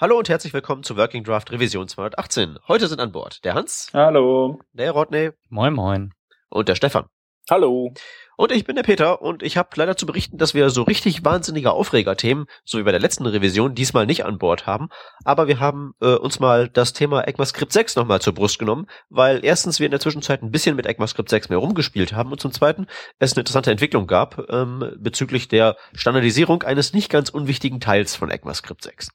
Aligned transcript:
Hallo 0.00 0.16
und 0.16 0.28
herzlich 0.28 0.52
willkommen 0.52 0.84
zu 0.84 0.96
Working 0.96 1.24
Draft 1.24 1.50
Revision 1.50 1.88
218. 1.88 2.60
Heute 2.68 2.86
sind 2.86 3.00
an 3.00 3.10
Bord 3.10 3.44
der 3.44 3.54
Hans. 3.54 3.90
Hallo. 3.92 4.60
Der 4.72 4.92
Rodney. 4.92 5.30
Moin, 5.48 5.74
moin. 5.74 6.14
Und 6.50 6.68
der 6.68 6.76
Stefan. 6.76 7.06
Hallo. 7.50 7.92
Und 8.36 8.52
ich 8.52 8.64
bin 8.64 8.76
der 8.76 8.84
Peter 8.84 9.20
und 9.22 9.42
ich 9.42 9.56
habe 9.56 9.70
leider 9.74 9.96
zu 9.96 10.06
berichten, 10.06 10.38
dass 10.38 10.54
wir 10.54 10.70
so 10.70 10.82
richtig 10.82 11.24
wahnsinnige 11.24 11.72
Aufregerthemen, 11.72 12.46
so 12.64 12.78
wie 12.78 12.84
bei 12.84 12.92
der 12.92 13.00
letzten 13.00 13.26
Revision, 13.26 13.74
diesmal 13.74 14.06
nicht 14.06 14.24
an 14.24 14.38
Bord 14.38 14.68
haben. 14.68 14.88
Aber 15.24 15.48
wir 15.48 15.58
haben 15.58 15.94
äh, 16.00 16.14
uns 16.14 16.38
mal 16.38 16.68
das 16.68 16.92
Thema 16.92 17.26
ECMAScript 17.26 17.72
6 17.72 17.96
nochmal 17.96 18.20
zur 18.20 18.34
Brust 18.34 18.60
genommen, 18.60 18.86
weil 19.08 19.44
erstens 19.44 19.80
wir 19.80 19.86
in 19.86 19.90
der 19.90 19.98
Zwischenzeit 19.98 20.42
ein 20.44 20.52
bisschen 20.52 20.76
mit 20.76 20.86
ECMAScript 20.86 21.28
6 21.28 21.48
mehr 21.48 21.58
rumgespielt 21.58 22.12
haben 22.12 22.30
und 22.30 22.40
zum 22.40 22.52
zweiten 22.52 22.86
es 23.18 23.32
eine 23.32 23.40
interessante 23.40 23.72
Entwicklung 23.72 24.06
gab 24.06 24.48
ähm, 24.48 24.92
bezüglich 24.98 25.48
der 25.48 25.76
Standardisierung 25.94 26.62
eines 26.62 26.92
nicht 26.92 27.10
ganz 27.10 27.30
unwichtigen 27.30 27.80
Teils 27.80 28.14
von 28.14 28.30
ECMAScript 28.30 28.84
6. 28.84 29.08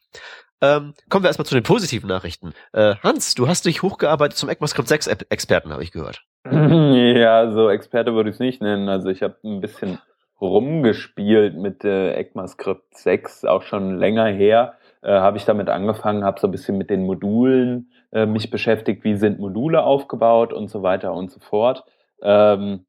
Ähm, 0.63 0.93
kommen 1.09 1.25
wir 1.25 1.27
erstmal 1.27 1.45
zu 1.45 1.55
den 1.55 1.63
positiven 1.63 2.07
Nachrichten. 2.07 2.53
Äh, 2.71 2.95
Hans, 3.03 3.35
du 3.35 3.49
hast 3.49 3.65
dich 3.65 3.83
hochgearbeitet 3.83 4.37
zum 4.37 4.47
ECMAScript 4.47 4.87
6 4.87 5.07
Experten, 5.29 5.73
habe 5.73 5.83
ich 5.83 5.91
gehört. 5.91 6.23
Ja, 7.13 7.51
so 7.51 7.69
Experte 7.69 8.13
würde 8.13 8.29
ich 8.29 8.35
es 8.35 8.39
nicht 8.39 8.61
nennen. 8.61 8.87
Also 8.89 9.09
ich 9.09 9.21
habe 9.23 9.35
ein 9.43 9.61
bisschen 9.61 9.99
rumgespielt 10.39 11.57
mit 11.57 11.83
äh, 11.83 12.13
ECMAScript 12.13 12.97
6, 12.97 13.45
auch 13.45 13.63
schon 13.63 13.97
länger 13.97 14.25
her. 14.25 14.75
Äh, 15.01 15.11
habe 15.11 15.37
ich 15.37 15.45
damit 15.45 15.69
angefangen, 15.69 16.23
habe 16.23 16.39
so 16.39 16.47
ein 16.47 16.51
bisschen 16.51 16.77
mit 16.77 16.89
den 16.89 17.05
Modulen 17.05 17.91
äh, 18.13 18.25
mich 18.25 18.49
beschäftigt, 18.49 19.03
wie 19.03 19.15
sind 19.17 19.39
Module 19.39 19.83
aufgebaut 19.83 20.53
und 20.53 20.69
so 20.69 20.81
weiter 20.81 21.13
und 21.13 21.29
so 21.29 21.39
fort. 21.39 21.83
Ähm, 22.21 22.85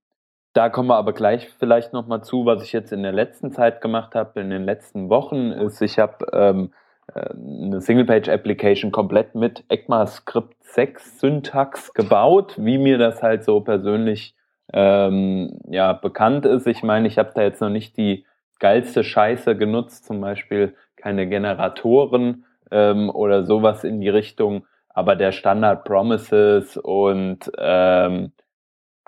da 0.52 0.68
kommen 0.68 0.88
wir 0.88 0.96
aber 0.96 1.12
gleich 1.12 1.48
vielleicht 1.58 1.92
nochmal 1.92 2.22
zu, 2.22 2.46
was 2.46 2.62
ich 2.62 2.72
jetzt 2.72 2.92
in 2.92 3.02
der 3.02 3.12
letzten 3.12 3.50
Zeit 3.50 3.80
gemacht 3.80 4.14
habe, 4.14 4.40
in 4.40 4.50
den 4.50 4.64
letzten 4.64 5.08
Wochen, 5.08 5.50
ist, 5.50 5.82
ich 5.82 5.98
habe 5.98 6.26
ähm, 6.32 6.70
eine 7.14 7.80
Single-Page-Application 7.80 8.90
komplett 8.90 9.34
mit 9.34 9.64
ECMAScript 9.68 10.56
6 10.62 11.20
Syntax 11.20 11.94
gebaut, 11.94 12.54
wie 12.56 12.78
mir 12.78 12.98
das 12.98 13.22
halt 13.22 13.44
so 13.44 13.60
persönlich 13.60 14.34
ähm, 14.72 15.58
ja, 15.68 15.92
bekannt 15.92 16.46
ist. 16.46 16.66
Ich 16.66 16.82
meine, 16.82 17.06
ich 17.06 17.18
habe 17.18 17.32
da 17.34 17.42
jetzt 17.42 17.60
noch 17.60 17.70
nicht 17.70 17.96
die 17.96 18.24
geilste 18.58 19.04
Scheiße 19.04 19.56
genutzt, 19.56 20.06
zum 20.06 20.20
Beispiel 20.20 20.74
keine 20.96 21.28
Generatoren 21.28 22.44
ähm, 22.70 23.10
oder 23.10 23.44
sowas 23.44 23.84
in 23.84 24.00
die 24.00 24.08
Richtung, 24.08 24.66
aber 24.88 25.16
der 25.16 25.32
Standard 25.32 25.84
Promises 25.84 26.76
und 26.76 27.50
ähm, 27.58 28.32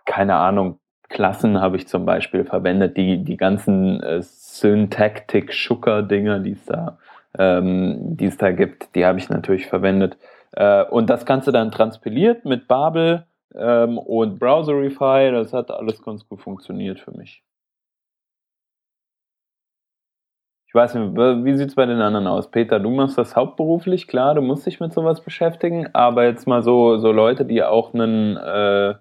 keine 0.05 0.37
Ahnung, 0.37 0.79
Klassen 1.09 1.61
habe 1.61 1.77
ich 1.77 1.87
zum 1.89 2.05
Beispiel 2.05 2.45
verwendet, 2.45 2.97
die, 2.97 3.23
die 3.23 3.37
ganzen 3.37 4.03
äh, 4.03 4.21
Syntactic-Schucker-Dinger, 4.23 6.41
die 6.41 6.53
es 6.53 6.65
da 6.65 6.99
ähm, 7.39 8.17
die 8.17 8.27
es 8.27 8.37
da 8.37 8.51
gibt, 8.51 8.95
die 8.95 9.05
habe 9.05 9.19
ich 9.19 9.29
natürlich 9.29 9.67
verwendet. 9.67 10.19
Äh, 10.53 10.85
und 10.85 11.11
das 11.11 11.27
Ganze 11.27 11.53
dann 11.53 11.71
transpiliert 11.71 12.45
mit 12.45 12.69
Babel 12.69 13.27
ähm, 13.55 13.99
und 13.99 14.39
Browserify. 14.39 15.31
Das 15.33 15.53
hat 15.53 15.71
alles 15.71 16.03
ganz 16.03 16.27
gut 16.29 16.41
funktioniert 16.41 17.01
für 17.01 17.13
mich. 17.13 17.43
Ich 20.69 20.75
weiß 20.75 20.95
nicht, 20.95 21.17
wie 21.17 21.57
sieht 21.57 21.69
es 21.69 21.75
bei 21.75 21.87
den 21.87 22.01
anderen 22.01 22.27
aus? 22.27 22.51
Peter, 22.51 22.81
du 22.81 22.91
machst 22.91 23.17
das 23.17 23.35
hauptberuflich, 23.35 24.09
klar, 24.09 24.35
du 24.35 24.43
musst 24.43 24.67
dich 24.67 24.79
mit 24.81 24.93
sowas 24.93 25.23
beschäftigen, 25.23 25.89
aber 25.95 26.25
jetzt 26.25 26.47
mal 26.47 26.63
so, 26.63 26.99
so 26.99 27.13
Leute, 27.13 27.47
die 27.47 27.63
auch 27.63 27.95
einen, 27.95 28.37
äh, 28.37 28.95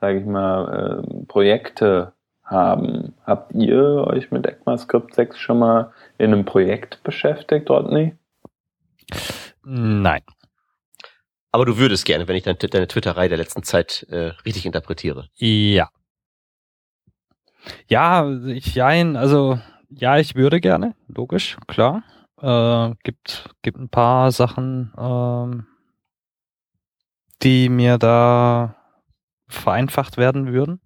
sage 0.00 0.20
ich 0.20 0.26
mal, 0.26 1.02
äh, 1.02 1.24
Projekte 1.26 2.12
haben. 2.46 3.14
Habt 3.24 3.52
ihr 3.54 4.06
euch 4.06 4.30
mit 4.30 4.46
ECMAScript 4.46 5.14
6 5.14 5.38
schon 5.38 5.58
mal 5.58 5.92
in 6.18 6.32
einem 6.32 6.44
Projekt 6.44 7.02
beschäftigt, 7.02 7.68
Rodney? 7.68 8.16
Nein. 9.64 10.22
Aber 11.52 11.64
du 11.64 11.78
würdest 11.78 12.04
gerne, 12.04 12.28
wenn 12.28 12.36
ich 12.36 12.44
deine, 12.44 12.56
deine 12.56 12.86
Twitterei 12.86 13.28
der 13.28 13.38
letzten 13.38 13.62
Zeit 13.62 14.06
äh, 14.10 14.32
richtig 14.44 14.66
interpretiere. 14.66 15.28
Ja. 15.34 15.90
Ja, 17.88 18.30
ich 18.46 18.74
jein, 18.74 19.16
also 19.16 19.58
ja, 19.88 20.18
ich 20.18 20.34
würde 20.34 20.60
gerne, 20.60 20.94
logisch, 21.08 21.56
klar. 21.66 22.02
Äh, 22.40 22.94
gibt, 23.02 23.48
gibt 23.62 23.78
ein 23.78 23.88
paar 23.88 24.30
Sachen, 24.30 24.92
ähm, 24.98 25.66
die 27.42 27.68
mir 27.68 27.98
da 27.98 28.76
vereinfacht 29.48 30.16
werden 30.16 30.52
würden. 30.52 30.80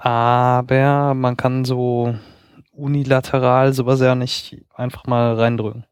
Aber 0.00 1.14
man 1.14 1.36
kann 1.36 1.64
so 1.64 2.14
unilateral 2.72 3.72
sowas 3.72 4.00
ja 4.00 4.14
nicht 4.14 4.64
einfach 4.74 5.06
mal 5.06 5.34
reindrücken. 5.34 5.84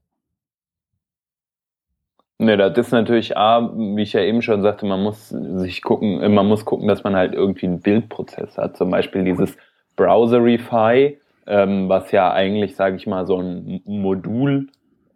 Ne, 2.39 2.56
das 2.59 2.77
ist 2.77 2.93
natürlich 2.93 3.37
A, 3.37 3.71
wie 3.75 4.03
ich 4.03 4.12
ja 4.12 4.21
eben 4.21 4.43
schon 4.43 4.62
sagte, 4.62 4.84
man 4.84 5.03
muss 5.03 5.31
sich 5.31 5.83
gucken, 5.83 6.34
man 6.34 6.47
muss 6.47 6.67
gucken, 6.67 6.87
dass 6.87 7.03
man 7.03 7.17
halt 7.17 7.33
irgendwie 7.33 7.67
einen 7.67 7.81
Bildprozess 7.81 8.59
hat. 8.59 8.77
Zum 8.77 8.91
Beispiel 8.91 9.25
dieses 9.25 9.56
Browserify, 9.97 11.19
ähm, 11.47 11.88
was 11.88 12.12
ja 12.12 12.31
eigentlich, 12.33 12.77
sage 12.77 12.97
ich 12.97 13.06
mal, 13.06 13.27
so 13.27 13.38
ein 13.41 13.81
Modul 13.87 14.69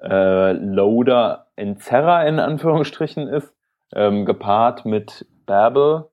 äh, 0.02 0.52
Loader 0.52 1.46
Entzerrer 1.56 2.26
in 2.26 2.38
Anführungsstrichen 2.38 3.28
ist, 3.28 3.52
ähm, 3.94 4.24
gepaart 4.24 4.86
mit 4.86 5.26
Babel. 5.44 6.06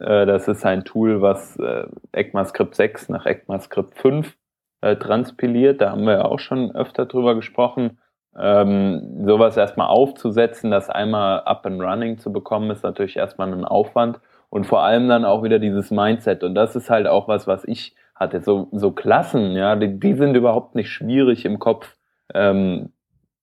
Äh, 0.00 0.26
das 0.26 0.48
ist 0.48 0.64
ein 0.64 0.84
Tool, 0.84 1.22
was 1.22 1.56
äh, 1.56 1.86
ECMAScript 2.12 2.74
6 2.74 3.08
nach 3.08 3.26
ECMAScript 3.26 3.94
5 3.96 4.36
äh, 4.80 4.96
transpiliert. 4.96 5.80
Da 5.80 5.90
haben 5.90 6.04
wir 6.04 6.14
ja 6.14 6.24
auch 6.24 6.38
schon 6.38 6.74
öfter 6.74 7.06
drüber 7.06 7.34
gesprochen. 7.34 7.98
Ähm, 8.38 9.24
sowas 9.26 9.56
erstmal 9.56 9.88
aufzusetzen, 9.88 10.70
das 10.70 10.88
einmal 10.88 11.40
up 11.40 11.66
and 11.66 11.82
running 11.82 12.18
zu 12.18 12.32
bekommen, 12.32 12.70
ist 12.70 12.82
natürlich 12.82 13.16
erstmal 13.16 13.52
ein 13.52 13.66
Aufwand 13.66 14.20
und 14.48 14.64
vor 14.64 14.82
allem 14.82 15.08
dann 15.08 15.26
auch 15.26 15.42
wieder 15.42 15.58
dieses 15.58 15.90
Mindset. 15.90 16.42
Und 16.42 16.54
das 16.54 16.74
ist 16.74 16.88
halt 16.88 17.06
auch 17.06 17.28
was, 17.28 17.46
was 17.46 17.64
ich 17.64 17.94
hatte. 18.14 18.40
So, 18.40 18.68
so 18.72 18.92
Klassen, 18.92 19.52
ja, 19.52 19.76
die, 19.76 19.98
die 19.98 20.14
sind 20.14 20.34
überhaupt 20.34 20.74
nicht 20.74 20.90
schwierig 20.90 21.44
im 21.44 21.58
Kopf 21.58 21.96
ähm, 22.32 22.92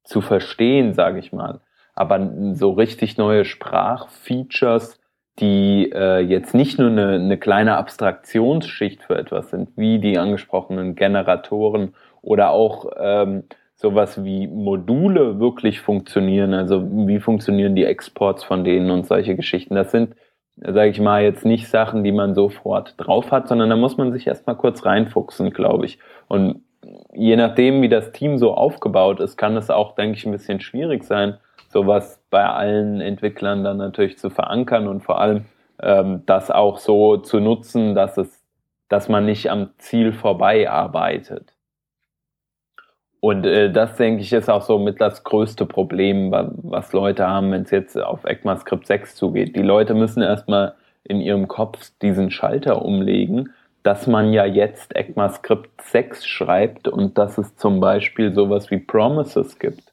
zu 0.03 0.21
verstehen, 0.21 0.93
sage 0.93 1.19
ich 1.19 1.31
mal. 1.31 1.61
Aber 1.93 2.31
so 2.53 2.71
richtig 2.71 3.17
neue 3.17 3.45
Sprachfeatures, 3.45 4.98
die 5.39 5.91
äh, 5.93 6.19
jetzt 6.19 6.53
nicht 6.53 6.79
nur 6.79 6.89
eine, 6.89 7.13
eine 7.13 7.37
kleine 7.37 7.77
Abstraktionsschicht 7.77 9.03
für 9.03 9.17
etwas 9.17 9.49
sind, 9.49 9.69
wie 9.75 9.99
die 9.99 10.17
angesprochenen 10.17 10.95
Generatoren 10.95 11.93
oder 12.21 12.51
auch 12.51 12.91
ähm, 12.99 13.43
sowas 13.75 14.23
wie 14.23 14.47
Module 14.47 15.39
wirklich 15.39 15.79
funktionieren, 15.79 16.53
also 16.53 16.85
wie 17.07 17.19
funktionieren 17.19 17.75
die 17.75 17.85
Exports 17.85 18.43
von 18.43 18.65
denen 18.65 18.91
und 18.91 19.07
solche 19.07 19.35
Geschichten. 19.37 19.75
Das 19.75 19.91
sind, 19.91 20.15
sage 20.57 20.89
ich 20.89 20.99
mal, 20.99 21.23
jetzt 21.23 21.45
nicht 21.45 21.69
Sachen, 21.69 22.03
die 22.03 22.11
man 22.11 22.35
sofort 22.35 22.95
drauf 22.97 23.31
hat, 23.31 23.47
sondern 23.47 23.69
da 23.69 23.77
muss 23.77 23.95
man 23.95 24.11
sich 24.11 24.27
erstmal 24.27 24.57
kurz 24.57 24.85
reinfuchsen, 24.85 25.51
glaube 25.51 25.85
ich. 25.85 25.99
Und 26.27 26.63
je 27.13 27.37
nachdem, 27.37 27.81
wie 27.81 27.89
das 27.89 28.11
Team 28.11 28.37
so 28.37 28.53
aufgebaut 28.53 29.21
ist, 29.21 29.37
kann 29.37 29.55
es 29.55 29.69
auch, 29.69 29.95
denke 29.95 30.17
ich, 30.17 30.25
ein 30.25 30.33
bisschen 30.33 30.59
schwierig 30.59 31.05
sein, 31.05 31.37
sowas 31.69 32.21
bei 32.29 32.45
allen 32.45 32.99
Entwicklern 32.99 33.63
dann 33.63 33.77
natürlich 33.77 34.17
zu 34.17 34.29
verankern 34.29 34.87
und 34.87 35.01
vor 35.01 35.21
allem 35.21 35.45
ähm, 35.81 36.23
das 36.25 36.51
auch 36.51 36.77
so 36.77 37.17
zu 37.17 37.39
nutzen, 37.39 37.95
dass 37.95 38.17
es, 38.17 38.43
dass 38.89 39.07
man 39.07 39.25
nicht 39.25 39.49
am 39.49 39.69
Ziel 39.77 40.11
vorbei 40.11 40.69
arbeitet. 40.69 41.53
Und 43.21 43.45
äh, 43.45 43.71
das, 43.71 43.97
denke 43.97 44.21
ich, 44.21 44.31
ist 44.33 44.49
auch 44.49 44.61
so 44.61 44.79
mit 44.79 45.01
das 45.01 45.23
größte 45.23 45.65
Problem, 45.65 46.31
was 46.31 46.93
Leute 46.93 47.27
haben, 47.27 47.51
wenn 47.51 47.63
es 47.63 47.71
jetzt 47.71 47.97
auf 47.97 48.23
ECMAScript 48.23 48.87
6 48.87 49.15
zugeht. 49.15 49.55
Die 49.55 49.61
Leute 49.61 49.93
müssen 49.93 50.23
erstmal 50.23 50.75
in 51.03 51.19
ihrem 51.21 51.47
Kopf 51.47 51.91
diesen 52.01 52.31
Schalter 52.31 52.83
umlegen, 52.83 53.53
dass 53.83 54.07
man 54.07 54.33
ja 54.33 54.45
jetzt 54.45 54.95
ECMAScript 54.95 55.81
6 55.81 56.25
schreibt 56.25 56.87
und 56.87 57.17
dass 57.17 57.37
es 57.37 57.55
zum 57.55 57.79
Beispiel 57.79 58.33
sowas 58.33 58.71
wie 58.71 58.77
Promises 58.77 59.59
gibt. 59.59 59.88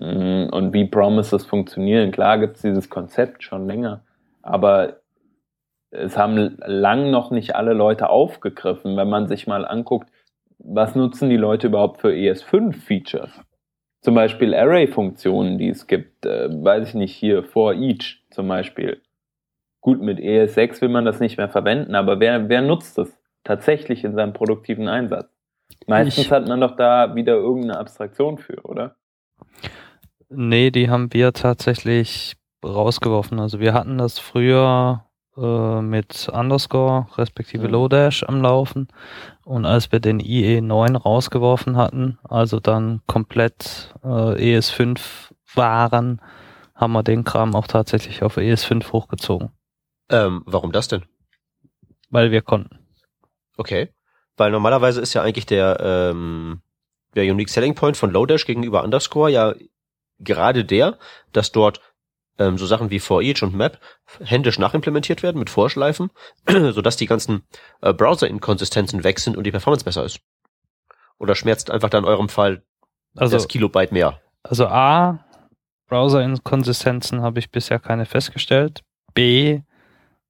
Mm, 0.00 0.48
und 0.50 0.72
wie 0.72 0.86
Promises 0.86 1.44
funktionieren. 1.44 2.10
Klar 2.10 2.38
gibt 2.38 2.56
es 2.56 2.62
dieses 2.62 2.88
Konzept 2.88 3.44
schon 3.44 3.66
länger, 3.66 4.02
aber 4.42 5.00
es 5.90 6.16
haben 6.16 6.56
lang 6.64 7.10
noch 7.10 7.30
nicht 7.30 7.54
alle 7.54 7.74
Leute 7.74 8.08
aufgegriffen. 8.08 8.96
Wenn 8.96 9.08
man 9.08 9.28
sich 9.28 9.46
mal 9.46 9.66
anguckt, 9.66 10.08
was 10.58 10.94
nutzen 10.94 11.28
die 11.28 11.36
Leute 11.36 11.66
überhaupt 11.66 12.00
für 12.00 12.10
ES5-Features? 12.10 13.42
Zum 14.00 14.14
Beispiel 14.14 14.54
Array-Funktionen, 14.54 15.58
die 15.58 15.68
es 15.68 15.86
gibt, 15.86 16.24
äh, 16.24 16.48
weiß 16.50 16.88
ich 16.88 16.94
nicht, 16.94 17.14
hier 17.14 17.42
for 17.42 17.74
each 17.74 18.22
zum 18.30 18.48
Beispiel. 18.48 19.02
Gut, 19.82 20.00
mit 20.00 20.18
ES6 20.18 20.80
will 20.80 20.88
man 20.88 21.04
das 21.04 21.20
nicht 21.20 21.36
mehr 21.36 21.48
verwenden, 21.48 21.94
aber 21.94 22.20
wer, 22.20 22.48
wer 22.48 22.62
nutzt 22.62 22.96
das 22.96 23.18
tatsächlich 23.44 24.04
in 24.04 24.14
seinem 24.14 24.32
produktiven 24.32 24.88
Einsatz? 24.88 25.28
Meistens 25.86 26.26
ich, 26.26 26.32
hat 26.32 26.48
man 26.48 26.60
doch 26.60 26.76
da 26.76 27.14
wieder 27.14 27.34
irgendeine 27.34 27.78
Abstraktion 27.78 28.38
für, 28.38 28.62
oder? 28.64 28.96
Nee, 30.30 30.70
die 30.70 30.88
haben 30.88 31.12
wir 31.12 31.32
tatsächlich 31.32 32.36
rausgeworfen. 32.64 33.40
Also 33.40 33.58
wir 33.58 33.74
hatten 33.74 33.98
das 33.98 34.18
früher, 34.18 35.04
äh, 35.36 35.80
mit 35.82 36.28
Underscore 36.32 37.06
respektive 37.16 37.66
Mhm. 37.66 37.72
Lodash 37.72 38.22
am 38.24 38.40
Laufen. 38.40 38.88
Und 39.44 39.64
als 39.66 39.90
wir 39.92 39.98
den 40.00 40.20
IE9 40.20 40.96
rausgeworfen 40.96 41.76
hatten, 41.76 42.18
also 42.22 42.60
dann 42.60 43.00
komplett 43.06 43.94
äh, 44.04 44.56
ES5 44.56 45.32
waren, 45.54 46.20
haben 46.74 46.92
wir 46.92 47.02
den 47.02 47.24
Kram 47.24 47.54
auch 47.56 47.66
tatsächlich 47.66 48.22
auf 48.22 48.36
ES5 48.36 48.92
hochgezogen, 48.92 49.50
Ähm, 50.10 50.42
warum 50.46 50.72
das 50.72 50.88
denn? 50.88 51.04
weil 52.10 52.30
wir 52.30 52.42
konnten. 52.42 52.78
Okay. 53.56 53.88
Weil 54.36 54.50
normalerweise 54.50 55.00
ist 55.00 55.14
ja 55.14 55.22
eigentlich 55.22 55.46
der, 55.46 55.78
ähm, 55.80 56.62
der 57.14 57.24
Unique 57.30 57.48
Selling 57.50 57.74
Point 57.74 57.96
von 57.96 58.10
Lodash 58.10 58.46
gegenüber 58.46 58.82
Underscore 58.84 59.30
ja 59.30 59.54
gerade 60.20 60.64
der, 60.64 60.98
dass 61.32 61.52
dort 61.52 61.80
ähm, 62.38 62.58
so 62.58 62.66
Sachen 62.66 62.90
wie 62.90 63.00
For 63.00 63.22
Each 63.22 63.42
und 63.42 63.54
Map 63.54 63.78
händisch 64.22 64.58
nachimplementiert 64.58 65.22
werden 65.22 65.38
mit 65.38 65.50
Vorschleifen, 65.50 66.10
sodass 66.48 66.96
die 66.96 67.06
ganzen 67.06 67.42
äh, 67.82 67.92
Browser-Inkonsistenzen 67.92 69.04
weg 69.04 69.18
sind 69.18 69.36
und 69.36 69.44
die 69.44 69.50
Performance 69.50 69.84
besser 69.84 70.04
ist. 70.04 70.20
Oder 71.18 71.34
schmerzt 71.34 71.70
einfach 71.70 71.90
dann 71.90 72.04
in 72.04 72.08
eurem 72.08 72.28
Fall 72.28 72.62
Also, 73.16 73.36
das 73.36 73.48
Kilobyte 73.48 73.92
mehr? 73.92 74.20
also 74.42 74.66
A, 74.66 75.24
Browser-Inkonsistenzen 75.88 77.20
habe 77.20 77.40
ich 77.40 77.50
bisher 77.50 77.78
keine 77.78 78.06
festgestellt. 78.06 78.82
B, 79.12 79.60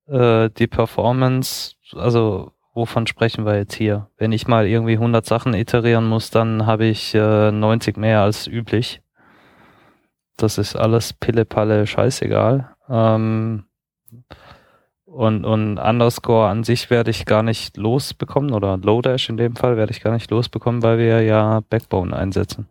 äh, 0.09 0.51
die 0.51 0.67
Performance, 0.67 1.75
also 1.95 2.53
wovon 2.75 3.07
sprechen 3.07 3.45
wir 3.45 3.57
jetzt 3.57 3.75
hier? 3.75 4.09
Wenn 4.17 4.33
ich 4.33 4.49
mal 4.49 4.67
irgendwie 4.67 4.95
100 4.95 5.25
Sachen 5.25 5.55
iterieren 5.55 6.09
muss, 6.09 6.31
dann 6.31 6.67
habe 6.67 6.87
ich 6.87 7.15
äh, 7.15 7.53
90 7.53 7.97
mehr 7.97 8.23
als 8.23 8.47
üblich. 8.47 9.03
Das 10.43 10.59
ist 10.59 10.77
alles 10.77 11.13
Pille-Palle, 11.13 11.87
scheißegal. 11.87 12.71
Ähm, 12.89 13.65
und, 15.05 15.45
und 15.45 15.79
Underscore 15.79 16.49
an 16.49 16.65
sich 16.65 16.89
werde 16.89 17.11
ich 17.11 17.27
gar 17.27 17.43
nicht 17.43 17.77
losbekommen, 17.77 18.53
oder 18.53 18.77
Lodash 18.77 19.29
in 19.29 19.37
dem 19.37 19.57
Fall 19.57 19.77
werde 19.77 19.93
ich 19.93 20.03
gar 20.03 20.13
nicht 20.13 20.31
losbekommen, 20.31 20.83
weil 20.83 20.99
wir 20.99 21.23
ja 21.23 21.61
Backbone 21.69 22.17
einsetzen. 22.17 22.69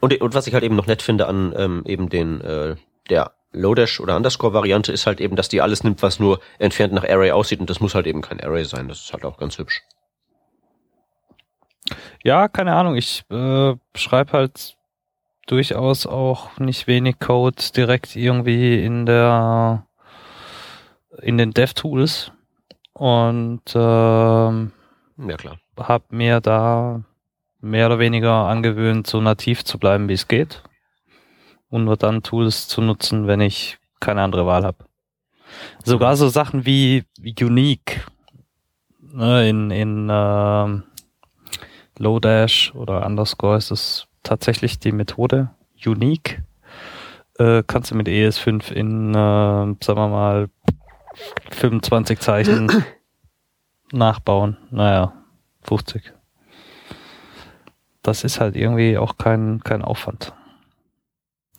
Und, 0.00 0.20
und 0.20 0.34
was 0.34 0.46
ich 0.46 0.54
halt 0.54 0.64
eben 0.64 0.76
noch 0.76 0.86
nett 0.86 1.00
finde 1.00 1.26
an 1.26 1.54
ähm, 1.56 1.82
eben 1.86 2.10
den 2.10 2.40
äh, 2.42 2.76
der 3.08 3.32
Lodash 3.52 4.00
oder 4.00 4.16
Underscore-Variante 4.16 4.92
ist 4.92 5.06
halt 5.06 5.20
eben, 5.20 5.36
dass 5.36 5.48
die 5.48 5.62
alles 5.62 5.82
nimmt, 5.82 6.02
was 6.02 6.18
nur 6.18 6.40
entfernt 6.58 6.92
nach 6.92 7.08
Array 7.08 7.30
aussieht 7.30 7.60
und 7.60 7.70
das 7.70 7.80
muss 7.80 7.94
halt 7.94 8.06
eben 8.06 8.20
kein 8.20 8.40
Array 8.40 8.64
sein. 8.64 8.88
Das 8.88 9.00
ist 9.00 9.12
halt 9.12 9.24
auch 9.24 9.38
ganz 9.38 9.56
hübsch. 9.58 9.82
Ja, 12.22 12.48
keine 12.48 12.74
Ahnung. 12.74 12.96
Ich 12.96 13.24
äh, 13.30 13.74
schreibe 13.94 14.32
halt 14.32 14.76
durchaus 15.46 16.06
auch 16.06 16.58
nicht 16.58 16.86
wenig 16.86 17.18
Code 17.18 17.62
direkt 17.76 18.16
irgendwie 18.16 18.84
in 18.84 19.06
der 19.06 19.86
in 21.22 21.38
den 21.38 21.52
DevTools 21.52 22.32
und 22.92 23.62
ähm, 23.74 24.72
Ja 25.18 25.36
klar. 25.36 25.58
habe 25.78 26.04
mir 26.10 26.40
da 26.40 27.02
mehr 27.60 27.86
oder 27.86 27.98
weniger 27.98 28.46
angewöhnt, 28.46 29.06
so 29.06 29.20
nativ 29.20 29.64
zu 29.64 29.78
bleiben, 29.78 30.08
wie 30.08 30.14
es 30.14 30.28
geht 30.28 30.62
und 31.70 31.84
nur 31.84 31.96
dann 31.96 32.22
Tools 32.22 32.68
zu 32.68 32.80
nutzen, 32.80 33.26
wenn 33.26 33.40
ich 33.40 33.78
keine 34.00 34.22
andere 34.22 34.46
Wahl 34.46 34.64
habe. 34.64 34.84
Sogar 35.84 36.16
so 36.16 36.28
Sachen 36.28 36.66
wie 36.66 37.04
Unique 37.40 38.06
ne, 39.00 39.48
in 39.48 39.70
in 39.70 40.08
ähm, 40.10 40.84
Lodash 41.98 42.74
oder 42.74 43.04
Underscore 43.06 43.56
ist 43.56 43.70
es 43.70 44.06
tatsächlich 44.22 44.78
die 44.78 44.92
Methode 44.92 45.50
Unique. 45.84 46.42
Äh, 47.38 47.62
kannst 47.66 47.90
du 47.90 47.94
mit 47.94 48.08
ES5 48.08 48.72
in, 48.72 49.10
äh, 49.10 49.14
sagen 49.14 50.00
wir 50.00 50.08
mal, 50.08 50.48
25 51.50 52.18
Zeichen 52.20 52.70
nachbauen. 53.92 54.56
Naja, 54.70 55.12
50. 55.62 56.12
Das 58.02 58.24
ist 58.24 58.40
halt 58.40 58.56
irgendwie 58.56 58.98
auch 58.98 59.16
kein, 59.16 59.60
kein 59.64 59.82
Aufwand. 59.82 60.34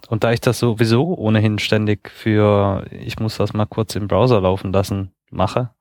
Und 0.07 0.23
da 0.23 0.31
ich 0.31 0.41
das 0.41 0.59
sowieso 0.59 1.15
ohnehin 1.15 1.57
ständig 1.57 2.09
für, 2.09 2.85
ich 2.91 3.19
muss 3.19 3.37
das 3.37 3.53
mal 3.53 3.65
kurz 3.65 3.95
im 3.95 4.07
Browser 4.07 4.39
laufen 4.41 4.71
lassen, 4.71 5.11
mache, 5.31 5.71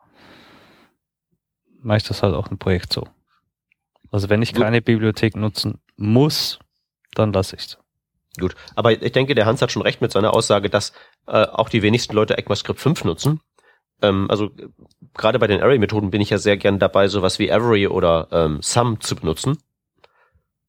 mache 1.82 1.98
ich 1.98 2.04
das 2.04 2.22
halt 2.22 2.34
auch 2.34 2.50
im 2.50 2.58
Projekt 2.58 2.92
so. 2.92 3.06
Also 4.14 4.30
wenn 4.30 4.42
ich 4.42 4.52
Gut. 4.52 4.62
keine 4.62 4.80
Bibliothek 4.80 5.34
nutzen 5.34 5.80
muss, 5.96 6.60
dann 7.16 7.32
lasse 7.32 7.56
ich's. 7.56 7.78
Gut. 8.38 8.54
Aber 8.76 8.92
ich 8.92 9.10
denke, 9.10 9.34
der 9.34 9.44
Hans 9.44 9.60
hat 9.60 9.72
schon 9.72 9.82
recht 9.82 10.00
mit 10.00 10.12
seiner 10.12 10.34
Aussage, 10.34 10.70
dass 10.70 10.92
äh, 11.26 11.44
auch 11.46 11.68
die 11.68 11.82
wenigsten 11.82 12.14
Leute 12.14 12.38
ECMAScript 12.38 12.78
5 12.78 13.02
nutzen. 13.02 13.40
Ähm, 14.02 14.30
also 14.30 14.52
äh, 14.56 14.68
gerade 15.14 15.40
bei 15.40 15.48
den 15.48 15.60
Array-Methoden 15.60 16.12
bin 16.12 16.20
ich 16.20 16.30
ja 16.30 16.38
sehr 16.38 16.56
gern 16.56 16.78
dabei, 16.78 17.08
sowas 17.08 17.40
wie 17.40 17.48
Every 17.48 17.88
oder 17.88 18.28
ähm, 18.30 18.62
Sum 18.62 19.00
zu 19.00 19.16
benutzen. 19.16 19.58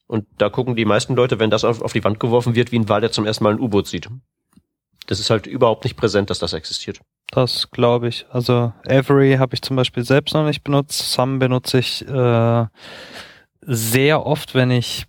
Und 0.08 0.26
da 0.40 0.50
gucken 0.50 0.76
die 0.76 0.86
meisten 0.86 1.16
Leute, 1.16 1.38
wenn 1.38 1.52
das 1.52 1.64
auf, 1.64 1.84
auf 1.84 1.94
die 1.94 2.04
Wand 2.04 2.20
geworfen 2.20 2.56
wird, 2.56 2.72
wie 2.72 2.80
ein 2.80 2.90
Wal, 2.90 3.02
der 3.02 3.12
zum 3.12 3.28
ersten 3.28 3.44
Mal 3.44 3.54
ein 3.54 3.60
U-Boot 3.60 3.86
sieht. 3.86 4.10
Das 5.06 5.20
ist 5.20 5.30
halt 5.30 5.46
überhaupt 5.46 5.84
nicht 5.84 5.98
präsent, 5.98 6.32
dass 6.32 6.40
das 6.40 6.54
existiert. 6.54 7.00
Das 7.30 7.70
glaube 7.70 8.08
ich. 8.08 8.26
Also 8.32 8.74
Every 8.86 9.36
habe 9.36 9.54
ich 9.54 9.62
zum 9.62 9.76
Beispiel 9.76 10.04
selbst 10.04 10.34
noch 10.34 10.48
nicht 10.48 10.64
benutzt. 10.64 11.12
Sum 11.12 11.38
benutze 11.38 11.78
ich 11.78 12.08
äh, 12.08 12.66
sehr 13.62 14.26
oft, 14.26 14.54
wenn 14.56 14.72
ich 14.72 15.06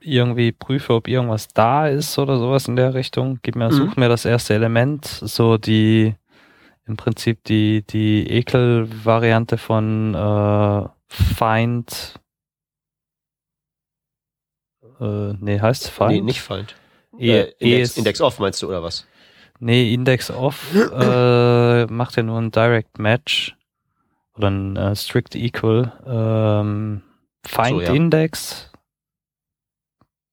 irgendwie 0.00 0.52
prüfe, 0.52 0.94
ob 0.94 1.08
irgendwas 1.08 1.48
da 1.48 1.88
ist 1.88 2.18
oder 2.18 2.38
sowas 2.38 2.68
in 2.68 2.76
der 2.76 2.94
Richtung. 2.94 3.38
Gib 3.42 3.56
mir, 3.56 3.68
Mhm. 3.70 3.72
such 3.72 3.96
mir 3.96 4.08
das 4.08 4.24
erste 4.24 4.54
Element, 4.54 5.04
so 5.06 5.56
die 5.56 6.14
im 6.86 6.96
Prinzip 6.98 7.42
die 7.44 7.82
die 7.86 8.28
Ekel-Variante 8.30 9.56
von 9.56 10.14
äh, 10.14 10.88
Find. 11.08 12.14
Äh, 15.00 15.32
nee, 15.40 15.60
heißt 15.60 15.88
Find? 15.90 16.10
Nee, 16.10 16.20
nicht 16.20 16.40
Find. 16.42 16.74
E 17.18 17.30
äh, 17.40 17.52
Index, 17.58 17.96
Index 17.96 18.20
off 18.20 18.38
meinst 18.38 18.60
du, 18.62 18.68
oder 18.68 18.82
was? 18.82 19.06
Nee, 19.60 19.94
Index 19.94 20.30
off 20.30 20.74
äh, 20.74 21.86
macht 21.86 22.16
ja 22.16 22.22
nur 22.22 22.38
ein 22.40 22.50
Direct 22.50 22.98
Match 22.98 23.56
oder 24.36 24.50
ein 24.50 24.76
äh, 24.76 24.94
Strict 24.96 25.34
Equal. 25.34 25.92
Ähm, 26.06 27.02
Find 27.46 27.68
So, 27.68 27.80
ja. 27.82 27.92
Index. 27.92 28.70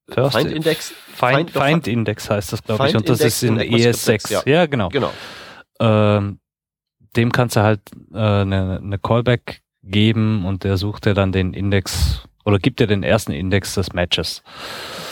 First- 0.10 0.38
Find 0.38 0.52
Index? 0.52 0.90
Find, 0.90 1.52
Find- 1.52 1.52
Find 1.52 1.88
Index 1.88 2.30
heißt 2.30 2.52
das, 2.54 2.64
glaube 2.64 2.88
ich. 2.88 2.96
Und 2.96 3.08
das 3.08 3.22
ist 3.22 3.44
in 3.44 3.56
in 3.60 3.74
ECMAScript 3.74 3.96
ES6. 3.96 4.28
6, 4.28 4.46
Ja. 4.46 4.66
genau. 4.66 4.90
Genau. 4.90 5.12
Ähm, 5.80 6.40
dem 7.16 7.32
kannst 7.32 7.56
du 7.56 7.62
halt 7.62 7.82
äh, 8.14 8.18
eine, 8.18 8.80
eine 8.82 8.98
Callback 9.00 9.62
geben 9.84 10.46
und 10.46 10.64
der 10.64 10.78
sucht 10.78 11.06
dir 11.06 11.14
dann 11.14 11.32
den 11.32 11.54
Index 11.54 12.24
oder 12.46 12.60
gibt 12.60 12.80
dir 12.80 12.88
den 12.88 13.04
ersten 13.04 13.32
Index 13.32 13.76
des 13.76 13.94
Matches. 13.94 14.44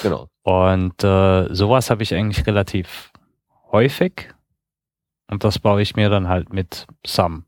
Genau. 0.03 0.27
Und 0.43 1.03
äh, 1.03 1.53
sowas 1.53 1.89
habe 1.89 2.03
ich 2.03 2.13
eigentlich 2.13 2.45
relativ 2.47 3.11
häufig. 3.71 4.29
Und 5.27 5.43
das 5.43 5.59
baue 5.59 5.81
ich 5.81 5.95
mir 5.95 6.09
dann 6.09 6.27
halt 6.27 6.51
mit 6.53 6.87
Sum. 7.05 7.45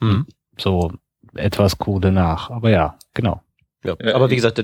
Mhm. 0.00 0.26
So 0.58 0.92
etwas 1.34 1.78
Code 1.78 2.12
nach. 2.12 2.50
Aber 2.50 2.70
ja, 2.70 2.96
genau. 3.14 3.42
Ja. 3.84 3.94
Aber 4.14 4.30
wie 4.30 4.36
gesagt, 4.36 4.62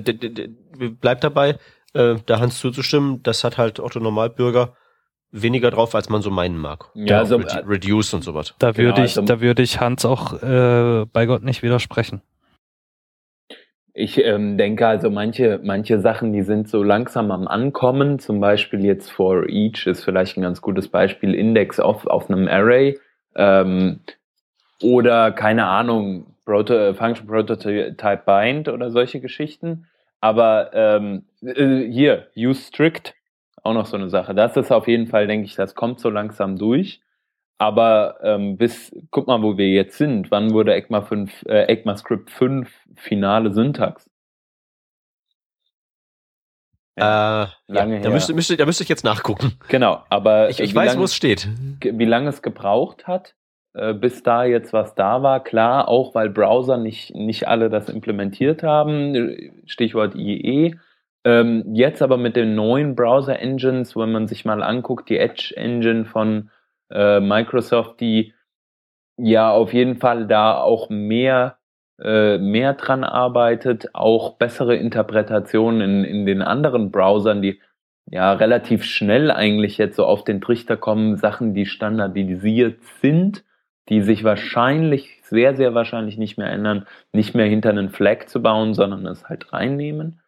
bleibt 1.01 1.25
dabei, 1.25 1.57
äh, 1.95 2.17
da 2.27 2.41
Hans 2.41 2.59
zuzustimmen, 2.59 3.23
das 3.23 3.45
hat 3.45 3.59
halt 3.59 3.81
Otto 3.81 4.01
Normalbürger 4.01 4.77
weniger 5.31 5.71
drauf, 5.71 5.95
als 5.95 6.09
man 6.09 6.23
so 6.23 6.31
meinen 6.31 6.59
mag. 6.59 6.91
Ja, 6.95 7.19
also, 7.19 7.37
Redu- 7.39 7.69
Reduce 7.69 8.15
und 8.15 8.23
sowas. 8.23 8.55
Da 8.59 8.71
Genau, 8.73 8.89
würde 8.89 9.01
ich, 9.05 9.17
also- 9.17 9.23
da 9.23 9.41
würde 9.41 9.63
ich 9.63 9.81
Hans 9.81 10.05
auch 10.05 10.41
äh, 10.43 11.07
bei 11.13 11.27
Gott 11.27 11.43
nicht 11.43 11.63
widersprechen. 11.63 12.23
Ich 13.97 14.19
ähm, 14.19 14.59
denke 14.59 14.87
also 14.89 15.09
manche, 15.09 15.61
manche 15.63 16.01
Sachen, 16.01 16.33
die 16.33 16.43
sind 16.43 16.69
so 16.69 16.83
langsam 16.83 17.31
am 17.31 17.47
Ankommen. 17.47 18.19
Zum 18.19 18.41
Beispiel 18.41 18.85
jetzt 18.85 19.11
for 19.11 19.49
each 19.49 19.87
ist 19.87 20.03
vielleicht 20.05 20.37
ein 20.37 20.43
ganz 20.43 20.61
gutes 20.61 20.89
Beispiel 20.89 21.33
Index 21.33 21.79
auf, 21.79 22.05
auf 22.07 22.29
einem 22.29 22.49
Array. 22.49 22.99
Ähm, 23.37 24.01
oder 24.83 25.31
keine 25.31 25.67
Ahnung, 25.67 26.34
Proto 26.45 26.95
Function 26.95 27.27
Prototype 27.27 28.23
Bind 28.27 28.69
oder 28.69 28.91
solche 28.91 29.21
Geschichten. 29.21 29.89
Aber 30.21 30.71
ähm, 30.73 31.27
äh, 31.43 31.91
hier, 31.91 32.29
use 32.37 32.63
strict, 32.69 33.15
auch 33.63 33.75
noch 33.75 33.87
so 33.87 33.97
eine 33.97 34.09
Sache. 34.11 34.35
Das 34.35 34.57
ist 34.57 34.71
auf 34.73 34.89
jeden 34.89 35.07
Fall, 35.07 35.27
denke 35.27 35.47
ich, 35.47 35.55
das 35.55 35.75
kommt 35.75 36.01
so 36.01 36.09
langsam 36.11 36.57
durch. 36.57 37.01
Aber 37.59 38.19
ähm, 38.23 38.57
bis, 38.57 38.95
guck 39.11 39.27
mal, 39.29 39.41
wo 39.43 39.57
wir 39.57 39.69
jetzt 39.71 39.97
sind. 39.99 40.31
Wann 40.31 40.53
wurde 40.53 40.75
ECMA 40.75 41.03
5, 41.03 41.45
äh, 41.47 41.65
ECMAScript 41.73 42.31
5 42.31 42.69
finale 42.97 43.53
Syntax? 43.53 44.11
Ja, 46.97 47.45
äh, 47.45 47.49
lange 47.73 47.95
ja, 47.97 48.01
da 48.01 48.09
her. 48.09 48.15
müsste, 48.15 48.35
müsste, 48.35 48.57
da 48.57 48.67
müsste 48.67 48.83
ich 48.85 48.89
jetzt 48.89 49.05
nachgucken. 49.05 49.53
Genau, 49.69 50.05
aber 50.11 50.49
Ich, 50.51 50.61
ich 50.61 50.75
weiß, 50.75 50.91
lange- 50.91 51.01
wo 51.01 51.05
es 51.05 51.15
steht. 51.15 51.49
wie 51.81 52.05
lange 52.05 52.29
es 52.29 52.41
gebraucht 52.43 53.07
hat, 53.07 53.31
äh, 53.31 53.35
bis 53.95 54.23
da 54.23 54.45
jetzt 54.45 54.73
was 54.73 54.95
da 54.95 55.23
war. 55.23 55.43
Klar, 55.43 55.89
auch 55.89 56.15
weil 56.15 56.31
Browser 56.31 56.77
nicht, 56.77 57.15
nicht 57.15 57.49
alle 57.49 57.71
das 57.71 57.89
implementiert 57.89 58.63
haben. 58.63 59.37
Stichwort 59.67 60.15
IE. 60.15 60.77
Ähm, 61.25 61.65
jetzt 61.73 62.03
aber 62.03 62.19
mit 62.19 62.37
den 62.37 62.55
neuen 62.55 62.95
Browser-Engines, 62.95 63.97
wenn 63.97 64.13
man 64.13 64.29
sich 64.29 64.45
mal 64.45 64.63
anguckt, 64.63 65.09
die 65.09 65.19
Edge-Engine 65.19 66.05
von 66.05 66.51
äh, 66.91 67.19
Microsoft, 67.19 68.01
die 68.01 68.35
ja 69.17 69.51
auf 69.51 69.73
jeden 69.73 69.97
Fall 69.97 70.27
da 70.27 70.59
auch 70.59 70.91
mehr, 70.91 71.57
äh, 72.01 72.37
mehr 72.39 72.75
dran 72.75 73.05
arbeitet, 73.05 73.95
auch 73.95 74.37
bessere 74.37 74.77
Interpretationen 74.77 75.81
in, 75.81 76.05
in 76.05 76.27
den 76.27 76.43
anderen 76.43 76.91
Browsern, 76.91 77.41
die 77.41 77.61
ja 78.07 78.35
relativ 78.35 78.85
schnell 78.85 79.31
eigentlich 79.31 79.79
jetzt 79.79 79.97
so 79.97 80.05
auf 80.05 80.25
den 80.25 80.43
Trichter 80.43 80.77
kommen, 80.77 81.17
Sachen, 81.17 81.55
die 81.55 81.65
standardisiert 81.65 82.83
sind, 83.01 83.45
die 83.89 84.01
sich 84.03 84.25
wahrscheinlich, 84.25 85.21
sehr, 85.25 85.55
sehr 85.57 85.75
wahrscheinlich 85.75 86.17
nicht 86.17 86.39
mehr 86.39 86.51
ändern, 86.51 86.87
nicht 87.13 87.35
mehr 87.35 87.47
hinter 87.47 87.71
einen 87.71 87.91
Flag 87.91 88.27
zu 88.27 88.43
bauen, 88.43 88.75
sondern 88.75 89.07
es 89.07 89.29
halt 89.29 89.53
reinnehmen. 89.53 90.21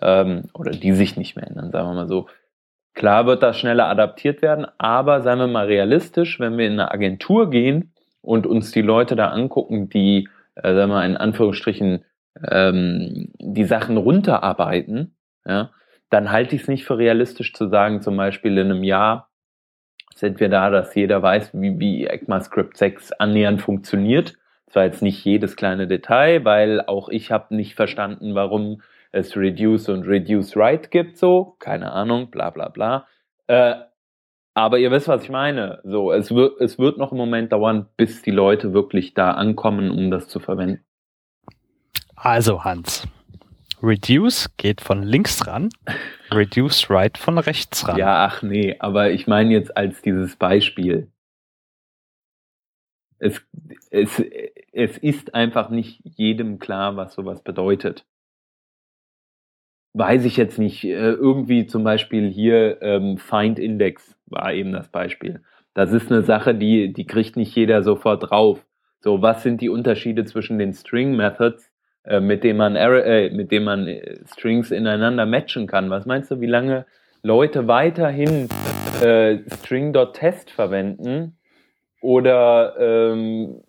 Ähm, 0.00 0.44
oder 0.54 0.70
die 0.70 0.92
sich 0.92 1.16
nicht 1.16 1.36
mehr 1.36 1.46
ändern, 1.46 1.70
sagen 1.70 1.88
wir 1.88 1.94
mal 1.94 2.08
so. 2.08 2.26
Klar 2.94 3.26
wird 3.26 3.42
das 3.42 3.58
schneller 3.58 3.88
adaptiert 3.88 4.42
werden, 4.42 4.66
aber 4.78 5.22
seien 5.22 5.38
wir 5.38 5.46
mal 5.46 5.66
realistisch, 5.66 6.40
wenn 6.40 6.58
wir 6.58 6.66
in 6.66 6.74
eine 6.74 6.90
Agentur 6.90 7.50
gehen 7.50 7.92
und 8.20 8.46
uns 8.46 8.70
die 8.70 8.82
Leute 8.82 9.16
da 9.16 9.28
angucken, 9.28 9.88
die, 9.88 10.28
äh, 10.54 10.74
sagen 10.74 10.90
wir 10.90 10.96
mal 10.96 11.06
in 11.06 11.16
Anführungsstrichen, 11.16 12.04
ähm, 12.48 13.32
die 13.38 13.64
Sachen 13.64 13.96
runterarbeiten, 13.96 15.16
ja, 15.46 15.70
dann 16.10 16.30
halte 16.30 16.54
ich 16.56 16.62
es 16.62 16.68
nicht 16.68 16.84
für 16.84 16.98
realistisch 16.98 17.52
zu 17.54 17.68
sagen, 17.68 18.02
zum 18.02 18.16
Beispiel 18.16 18.56
in 18.58 18.70
einem 18.70 18.84
Jahr 18.84 19.30
sind 20.22 20.38
wir 20.38 20.48
da, 20.48 20.70
dass 20.70 20.94
jeder 20.94 21.20
weiß, 21.20 21.50
wie, 21.52 21.80
wie 21.80 22.06
ECMAScript 22.06 22.76
6 22.76 23.10
annähernd 23.14 23.60
funktioniert. 23.60 24.38
Zwar 24.70 24.84
jetzt 24.84 25.02
nicht 25.02 25.24
jedes 25.24 25.56
kleine 25.56 25.88
Detail, 25.88 26.44
weil 26.44 26.80
auch 26.80 27.08
ich 27.08 27.32
habe 27.32 27.56
nicht 27.56 27.74
verstanden, 27.74 28.36
warum 28.36 28.82
es 29.10 29.36
Reduce 29.36 29.88
und 29.88 30.06
Reduce 30.06 30.54
Write 30.54 30.90
gibt, 30.90 31.18
so, 31.18 31.56
keine 31.58 31.90
Ahnung, 31.90 32.30
bla 32.30 32.50
bla 32.50 32.68
bla. 32.68 33.08
Äh, 33.48 33.74
aber 34.54 34.78
ihr 34.78 34.92
wisst, 34.92 35.08
was 35.08 35.24
ich 35.24 35.30
meine. 35.30 35.80
So, 35.82 36.12
es 36.12 36.30
es 36.30 36.78
wird 36.78 36.98
noch 36.98 37.10
einen 37.10 37.18
Moment 37.18 37.50
dauern, 37.50 37.86
bis 37.96 38.22
die 38.22 38.30
Leute 38.30 38.72
wirklich 38.72 39.14
da 39.14 39.32
ankommen, 39.32 39.90
um 39.90 40.12
das 40.12 40.28
zu 40.28 40.38
verwenden. 40.38 40.84
Also 42.14 42.62
Hans, 42.62 43.08
Reduce 43.82 44.48
geht 44.56 44.80
von 44.80 45.02
links 45.02 45.46
ran, 45.46 45.70
Reduce 46.30 46.88
Right 46.88 47.18
von 47.18 47.38
rechts 47.38 47.88
ran. 47.88 47.98
Ja, 47.98 48.24
ach 48.24 48.42
nee, 48.42 48.76
aber 48.78 49.10
ich 49.10 49.26
meine 49.26 49.52
jetzt 49.52 49.76
als 49.76 50.00
dieses 50.02 50.36
Beispiel. 50.36 51.10
Es, 53.18 53.42
es, 53.90 54.22
es 54.72 54.98
ist 54.98 55.34
einfach 55.34 55.70
nicht 55.70 56.00
jedem 56.04 56.58
klar, 56.58 56.96
was 56.96 57.14
sowas 57.14 57.42
bedeutet. 57.42 58.06
Weiß 59.94 60.24
ich 60.24 60.36
jetzt 60.36 60.58
nicht. 60.58 60.84
Äh, 60.84 61.12
irgendwie 61.12 61.66
zum 61.66 61.84
Beispiel 61.84 62.30
hier 62.30 62.80
ähm, 62.82 63.18
Find 63.18 63.58
Index 63.58 64.16
war 64.26 64.52
eben 64.52 64.72
das 64.72 64.88
Beispiel. 64.88 65.42
Das 65.74 65.92
ist 65.92 66.10
eine 66.10 66.22
Sache, 66.22 66.54
die, 66.54 66.92
die 66.92 67.06
kriegt 67.06 67.36
nicht 67.36 67.54
jeder 67.54 67.82
sofort 67.82 68.30
drauf. 68.30 68.64
So, 69.00 69.22
was 69.22 69.42
sind 69.42 69.60
die 69.60 69.68
Unterschiede 69.68 70.24
zwischen 70.24 70.58
den 70.58 70.72
String 70.72 71.16
Methods 71.16 71.71
äh, 72.04 72.20
mit 72.20 72.42
dem 72.44 72.56
man 72.56 72.76
äh, 72.76 73.30
mit 73.30 73.52
dem 73.52 73.64
man 73.64 73.86
äh, 73.86 74.18
Strings 74.26 74.70
ineinander 74.70 75.26
matchen 75.26 75.66
kann. 75.66 75.90
Was 75.90 76.06
meinst 76.06 76.30
du, 76.30 76.40
wie 76.40 76.46
lange 76.46 76.84
Leute 77.22 77.68
weiterhin 77.68 78.48
äh, 79.00 79.38
String.test 79.58 80.50
verwenden 80.50 81.36
oder 82.00 82.74
ähm, 82.78 83.62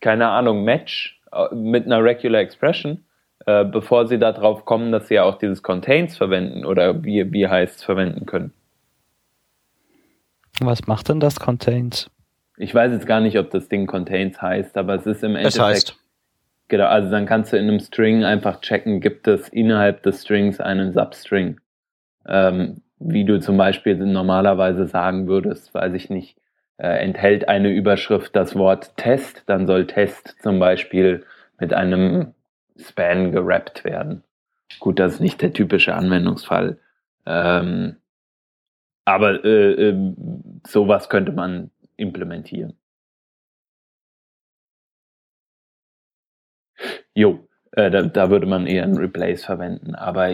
keine 0.00 0.28
Ahnung 0.28 0.64
Match 0.64 1.20
äh, 1.30 1.54
mit 1.54 1.86
einer 1.86 2.02
Regular 2.02 2.40
Expression, 2.40 3.04
äh, 3.46 3.64
bevor 3.64 4.08
sie 4.08 4.18
darauf 4.18 4.64
kommen, 4.64 4.90
dass 4.90 5.06
sie 5.06 5.14
ja 5.14 5.22
auch 5.22 5.38
dieses 5.38 5.62
Contains 5.62 6.16
verwenden 6.16 6.64
oder 6.64 7.04
wie 7.04 7.32
wie 7.32 7.46
heißt 7.46 7.84
verwenden 7.84 8.26
können. 8.26 8.52
Was 10.60 10.86
macht 10.88 11.08
denn 11.08 11.20
das 11.20 11.38
Contains? 11.38 12.10
Ich 12.56 12.74
weiß 12.74 12.92
jetzt 12.92 13.06
gar 13.06 13.20
nicht, 13.20 13.38
ob 13.38 13.50
das 13.50 13.68
Ding 13.68 13.86
Contains 13.86 14.42
heißt, 14.42 14.76
aber 14.76 14.96
es 14.96 15.06
ist 15.06 15.22
im 15.22 15.36
Endeffekt. 15.36 15.54
Es 15.54 15.60
heißt. 15.60 15.99
Genau, 16.70 16.86
also 16.86 17.10
dann 17.10 17.26
kannst 17.26 17.52
du 17.52 17.56
in 17.56 17.68
einem 17.68 17.80
String 17.80 18.22
einfach 18.22 18.60
checken, 18.60 19.00
gibt 19.00 19.26
es 19.26 19.48
innerhalb 19.48 20.04
des 20.04 20.22
Strings 20.22 20.60
einen 20.60 20.92
Substring. 20.92 21.60
Ähm, 22.28 22.82
wie 23.00 23.24
du 23.24 23.40
zum 23.40 23.56
Beispiel 23.56 23.96
normalerweise 23.96 24.86
sagen 24.86 25.26
würdest, 25.26 25.74
weiß 25.74 25.92
ich 25.94 26.10
nicht, 26.10 26.38
äh, 26.76 27.04
enthält 27.04 27.48
eine 27.48 27.70
Überschrift 27.70 28.36
das 28.36 28.54
Wort 28.54 28.96
Test, 28.96 29.42
dann 29.46 29.66
soll 29.66 29.88
Test 29.88 30.36
zum 30.42 30.60
Beispiel 30.60 31.24
mit 31.58 31.74
einem 31.74 32.34
Span 32.78 33.32
gerappt 33.32 33.84
werden. 33.84 34.22
Gut, 34.78 35.00
das 35.00 35.14
ist 35.14 35.20
nicht 35.20 35.42
der 35.42 35.52
typische 35.52 35.94
Anwendungsfall. 35.96 36.78
Ähm, 37.26 37.96
aber 39.04 39.44
äh, 39.44 39.88
äh, 39.88 40.14
sowas 40.64 41.08
könnte 41.08 41.32
man 41.32 41.72
implementieren. 41.96 42.74
Jo, 47.14 47.40
äh, 47.72 47.90
da, 47.90 48.02
da 48.02 48.30
würde 48.30 48.46
man 48.46 48.66
eher 48.66 48.84
ein 48.84 48.96
Replace 48.96 49.44
verwenden. 49.44 49.94
Aber 49.94 50.30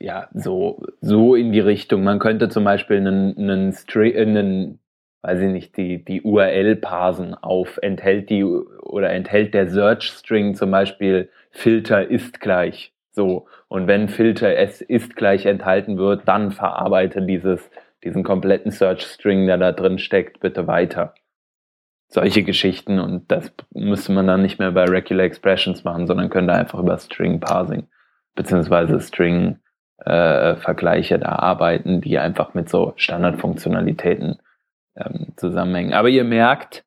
ja, 0.00 0.28
so, 0.34 0.82
so 1.00 1.34
in 1.34 1.52
die 1.52 1.60
Richtung. 1.60 2.02
Man 2.04 2.18
könnte 2.18 2.48
zum 2.48 2.64
Beispiel 2.64 2.98
einen, 2.98 3.36
einen, 3.38 3.72
String, 3.72 4.14
äh, 4.14 4.22
einen 4.22 4.78
weiß 5.22 5.40
ich 5.40 5.52
nicht, 5.52 5.76
die, 5.76 6.04
die 6.04 6.22
URL 6.22 6.76
parsen 6.76 7.34
auf, 7.34 7.78
enthält 7.80 8.28
die 8.28 8.44
oder 8.44 9.10
enthält 9.10 9.54
der 9.54 9.68
Search 9.68 10.04
String 10.04 10.54
zum 10.54 10.70
Beispiel 10.72 11.30
Filter 11.50 12.08
ist 12.08 12.40
gleich. 12.40 12.92
So. 13.12 13.46
Und 13.68 13.86
wenn 13.86 14.08
Filter 14.08 14.56
es 14.56 14.80
ist 14.80 15.16
gleich 15.16 15.46
enthalten 15.46 15.96
wird, 15.98 16.26
dann 16.26 16.50
verarbeite 16.50 17.22
dieses, 17.22 17.70
diesen 18.02 18.24
kompletten 18.24 18.72
Search 18.72 19.02
String, 19.02 19.46
der 19.46 19.58
da 19.58 19.72
drin 19.72 19.98
steckt, 19.98 20.40
bitte 20.40 20.66
weiter 20.66 21.14
solche 22.12 22.42
Geschichten 22.42 22.98
und 23.00 23.32
das 23.32 23.52
müsste 23.72 24.12
man 24.12 24.26
dann 24.26 24.42
nicht 24.42 24.58
mehr 24.58 24.72
bei 24.72 24.84
Regular 24.84 25.24
Expressions 25.24 25.82
machen, 25.82 26.06
sondern 26.06 26.28
könnte 26.28 26.52
einfach 26.52 26.78
über 26.78 26.98
String 26.98 27.40
Parsing 27.40 27.86
beziehungsweise 28.34 29.00
String 29.00 29.58
äh, 29.98 30.56
Vergleiche 30.56 31.18
da 31.18 31.30
arbeiten, 31.36 32.00
die 32.00 32.18
einfach 32.18 32.54
mit 32.54 32.68
so 32.68 32.92
Standardfunktionalitäten 32.96 34.38
ähm, 34.96 35.28
zusammenhängen. 35.36 35.94
Aber 35.94 36.08
ihr 36.08 36.24
merkt, 36.24 36.84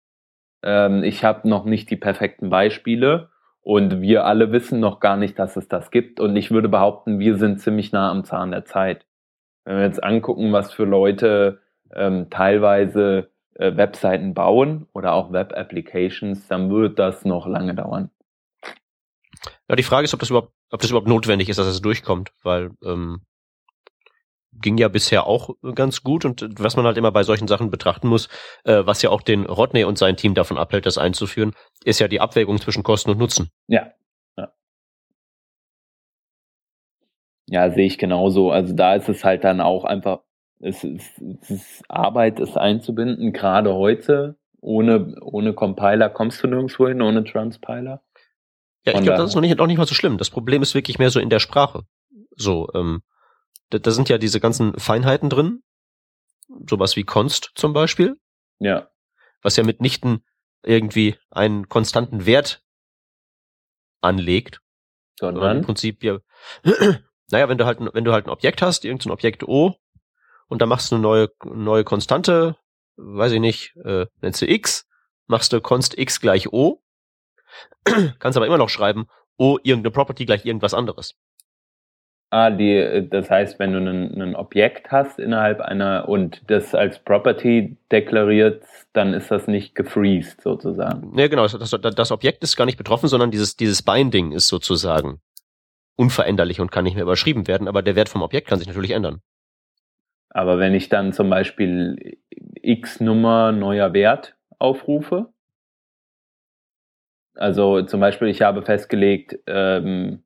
ähm, 0.64 1.04
ich 1.04 1.24
habe 1.24 1.48
noch 1.48 1.66
nicht 1.66 1.90
die 1.90 1.96
perfekten 1.96 2.50
Beispiele 2.50 3.30
und 3.62 4.02
wir 4.02 4.26
alle 4.26 4.52
wissen 4.52 4.80
noch 4.80 5.00
gar 5.00 5.18
nicht, 5.18 5.40
dass 5.40 5.58
es 5.58 5.68
das 5.68 5.90
gibt 5.90 6.20
und 6.20 6.36
ich 6.36 6.52
würde 6.52 6.70
behaupten, 6.70 7.20
wir 7.20 7.38
sind 7.38 7.60
ziemlich 7.60 7.92
nah 7.92 8.12
am 8.12 8.26
Zahn 8.26 8.52
der 8.52 8.66
Zeit. 8.66 9.06
Wenn 9.64 9.78
wir 9.78 9.86
jetzt 9.86 10.04
angucken, 10.04 10.54
was 10.54 10.72
für 10.72 10.86
Leute 10.86 11.62
ähm, 11.96 12.30
teilweise 12.30 13.30
äh, 13.56 13.76
Webseiten 13.76 14.34
bauen 14.34 14.88
oder 14.94 15.14
auch 15.14 15.32
Web-Applications, 15.32 16.48
dann 16.48 16.70
wird 16.70 17.00
das 17.00 17.26
noch 17.26 17.48
lange 17.48 17.76
dauern. 17.76 18.12
Ja, 19.68 19.76
die 19.76 19.84
Frage 19.84 20.06
ist, 20.06 20.14
ob 20.14 20.20
das 20.20 20.30
überhaupt, 20.30 20.54
ob 20.72 20.82
das 20.82 20.90
überhaupt 20.90 21.08
notwendig 21.08 21.50
ist, 21.50 21.58
dass 21.58 21.68
es 21.68 21.82
durchkommt, 21.82 22.32
weil 22.44 22.72
ähm, 22.84 23.22
ging 24.62 24.78
ja 24.78 24.88
bisher 24.88 25.28
auch 25.28 25.50
ganz 25.74 26.04
gut 26.04 26.26
und 26.26 26.46
was 26.60 26.76
man 26.76 26.86
halt 26.86 26.98
immer 26.98 27.12
bei 27.12 27.24
solchen 27.24 27.48
Sachen 27.48 27.70
betrachten 27.70 28.08
muss, 28.08 28.30
äh, 28.64 28.86
was 28.86 29.02
ja 29.02 29.10
auch 29.10 29.22
den 29.22 29.46
Rodney 29.46 29.84
und 29.84 29.98
sein 29.98 30.18
Team 30.18 30.34
davon 30.34 30.58
abhält, 30.58 30.86
das 30.86 30.98
einzuführen, 30.98 31.54
ist 31.84 32.00
ja 32.00 32.08
die 32.08 32.22
Abwägung 32.22 32.60
zwischen 32.60 32.84
Kosten 32.84 33.12
und 33.12 33.18
Nutzen. 33.18 33.50
Ja. 33.68 33.92
Ja, 34.38 34.54
ja 37.48 37.72
sehe 37.72 37.88
ich 37.88 37.98
genauso. 37.98 38.52
Also 38.52 38.74
da 38.74 38.96
ist 38.96 39.10
es 39.10 39.24
halt 39.24 39.44
dann 39.44 39.62
auch 39.62 39.84
einfach 39.84 40.22
es 40.66 40.84
ist, 40.84 41.22
es 41.42 41.50
ist 41.50 41.84
Arbeit, 41.90 42.40
es 42.40 42.58
einzubinden, 42.58 43.34
gerade 43.34 43.74
heute. 43.74 44.38
Ohne, 44.62 45.16
ohne 45.22 45.54
Compiler 45.54 46.10
kommst 46.10 46.42
du 46.42 46.48
nirgendwo 46.48 46.88
hin, 46.88 47.04
ohne 47.04 47.24
Transpiler. 47.24 48.04
Ja, 48.84 48.94
ich 48.94 49.02
glaube, 49.02 49.20
das 49.20 49.30
ist 49.30 49.36
noch 49.36 49.42
nicht, 49.42 49.58
noch 49.58 49.68
nicht 49.68 49.78
mal 49.78 49.86
so 49.86 49.94
schlimm. 49.94 50.18
Das 50.18 50.32
Problem 50.32 50.64
ist 50.64 50.74
wirklich 50.74 50.98
mehr 50.98 51.12
so 51.12 51.20
in 51.20 51.30
der 51.30 51.40
Sprache. 51.40 51.84
So, 52.36 52.68
ähm, 52.74 53.04
da, 53.70 53.78
da 53.78 53.92
sind 53.92 54.10
ja 54.10 54.18
diese 54.18 54.40
ganzen 54.40 54.78
Feinheiten 54.80 55.30
drin. 55.30 55.62
Sowas 56.68 56.96
wie 56.96 57.04
Const 57.04 57.52
zum 57.54 57.74
Beispiel. 57.74 58.20
Ja. 58.58 58.90
Was 59.44 59.56
ja 59.56 59.64
mitnichten 59.64 60.26
irgendwie 60.64 61.16
einen 61.30 61.70
konstanten 61.70 62.26
Wert 62.26 62.64
anlegt. 64.02 64.62
Sondern? 65.20 65.58
Im 65.58 65.64
Prinzip 65.64 66.04
ja, 66.04 66.18
naja, 67.30 67.50
wenn 67.50 67.60
du 67.60 67.66
halt, 67.66 67.78
wenn 67.94 68.04
du 68.04 68.14
halt 68.14 68.26
ein 68.26 68.32
Objekt 68.32 68.64
hast, 68.64 68.84
irgendein 68.84 69.12
Objekt 69.12 69.44
O, 69.44 69.76
und 70.48 70.62
dann 70.62 70.70
machst 70.70 70.92
du 70.92 70.96
eine 70.96 71.02
neue, 71.02 71.30
neue 71.44 71.84
Konstante, 71.84 72.58
weiß 72.98 73.34
ich 73.34 73.40
nicht, 73.40 73.76
äh, 73.84 74.06
nennst 74.22 74.42
du 74.42 74.50
x, 74.50 74.88
machst 75.28 75.54
du 75.54 75.62
const 75.62 75.98
x 75.98 76.22
gleich 76.22 76.52
o, 76.52 76.82
kannst 78.20 78.38
aber 78.38 78.48
immer 78.48 78.58
noch 78.58 78.70
schreiben, 78.70 79.08
o 79.38 79.58
irgendeine 79.64 79.92
Property 79.92 80.26
gleich 80.26 80.46
irgendwas 80.46 80.74
anderes. 80.74 81.16
Ah, 82.32 82.50
die, 82.50 83.08
das 83.10 83.30
heißt, 83.30 83.60
wenn 83.60 83.72
du 83.72 83.80
ein, 83.80 84.22
ein 84.22 84.36
Objekt 84.36 84.92
hast 84.92 85.20
innerhalb 85.20 85.62
einer 85.62 86.10
und 86.10 86.42
das 86.48 86.74
als 86.74 87.00
Property 87.00 87.78
deklariert, 87.92 88.64
dann 88.94 89.14
ist 89.14 89.32
das 89.32 89.48
nicht 89.48 89.76
gefreezed 89.76 90.42
sozusagen. 90.42 91.18
Ja, 91.18 91.28
genau, 91.28 91.48
das, 91.48 91.70
das, 91.70 91.96
das 91.96 92.12
Objekt 92.12 92.44
ist 92.44 92.58
gar 92.58 92.66
nicht 92.66 92.78
betroffen, 92.78 93.08
sondern 93.08 93.32
dieses, 93.32 93.56
dieses 93.56 93.84
Binding 93.84 94.32
ist 94.32 94.48
sozusagen 94.48 95.22
unveränderlich 95.96 96.60
und 96.60 96.72
kann 96.72 96.84
nicht 96.84 96.96
mehr 96.96 97.04
überschrieben 97.04 97.48
werden, 97.48 97.68
aber 97.68 97.82
der 97.82 97.96
Wert 97.96 98.10
vom 98.10 98.22
Objekt 98.22 98.48
kann 98.48 98.60
sich 98.60 98.68
natürlich 98.68 98.92
ändern. 98.92 99.22
Aber 100.36 100.60
wenn 100.60 100.74
ich 100.74 100.90
dann 100.90 101.14
zum 101.14 101.30
Beispiel 101.30 102.18
x 102.62 103.00
Nummer 103.00 103.54
neuer 103.54 103.94
Wert 103.94 104.36
aufrufe, 104.60 105.30
also 107.36 107.82
zum 107.84 108.02
Beispiel 108.02 108.28
ich 108.28 108.42
habe 108.42 108.62
festgelegt, 108.62 109.40
ähm, 109.48 110.26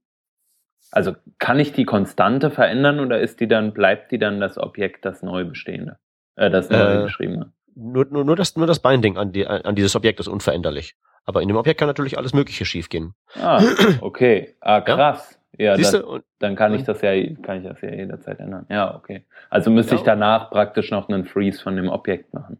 also 0.89 1.13
kann 1.37 1.59
ich 1.59 1.73
die 1.73 1.85
Konstante 1.85 2.49
verändern 2.49 2.99
oder 2.99 3.19
ist 3.19 3.39
die 3.39 3.47
dann, 3.47 3.71
bleibt 3.71 4.11
die 4.11 4.17
dann 4.17 4.39
das 4.39 4.57
Objekt, 4.57 5.05
das 5.05 5.21
neu 5.21 5.45
bestehende, 5.45 5.99
äh, 6.37 6.49
das 6.49 6.71
neu 6.71 6.95
Äh, 6.95 7.03
beschriebene? 7.03 7.53
Nur, 7.75 8.05
nur, 8.05 8.25
nur, 8.25 8.35
das, 8.35 8.55
nur 8.55 8.65
das 8.65 8.79
Binding 8.79 9.15
an, 9.15 9.31
die, 9.31 9.45
an 9.45 9.75
dieses 9.75 9.95
Objekt 9.95 10.19
ist 10.19 10.27
unveränderlich. 10.27 10.95
Aber 11.23 11.43
in 11.43 11.47
dem 11.49 11.57
Objekt 11.57 11.79
kann 11.79 11.87
natürlich 11.87 12.17
alles 12.17 12.33
Mögliche 12.33 12.65
schiefgehen. 12.65 13.13
Ah, 13.39 13.61
okay. 14.01 14.55
Ah, 14.59 14.81
krass. 14.81 15.33
Ja, 15.33 15.38
Siehst 15.75 15.93
dann, 15.93 16.01
du? 16.01 16.19
Dann 16.39 16.55
kann 16.55 16.73
ich 16.73 16.83
das 16.83 17.01
ja, 17.01 17.11
kann 17.41 17.57
ich 17.61 17.67
das 17.67 17.81
ja 17.81 17.89
jederzeit 17.93 18.39
ändern. 18.39 18.65
Ja, 18.69 18.95
okay. 18.95 19.25
Also 19.49 19.69
müsste 19.69 19.95
ich 19.95 20.01
Ja. 20.01 20.05
danach 20.07 20.49
praktisch 20.51 20.89
noch 20.91 21.09
einen 21.09 21.25
Freeze 21.25 21.61
von 21.61 21.75
dem 21.75 21.89
Objekt 21.89 22.33
machen. 22.33 22.59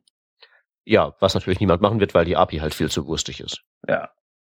ja, 0.85 1.13
was 1.19 1.33
natürlich 1.35 1.59
niemand 1.59 1.81
machen 1.81 1.99
wird, 1.99 2.13
weil 2.13 2.25
die 2.25 2.35
API 2.35 2.57
halt 2.59 2.73
viel 2.73 2.89
zu 2.89 3.05
wurstig 3.07 3.39
ist. 3.41 3.61
Ja. 3.87 4.09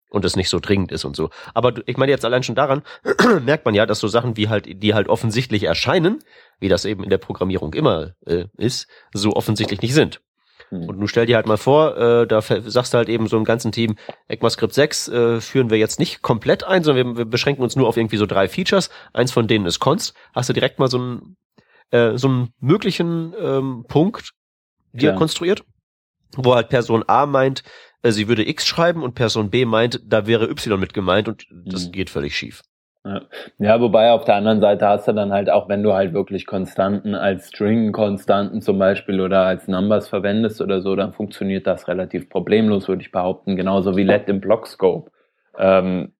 und 0.09 0.25
es 0.25 0.35
nicht 0.35 0.49
so 0.49 0.59
dringend 0.59 0.91
ist 0.91 1.05
und 1.05 1.15
so. 1.15 1.31
Aber 1.55 1.73
ich 1.87 1.97
meine 1.97 2.11
jetzt 2.11 2.23
allein 2.23 2.43
schon 2.43 2.53
daran, 2.53 2.83
merkt 3.45 3.65
man 3.65 3.73
ja, 3.73 3.87
dass 3.87 3.99
so 3.99 4.07
Sachen 4.07 4.37
wie 4.37 4.47
halt, 4.47 4.65
die 4.83 4.93
halt 4.93 5.07
offensichtlich 5.09 5.63
erscheinen, 5.63 6.19
wie 6.59 6.69
das 6.69 6.85
eben 6.85 7.03
in 7.03 7.09
der 7.09 7.17
Programmierung 7.17 7.73
immer 7.73 8.13
äh, 8.27 8.45
ist, 8.57 8.87
so 9.13 9.33
offensichtlich 9.33 9.81
nicht 9.81 9.95
sind. 9.95 10.21
Hm. 10.73 10.89
Und 10.89 10.97
nun 10.99 11.07
stell 11.07 11.25
dir 11.25 11.35
halt 11.35 11.45
mal 11.47 11.57
vor, 11.57 11.95
äh, 11.97 12.27
da 12.27 12.41
sagst 12.41 12.93
du 12.93 12.97
halt 12.97 13.09
eben 13.09 13.27
so 13.27 13.37
im 13.37 13.43
ganzen 13.43 13.71
Team, 13.71 13.95
ECMAScript 14.27 14.73
6 14.73 15.07
äh, 15.07 15.41
führen 15.41 15.69
wir 15.69 15.77
jetzt 15.77 15.99
nicht 15.99 16.21
komplett 16.21 16.63
ein, 16.63 16.83
sondern 16.83 17.07
wir, 17.07 17.17
wir 17.19 17.25
beschränken 17.25 17.61
uns 17.63 17.75
nur 17.75 17.87
auf 17.87 17.97
irgendwie 17.97 18.17
so 18.17 18.25
drei 18.25 18.47
Features. 18.47 18.89
Eins 19.13 19.31
von 19.31 19.47
denen 19.47 19.65
ist 19.65 19.79
Const. 19.79 20.13
Hast 20.33 20.49
du 20.49 20.53
direkt 20.53 20.79
mal 20.79 20.89
so 20.89 20.97
einen, 20.97 21.37
äh, 21.91 22.17
so 22.17 22.27
einen 22.27 22.49
möglichen 22.59 23.33
ähm, 23.39 23.85
Punkt 23.87 24.31
dir 24.93 25.11
Ja. 25.11 25.15
konstruiert, 25.15 25.63
wo 26.35 26.55
halt 26.55 26.69
Person 26.69 27.03
A 27.07 27.25
meint, 27.25 27.63
äh, 28.01 28.11
sie 28.11 28.27
würde 28.27 28.47
X 28.47 28.65
schreiben 28.65 29.03
und 29.03 29.13
Person 29.15 29.49
B 29.49 29.65
meint, 29.65 30.01
da 30.05 30.25
wäre 30.27 30.49
Y 30.49 30.79
mit 30.79 30.93
gemeint 30.93 31.27
und 31.27 31.45
das 31.51 31.87
Mhm. 31.87 31.91
geht 31.91 32.09
völlig 32.09 32.35
schief. 32.37 32.61
Ja, 33.59 33.81
wobei 33.81 34.11
auf 34.11 34.23
der 34.23 34.35
anderen 34.35 34.61
Seite 34.61 34.87
hast 34.87 35.09
du 35.09 35.11
dann 35.11 35.33
halt 35.33 35.49
auch, 35.49 35.67
wenn 35.67 35.83
du 35.83 35.93
halt 35.93 36.13
wirklich 36.13 36.45
Konstanten 36.45 37.15
als 37.15 37.49
String-Konstanten 37.49 38.61
zum 38.61 38.79
Beispiel 38.79 39.19
oder 39.19 39.45
als 39.45 39.67
Numbers 39.67 40.07
verwendest 40.07 40.61
oder 40.61 40.81
so, 40.81 40.95
dann 40.95 41.11
funktioniert 41.11 41.67
das 41.67 41.89
relativ 41.89 42.29
problemlos, 42.29 42.87
würde 42.87 43.01
ich 43.01 43.11
behaupten, 43.11 43.57
genauso 43.57 43.97
wie 43.97 44.03
let 44.03 44.29
im 44.29 44.39
Blockscope. 44.39 45.11
Ähm, 45.57 46.13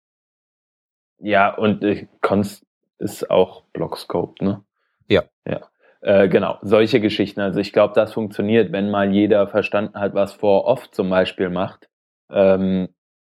ja, 1.20 1.54
und 1.56 1.84
äh, 1.84 2.08
Const 2.22 2.66
ist 3.00 3.30
auch 3.30 3.63
Blockscope, 3.72 4.44
ne? 4.44 4.63
Ja. 5.08 5.24
Ja. 5.48 5.62
Äh, 6.02 6.28
genau, 6.28 6.58
solche 6.63 7.00
Geschichten. 7.00 7.40
Also 7.40 7.60
ich 7.62 7.72
glaube, 7.72 7.94
das 7.96 8.12
funktioniert, 8.13 8.74
wenn 8.74 8.92
mal 8.92 9.10
jeder 9.10 9.48
verstanden 9.48 9.98
hat, 9.98 10.13
was 10.16 10.34
for 10.34 10.66
oft 10.66 10.94
zum 10.94 11.10
Beispiel 11.10 11.50
macht. 11.50 11.88
Ähm, 12.30 12.90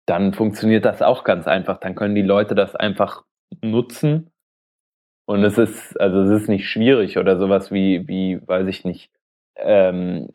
dann 0.07 0.33
funktioniert 0.33 0.83
das 0.85 1.03
auch 1.03 1.23
ganz 1.23 1.47
einfach. 1.47 1.79
Dann 1.79 1.93
können 1.93 2.15
die 2.15 2.21
Leute 2.23 2.55
das 2.55 2.75
einfach 2.75 3.23
nutzen. 3.61 4.31
Und 5.25 5.43
es 5.43 5.57
ist, 5.57 5.99
also 5.99 6.21
es 6.21 6.41
ist 6.41 6.49
nicht 6.49 6.69
schwierig 6.69 7.17
oder 7.17 7.37
sowas 7.37 7.71
wie, 7.71 8.07
wie, 8.07 8.39
weiß 8.45 8.67
ich 8.67 8.85
nicht, 8.85 9.09
ähm, 9.55 10.29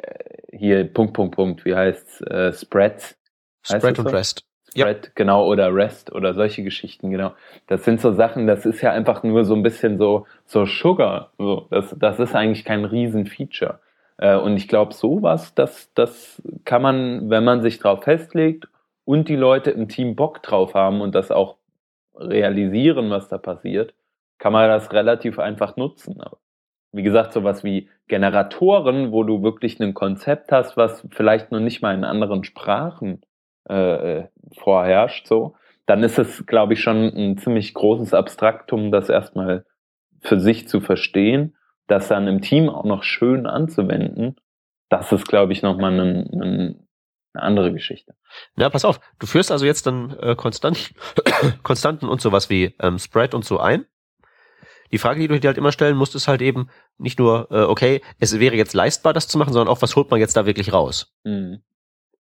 hier 0.52 0.84
Punkt, 0.92 1.12
Punkt, 1.12 1.36
Punkt, 1.36 1.64
wie 1.64 1.74
heißt's, 1.74 2.20
äh, 2.22 2.52
Spreads, 2.52 3.16
Heißt 3.68 3.82
Spread 3.82 3.98
das 3.98 4.04
und 4.04 4.10
so? 4.10 4.16
Rest. 4.16 4.44
Ja. 4.74 4.86
Spread, 4.86 5.16
genau, 5.16 5.46
oder 5.46 5.74
REST 5.74 6.12
oder 6.12 6.34
solche 6.34 6.62
Geschichten, 6.62 7.10
genau. 7.10 7.32
Das 7.66 7.84
sind 7.84 8.00
so 8.00 8.12
Sachen, 8.12 8.46
das 8.46 8.66
ist 8.66 8.80
ja 8.82 8.92
einfach 8.92 9.22
nur 9.22 9.44
so 9.44 9.54
ein 9.54 9.62
bisschen 9.62 9.98
so, 9.98 10.26
so 10.46 10.64
Sugar. 10.64 11.32
So, 11.38 11.66
das, 11.70 11.94
das 11.98 12.20
ist 12.20 12.34
eigentlich 12.34 12.64
kein 12.64 12.84
Riesen-Feature. 12.84 13.80
Äh, 14.18 14.36
und 14.36 14.56
ich 14.56 14.68
glaube, 14.68 14.94
sowas, 14.94 15.54
das, 15.54 15.92
das 15.94 16.40
kann 16.64 16.82
man, 16.82 17.30
wenn 17.30 17.42
man 17.44 17.62
sich 17.62 17.78
drauf 17.78 18.04
festlegt 18.04 18.68
und 19.04 19.28
die 19.28 19.36
Leute 19.36 19.72
im 19.72 19.88
Team 19.88 20.14
Bock 20.14 20.42
drauf 20.42 20.74
haben 20.74 21.00
und 21.00 21.14
das 21.16 21.32
auch 21.32 21.56
realisieren, 22.14 23.11
was 23.11 23.29
da 23.29 23.38
passiert, 23.38 23.95
kann 24.38 24.52
man 24.52 24.69
das 24.69 24.93
relativ 24.93 25.38
einfach 25.38 25.76
nutzen. 25.76 26.21
Wie 26.93 27.02
gesagt, 27.02 27.33
sowas 27.33 27.62
wie 27.62 27.88
Generatoren, 28.09 29.12
wo 29.12 29.23
du 29.23 29.42
wirklich 29.42 29.81
ein 29.81 29.94
Konzept 29.94 30.51
hast, 30.51 30.77
was 30.77 31.07
vielleicht 31.11 31.53
noch 31.53 31.61
nicht 31.61 31.83
mal 31.83 31.94
in 31.94 32.05
anderen 32.05 32.42
Sprachen 32.42 33.20
äh, 33.68 34.25
vorherrscht, 34.59 35.27
so, 35.27 35.55
dann 35.87 36.03
ist 36.03 36.18
es, 36.18 36.46
glaube 36.46 36.75
ich, 36.75 36.81
schon 36.81 37.09
ein 37.09 37.38
ziemlich 37.38 37.75
großes 37.75 38.14
Abstraktum, 38.14 38.90
das 38.90 39.09
erstmal 39.09 39.64
für 40.20 40.40
sich 40.40 40.68
zu 40.68 40.81
verstehen, 40.81 41.57
das 41.87 42.09
dann 42.09 42.29
im 42.29 42.40
Team 42.40 42.68
auch 42.68 42.85
noch 42.85 43.03
schön 43.03 43.46
anzuwenden. 43.46 44.37
Das 44.88 45.12
ist, 45.12 45.27
glaube 45.27 45.53
ich, 45.53 45.62
nochmal 45.62 45.99
ein, 45.99 46.40
ein, 46.40 46.88
eine 47.33 47.43
andere 47.43 47.73
Geschichte. 47.73 48.14
Na, 48.57 48.69
pass 48.71 48.85
auf, 48.85 49.01
du 49.19 49.27
führst 49.27 49.53
also 49.53 49.66
jetzt 49.66 49.87
dann 49.87 50.16
äh, 50.21 50.35
Konstanten, 50.35 50.95
Konstanten 51.62 52.09
und 52.09 52.21
sowas 52.21 52.51
wie 52.51 52.75
ähm, 52.81 52.99
Spread 52.99 53.35
und 53.35 53.45
so 53.45 53.59
ein. 53.59 53.87
Die 54.93 54.99
Frage, 54.99 55.21
die 55.21 55.29
du 55.29 55.38
dir 55.38 55.49
halt 55.49 55.59
immer 55.59 55.73
stellen 55.73 55.97
musst, 55.97 56.16
ist 56.16 56.27
halt 56.27 56.43
eben 56.43 56.69
nicht 56.99 57.19
nur, 57.19 57.49
äh, 57.51 57.62
okay, 57.62 58.03
es 58.19 58.38
wäre 58.40 58.57
jetzt 58.57 58.75
leistbar, 58.75 59.12
das 59.12 59.29
zu 59.29 59.38
machen, 59.38 59.53
sondern 59.53 59.73
auch, 59.73 59.83
was 59.83 59.95
holt 59.95 60.11
man 60.11 60.19
jetzt 60.19 60.37
da 60.37 60.47
wirklich 60.47 60.73
raus? 60.73 61.14
Mhm. 61.25 61.62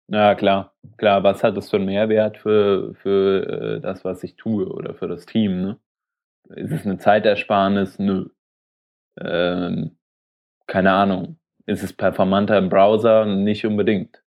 Ja, 0.08 0.34
klar. 0.34 0.74
Klar, 0.96 1.22
was 1.22 1.42
hat 1.42 1.56
das 1.56 1.70
für 1.70 1.76
einen 1.76 1.86
Mehrwert 1.86 2.38
für, 2.38 2.94
für 2.94 3.76
äh, 3.76 3.80
das, 3.80 4.04
was 4.04 4.22
ich 4.22 4.36
tue 4.36 4.66
oder 4.66 4.94
für 4.94 5.08
das 5.08 5.26
Team, 5.26 5.60
ne? 5.60 5.78
Ist 6.56 6.72
es 6.72 6.86
eine 6.86 6.96
Zeitersparnis? 6.96 7.98
Nö. 7.98 8.30
Ähm, 9.20 9.98
keine 10.66 10.92
Ahnung. 10.92 11.38
Ist 11.66 11.82
es 11.82 11.92
performanter 11.92 12.56
im 12.56 12.70
Browser? 12.70 13.26
Nicht 13.26 13.66
unbedingt. 13.66 14.22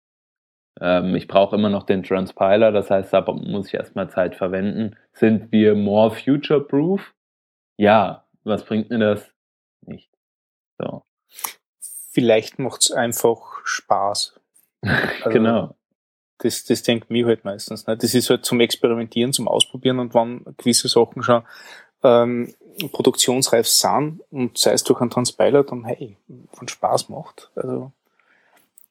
Ähm, 0.82 1.15
ich 1.15 1.28
brauche 1.28 1.56
immer 1.56 1.70
noch 1.70 1.84
den 1.84 2.04
Transpiler, 2.04 2.72
das 2.72 2.89
heißt, 2.89 3.13
da 3.13 3.22
muss 3.22 3.68
ich 3.68 3.74
erstmal 3.74 4.10
Zeit 4.10 4.36
verwenden. 4.36 4.96
Sind 5.13 5.52
wir 5.52 5.76
more 5.76 6.12
future-proof? 6.12 7.13
Ja. 7.78 8.26
Was 8.44 8.63
bringt 8.63 8.89
mir 8.89 9.00
das? 9.00 9.30
Nicht. 9.86 10.10
So. 10.78 11.04
Vielleicht 12.12 12.60
macht's 12.60 12.92
einfach 12.92 13.62
Spaß. 13.63 14.39
Also, 14.82 15.30
genau. 15.32 15.76
Das, 16.38 16.63
das 16.63 16.84
denkt 16.84 17.10
mir 17.10 17.26
halt 17.26 17.44
meistens. 17.44 17.86
Ne? 17.86 17.98
Das 17.98 18.13
ist 18.13 18.30
halt 18.30 18.46
zum 18.46 18.62
Experimentieren, 18.62 19.34
zum 19.34 19.50
Ausprobieren 19.50 20.00
und 20.00 20.13
wenn 20.13 20.46
gewisse 20.56 20.88
Sachen 20.88 21.22
schon 21.22 21.44
ähm, 22.02 22.54
produktionsreif 22.94 23.68
sind 23.68 24.22
und 24.32 24.58
sei 24.58 24.72
es 24.72 24.86
durch 24.86 25.02
einen 25.02 25.10
Transpiler, 25.10 25.65
dann 25.65 25.84
hey, 25.84 26.15
von 26.54 26.70
Spaß 26.70 27.10
macht. 27.10 27.52
Also 27.56 27.92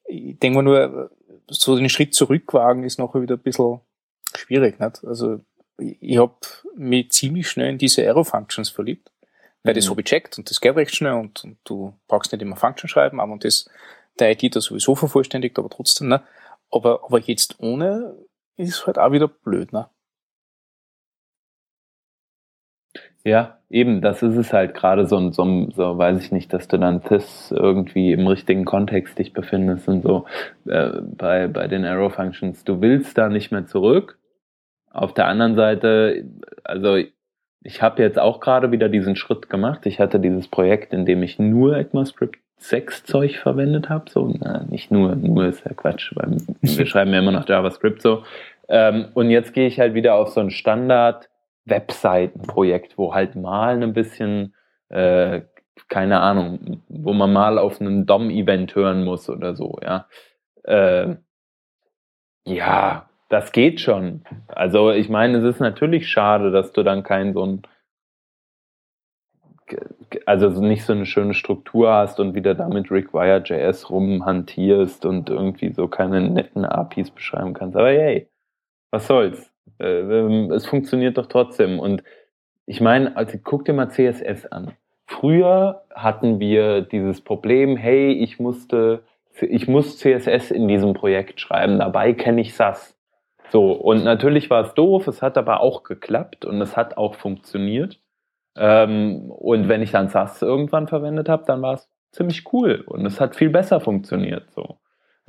ich 0.04 0.38
denke 0.38 0.56
mal 0.56 0.62
nur, 0.62 1.10
so 1.50 1.76
den 1.76 1.88
Schritt 1.88 2.14
zurückwagen 2.14 2.84
ist 2.84 2.98
nachher 2.98 3.22
wieder 3.22 3.36
ein 3.36 3.42
bisschen 3.42 3.80
schwierig. 4.34 4.78
Nicht? 4.80 5.04
Also 5.04 5.40
ich, 5.78 6.18
habe 6.18 6.34
mich 6.76 7.10
ziemlich 7.12 7.48
schnell 7.48 7.70
in 7.70 7.78
diese 7.78 8.08
Arrow-Functions 8.08 8.68
verliebt, 8.68 9.10
weil 9.62 9.74
das 9.74 9.86
Mhm. 9.86 9.90
habe 9.90 10.00
ich 10.02 10.06
checkt 10.06 10.38
und 10.38 10.50
das 10.50 10.60
geht 10.60 10.76
recht 10.76 10.94
schnell 10.94 11.14
und, 11.14 11.44
und 11.44 11.58
du 11.64 11.94
brauchst 12.08 12.32
nicht 12.32 12.42
immer 12.42 12.56
Function 12.56 12.88
schreiben, 12.88 13.20
aber 13.20 13.32
und 13.32 13.44
das 13.44 13.68
der 14.18 14.32
IT 14.32 14.56
da 14.56 14.60
sowieso 14.60 14.94
vervollständigt, 14.96 15.58
aber 15.58 15.70
trotzdem, 15.70 16.08
ne? 16.08 16.22
Aber, 16.70 17.04
aber 17.04 17.20
jetzt 17.20 17.60
ohne 17.60 18.16
ist 18.56 18.86
halt 18.86 18.98
auch 18.98 19.12
wieder 19.12 19.28
blöd, 19.28 19.72
ne? 19.72 19.88
Ja, 23.24 23.58
eben, 23.68 24.00
das 24.00 24.22
ist 24.22 24.36
es 24.36 24.52
halt 24.52 24.74
gerade 24.74 25.06
so, 25.06 25.16
ein- 25.16 25.32
so, 25.32 25.42
ein- 25.44 25.70
so, 25.72 25.98
weiß 25.98 26.22
ich 26.24 26.32
nicht, 26.32 26.52
dass 26.52 26.68
du 26.68 26.78
dann 26.78 27.02
das 27.08 27.50
irgendwie 27.50 28.12
im 28.12 28.26
richtigen 28.26 28.64
Kontext 28.64 29.18
dich 29.18 29.32
befindest 29.32 29.88
und 29.88 30.02
so 30.02 30.24
äh, 30.68 30.90
bei, 31.16 31.48
bei 31.48 31.66
den 31.68 31.84
Arrow 31.84 32.12
Functions. 32.14 32.64
Du 32.64 32.80
willst 32.80 33.18
da 33.18 33.28
nicht 33.28 33.50
mehr 33.52 33.66
zurück. 33.66 34.18
Auf 34.90 35.12
der 35.14 35.26
anderen 35.26 35.56
Seite, 35.56 36.24
also 36.64 36.96
ich 37.62 37.82
habe 37.82 38.02
jetzt 38.02 38.18
auch 38.18 38.40
gerade 38.40 38.70
wieder 38.72 38.88
diesen 38.88 39.16
Schritt 39.16 39.50
gemacht. 39.50 39.84
Ich 39.84 40.00
hatte 40.00 40.20
dieses 40.20 40.48
Projekt, 40.48 40.94
in 40.94 41.04
dem 41.04 41.22
ich 41.22 41.38
nur 41.38 41.76
ECMAScript 41.76 42.38
6 42.58 43.04
Zeug 43.04 43.36
verwendet 43.38 43.88
habe. 43.90 44.08
So, 44.10 44.32
na, 44.40 44.64
nicht 44.70 44.90
nur, 44.90 45.14
nur 45.16 45.46
ist 45.46 45.64
ja 45.64 45.72
Quatsch, 45.74 46.12
weil 46.14 46.38
wir 46.62 46.86
schreiben 46.86 47.12
ja 47.12 47.18
immer 47.18 47.32
noch 47.32 47.48
JavaScript 47.48 48.00
so. 48.00 48.22
Ähm, 48.68 49.06
und 49.14 49.30
jetzt 49.30 49.52
gehe 49.52 49.66
ich 49.66 49.78
halt 49.80 49.94
wieder 49.94 50.14
auf 50.14 50.28
so 50.30 50.40
ein 50.40 50.50
Standard 50.50 51.28
Webseitenprojekt, 51.68 52.98
wo 52.98 53.14
halt 53.14 53.36
mal 53.36 53.82
ein 53.82 53.92
bisschen, 53.92 54.54
äh, 54.88 55.42
keine 55.88 56.20
Ahnung, 56.20 56.82
wo 56.88 57.12
man 57.12 57.32
mal 57.32 57.58
auf 57.58 57.80
einem 57.80 58.06
DOM-Event 58.06 58.74
hören 58.74 59.04
muss 59.04 59.28
oder 59.28 59.54
so, 59.54 59.78
ja. 59.82 60.06
Äh, 60.64 61.16
ja, 62.46 63.08
das 63.28 63.52
geht 63.52 63.80
schon. 63.80 64.24
Also 64.48 64.90
ich 64.90 65.08
meine, 65.08 65.38
es 65.38 65.44
ist 65.44 65.60
natürlich 65.60 66.08
schade, 66.08 66.50
dass 66.50 66.72
du 66.72 66.82
dann 66.82 67.02
kein 67.02 67.34
so 67.34 67.44
ein 67.44 67.62
also 70.26 70.50
so 70.50 70.60
nicht 70.62 70.84
so 70.84 70.92
eine 70.92 71.06
schöne 71.06 71.34
Struktur 71.34 71.92
hast 71.92 72.20
und 72.20 72.34
wieder 72.34 72.54
damit 72.54 72.90
Require.js 72.90 73.90
rumhantierst 73.90 75.04
und 75.04 75.28
irgendwie 75.30 75.72
so 75.72 75.88
keine 75.88 76.20
netten 76.20 76.64
APIs 76.64 77.10
beschreiben 77.10 77.54
kannst. 77.54 77.76
Aber 77.76 77.88
hey, 77.88 78.30
was 78.90 79.06
soll's? 79.06 79.50
Äh, 79.78 80.00
ähm, 80.00 80.50
es 80.52 80.66
funktioniert 80.66 81.18
doch 81.18 81.26
trotzdem. 81.26 81.78
Und 81.78 82.02
ich 82.66 82.80
meine, 82.80 83.16
also 83.16 83.38
guck 83.42 83.64
dir 83.64 83.72
mal 83.72 83.90
CSS 83.90 84.46
an. 84.46 84.72
Früher 85.06 85.84
hatten 85.94 86.38
wir 86.38 86.82
dieses 86.82 87.22
Problem, 87.22 87.76
hey, 87.76 88.12
ich 88.12 88.38
musste, 88.38 89.02
ich 89.40 89.66
muss 89.66 89.98
CSS 89.98 90.50
in 90.50 90.68
diesem 90.68 90.92
Projekt 90.92 91.40
schreiben, 91.40 91.78
dabei 91.78 92.12
kenne 92.12 92.42
ich 92.42 92.54
SAS. 92.54 92.94
So, 93.50 93.72
und 93.72 94.04
natürlich 94.04 94.50
war 94.50 94.66
es 94.66 94.74
doof, 94.74 95.08
es 95.08 95.22
hat 95.22 95.38
aber 95.38 95.60
auch 95.60 95.82
geklappt 95.82 96.44
und 96.44 96.60
es 96.60 96.76
hat 96.76 96.98
auch 96.98 97.14
funktioniert. 97.14 97.98
Ähm, 98.56 99.30
und 99.30 99.68
wenn 99.68 99.80
ich 99.80 99.92
dann 99.92 100.10
SAS 100.10 100.42
irgendwann 100.42 100.88
verwendet 100.88 101.28
habe, 101.28 101.44
dann 101.46 101.62
war 101.62 101.74
es 101.74 101.88
ziemlich 102.12 102.52
cool 102.52 102.82
und 102.86 103.06
es 103.06 103.20
hat 103.20 103.36
viel 103.36 103.50
besser 103.50 103.80
funktioniert. 103.80 104.50
So. 104.50 104.78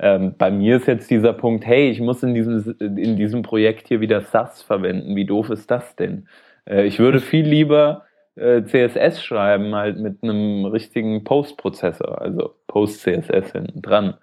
Ähm, 0.02 0.34
bei 0.38 0.50
mir 0.50 0.76
ist 0.76 0.86
jetzt 0.86 1.10
dieser 1.10 1.34
Punkt, 1.34 1.66
hey, 1.66 1.90
ich 1.90 2.00
muss 2.00 2.22
in 2.22 2.34
diesem, 2.34 2.74
in 2.80 3.16
diesem 3.16 3.42
Projekt 3.42 3.88
hier 3.88 4.00
wieder 4.00 4.22
SAS 4.22 4.62
verwenden. 4.62 5.14
Wie 5.14 5.26
doof 5.26 5.50
ist 5.50 5.70
das 5.70 5.94
denn? 5.94 6.26
Äh, 6.64 6.86
ich 6.86 6.98
würde 6.98 7.20
viel 7.20 7.46
lieber 7.46 8.06
äh, 8.34 8.62
CSS 8.64 9.22
schreiben, 9.22 9.74
halt 9.74 9.98
mit 9.98 10.22
einem 10.22 10.64
richtigen 10.64 11.22
Post-Prozessor, 11.24 12.20
also 12.20 12.54
Post-CSS 12.66 13.52
hinten 13.52 13.82
dran. 13.82 14.16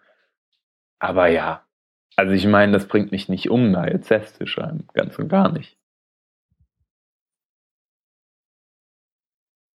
Aber 0.98 1.28
ja, 1.28 1.62
also 2.16 2.34
ich 2.34 2.48
meine, 2.48 2.72
das 2.72 2.88
bringt 2.88 3.12
mich 3.12 3.30
nicht 3.30 3.52
um, 3.52 3.72
da 3.72 3.88
jetzt 3.88 4.08
SAS 4.08 4.34
zu 4.34 4.48
schreiben. 4.48 4.88
Ganz 4.94 5.20
und 5.20 5.30
gar 5.30 5.52
nicht. 5.52 5.78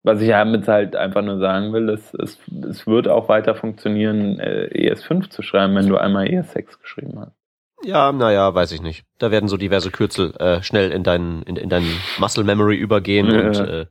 Was 0.02 0.22
ich 0.22 0.28
damit 0.28 0.66
halt 0.66 0.96
einfach 0.96 1.22
nur 1.22 1.38
sagen 1.38 1.72
will, 1.74 1.90
ist, 1.90 2.14
es, 2.14 2.38
es 2.68 2.86
wird 2.86 3.06
auch 3.06 3.28
weiter 3.28 3.54
funktionieren, 3.54 4.38
äh, 4.38 4.70
ES5 4.72 5.28
zu 5.28 5.42
schreiben, 5.42 5.74
wenn 5.74 5.88
du 5.88 5.98
einmal 5.98 6.26
ES6 6.26 6.80
geschrieben 6.80 7.20
hast. 7.20 7.36
Ja, 7.82 8.12
naja, 8.12 8.54
weiß 8.54 8.72
ich 8.72 8.82
nicht. 8.82 9.04
Da 9.18 9.30
werden 9.30 9.48
so 9.48 9.56
diverse 9.56 9.90
Kürzel 9.90 10.34
äh, 10.36 10.62
schnell 10.62 10.90
in 10.90 11.02
deinen 11.02 11.42
in, 11.42 11.56
in 11.56 11.68
deinen 11.68 11.90
Muscle 12.18 12.44
Memory 12.44 12.76
übergehen 12.76 13.30
ja. 13.30 13.40
und 13.40 13.58
äh, 13.58 13.86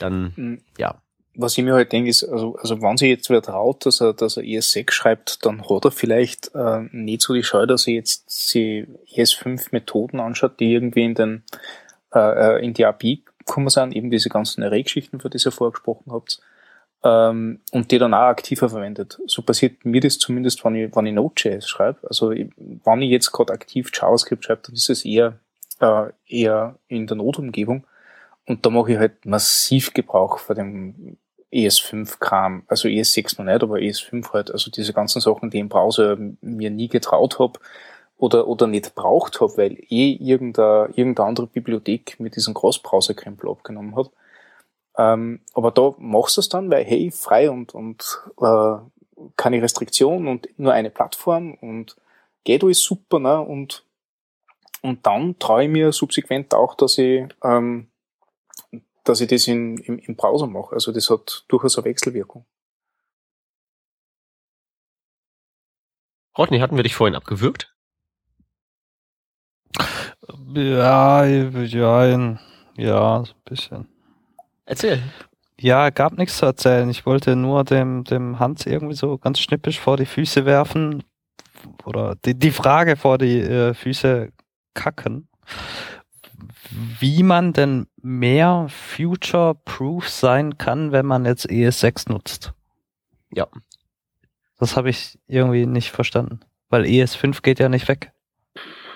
dann 0.00 0.32
mhm. 0.36 0.60
ja. 0.78 1.00
Was 1.36 1.58
ich 1.58 1.64
mir 1.64 1.74
halt 1.74 1.90
denke, 1.90 2.10
ist, 2.10 2.22
also, 2.22 2.54
also 2.56 2.80
wenn 2.80 2.96
sie 2.96 3.08
jetzt 3.08 3.28
wer 3.28 3.42
traut, 3.42 3.84
dass 3.86 4.00
er, 4.00 4.12
dass 4.12 4.36
er 4.36 4.44
ES6 4.44 4.92
schreibt, 4.92 5.44
dann 5.44 5.68
hat 5.68 5.84
er 5.84 5.90
vielleicht 5.90 6.54
äh, 6.54 6.82
nicht 6.92 7.22
so 7.22 7.34
die 7.34 7.42
Scheu, 7.42 7.66
dass 7.66 7.88
er 7.88 7.94
jetzt 7.94 8.30
sie 8.30 8.86
ES5 9.12 9.68
Methoden 9.72 10.20
anschaut, 10.20 10.60
die 10.60 10.72
irgendwie 10.72 11.04
in 11.04 11.14
den 11.14 11.42
äh, 12.14 12.18
äh 12.56 12.64
in 12.64 12.74
die 12.74 12.86
API 12.86 13.24
kommen 13.44 13.68
sind, 13.68 13.94
eben 13.94 14.10
diese 14.10 14.28
ganzen 14.28 14.62
Array-Geschichten, 14.62 15.20
für 15.20 15.30
die 15.30 15.38
ihr 15.44 15.52
vorher 15.52 15.72
gesprochen 15.72 16.12
habt, 16.12 16.40
ähm, 17.02 17.60
und 17.72 17.90
die 17.90 17.98
dann 17.98 18.14
auch 18.14 18.28
aktiver 18.28 18.68
verwendet. 18.68 19.18
So 19.26 19.42
passiert 19.42 19.84
mir 19.84 20.00
das 20.00 20.18
zumindest, 20.18 20.64
wenn 20.64 20.74
ich, 20.74 20.96
wenn 20.96 21.06
ich 21.06 21.14
Node.js 21.14 21.68
schreibe. 21.68 21.98
Also 22.08 22.30
wenn 22.30 23.02
ich 23.02 23.10
jetzt 23.10 23.32
gerade 23.32 23.52
aktiv 23.52 23.90
JavaScript 23.92 24.44
schreibe, 24.44 24.62
dann 24.66 24.74
ist 24.74 24.90
es 24.90 25.04
eher, 25.04 25.38
äh, 25.80 26.10
eher 26.26 26.76
in 26.88 27.06
der 27.06 27.16
Node-Umgebung. 27.16 27.86
Und 28.46 28.64
da 28.64 28.70
mache 28.70 28.92
ich 28.92 28.98
halt 28.98 29.24
massiv 29.26 29.92
Gebrauch 29.94 30.38
von 30.38 30.56
dem 30.56 31.16
ES5-Kram, 31.52 32.64
also 32.66 32.88
ES6 32.88 33.38
noch 33.38 33.44
nicht, 33.44 33.62
aber 33.62 33.76
ES5 33.76 34.32
halt, 34.32 34.50
also 34.50 34.70
diese 34.70 34.92
ganzen 34.92 35.20
Sachen, 35.20 35.50
die 35.50 35.60
im 35.60 35.68
Browser 35.68 36.16
mir 36.40 36.70
nie 36.70 36.88
getraut 36.88 37.38
habe 37.38 37.60
oder, 38.24 38.48
oder 38.48 38.66
nicht 38.66 38.94
braucht 38.94 39.42
habe, 39.42 39.56
weil 39.58 39.72
eh 39.90 40.12
irgendeine, 40.14 40.88
irgendeine 40.96 41.28
andere 41.28 41.46
Bibliothek 41.46 42.18
mit 42.18 42.36
diesem 42.36 42.54
Cross-Browser-Krempel 42.54 43.50
abgenommen 43.50 43.94
hat. 43.96 44.10
Ähm, 44.96 45.40
aber 45.52 45.70
da 45.70 45.94
machst 45.98 46.38
du 46.38 46.40
es 46.40 46.48
dann, 46.48 46.70
weil 46.70 46.84
hey, 46.84 47.10
frei 47.10 47.50
und, 47.50 47.74
und 47.74 48.22
äh, 48.40 48.76
keine 49.36 49.60
Restriktion 49.60 50.26
und 50.26 50.48
nur 50.58 50.72
eine 50.72 50.88
Plattform 50.88 51.54
und 51.54 51.96
geht 52.44 52.64
alles 52.64 52.80
super, 52.80 53.18
ne? 53.18 53.40
Und, 53.40 53.84
und 54.80 55.04
dann 55.04 55.38
traue 55.38 55.64
ich 55.64 55.70
mir 55.70 55.92
subsequent 55.92 56.54
auch, 56.54 56.74
dass 56.76 56.96
ich, 56.96 57.26
ähm, 57.42 57.90
dass 59.04 59.20
ich 59.20 59.28
das 59.28 59.46
in, 59.48 59.76
im, 59.78 59.98
im 59.98 60.16
Browser 60.16 60.46
mache. 60.46 60.74
Also 60.74 60.92
das 60.92 61.10
hat 61.10 61.44
durchaus 61.48 61.76
eine 61.76 61.84
Wechselwirkung. 61.84 62.46
Rodney, 66.38 66.60
hatten 66.60 66.76
wir 66.76 66.82
dich 66.84 66.94
vorhin 66.94 67.14
abgewürgt? 67.14 67.73
Ja, 70.54 71.24
ja, 71.24 72.38
ja, 72.76 73.24
so 73.24 73.32
ein 73.32 73.44
bisschen. 73.44 73.88
Erzähl. 74.66 75.02
Ja, 75.58 75.90
gab 75.90 76.18
nichts 76.18 76.38
zu 76.38 76.46
erzählen. 76.46 76.88
Ich 76.90 77.06
wollte 77.06 77.36
nur 77.36 77.64
dem, 77.64 78.04
dem 78.04 78.38
Hans 78.38 78.66
irgendwie 78.66 78.94
so 78.94 79.18
ganz 79.18 79.38
schnippisch 79.40 79.78
vor 79.78 79.96
die 79.96 80.06
Füße 80.06 80.44
werfen 80.44 81.04
oder 81.84 82.16
die, 82.24 82.34
die 82.34 82.50
Frage 82.50 82.96
vor 82.96 83.18
die 83.18 83.40
äh, 83.40 83.74
Füße 83.74 84.32
kacken, 84.74 85.28
wie 86.70 87.22
man 87.22 87.52
denn 87.52 87.86
mehr 88.02 88.66
future-proof 88.68 90.08
sein 90.08 90.58
kann, 90.58 90.92
wenn 90.92 91.06
man 91.06 91.24
jetzt 91.24 91.48
ES6 91.48 92.10
nutzt. 92.10 92.52
Ja. 93.32 93.46
Das 94.58 94.76
habe 94.76 94.90
ich 94.90 95.18
irgendwie 95.26 95.66
nicht 95.66 95.90
verstanden, 95.90 96.40
weil 96.68 96.84
ES5 96.84 97.42
geht 97.42 97.58
ja 97.58 97.68
nicht 97.68 97.88
weg. 97.88 98.13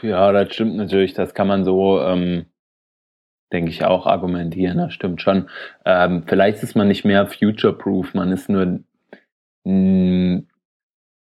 Ja, 0.03 0.33
das 0.33 0.55
stimmt 0.55 0.77
natürlich. 0.77 1.15
Das 1.15 1.35
kann 1.35 1.49
man 1.49 1.65
so 1.65 2.01
ähm, 2.01 2.47
denke 3.53 3.71
ich, 3.71 3.85
auch 3.85 4.07
argumentieren. 4.07 4.79
Das 4.79 4.93
stimmt 4.93 5.23
schon. 5.23 5.49
Ähm, 5.85 6.25
vielleicht 6.27 6.63
ist 6.63 6.75
man 6.75 6.89
nicht 6.89 7.05
mehr 7.05 7.27
future-proof, 7.27 8.15
man 8.15 8.33
ist 8.33 8.49
nur 8.49 8.81
mh, 9.65 9.73
mm, 9.73 10.47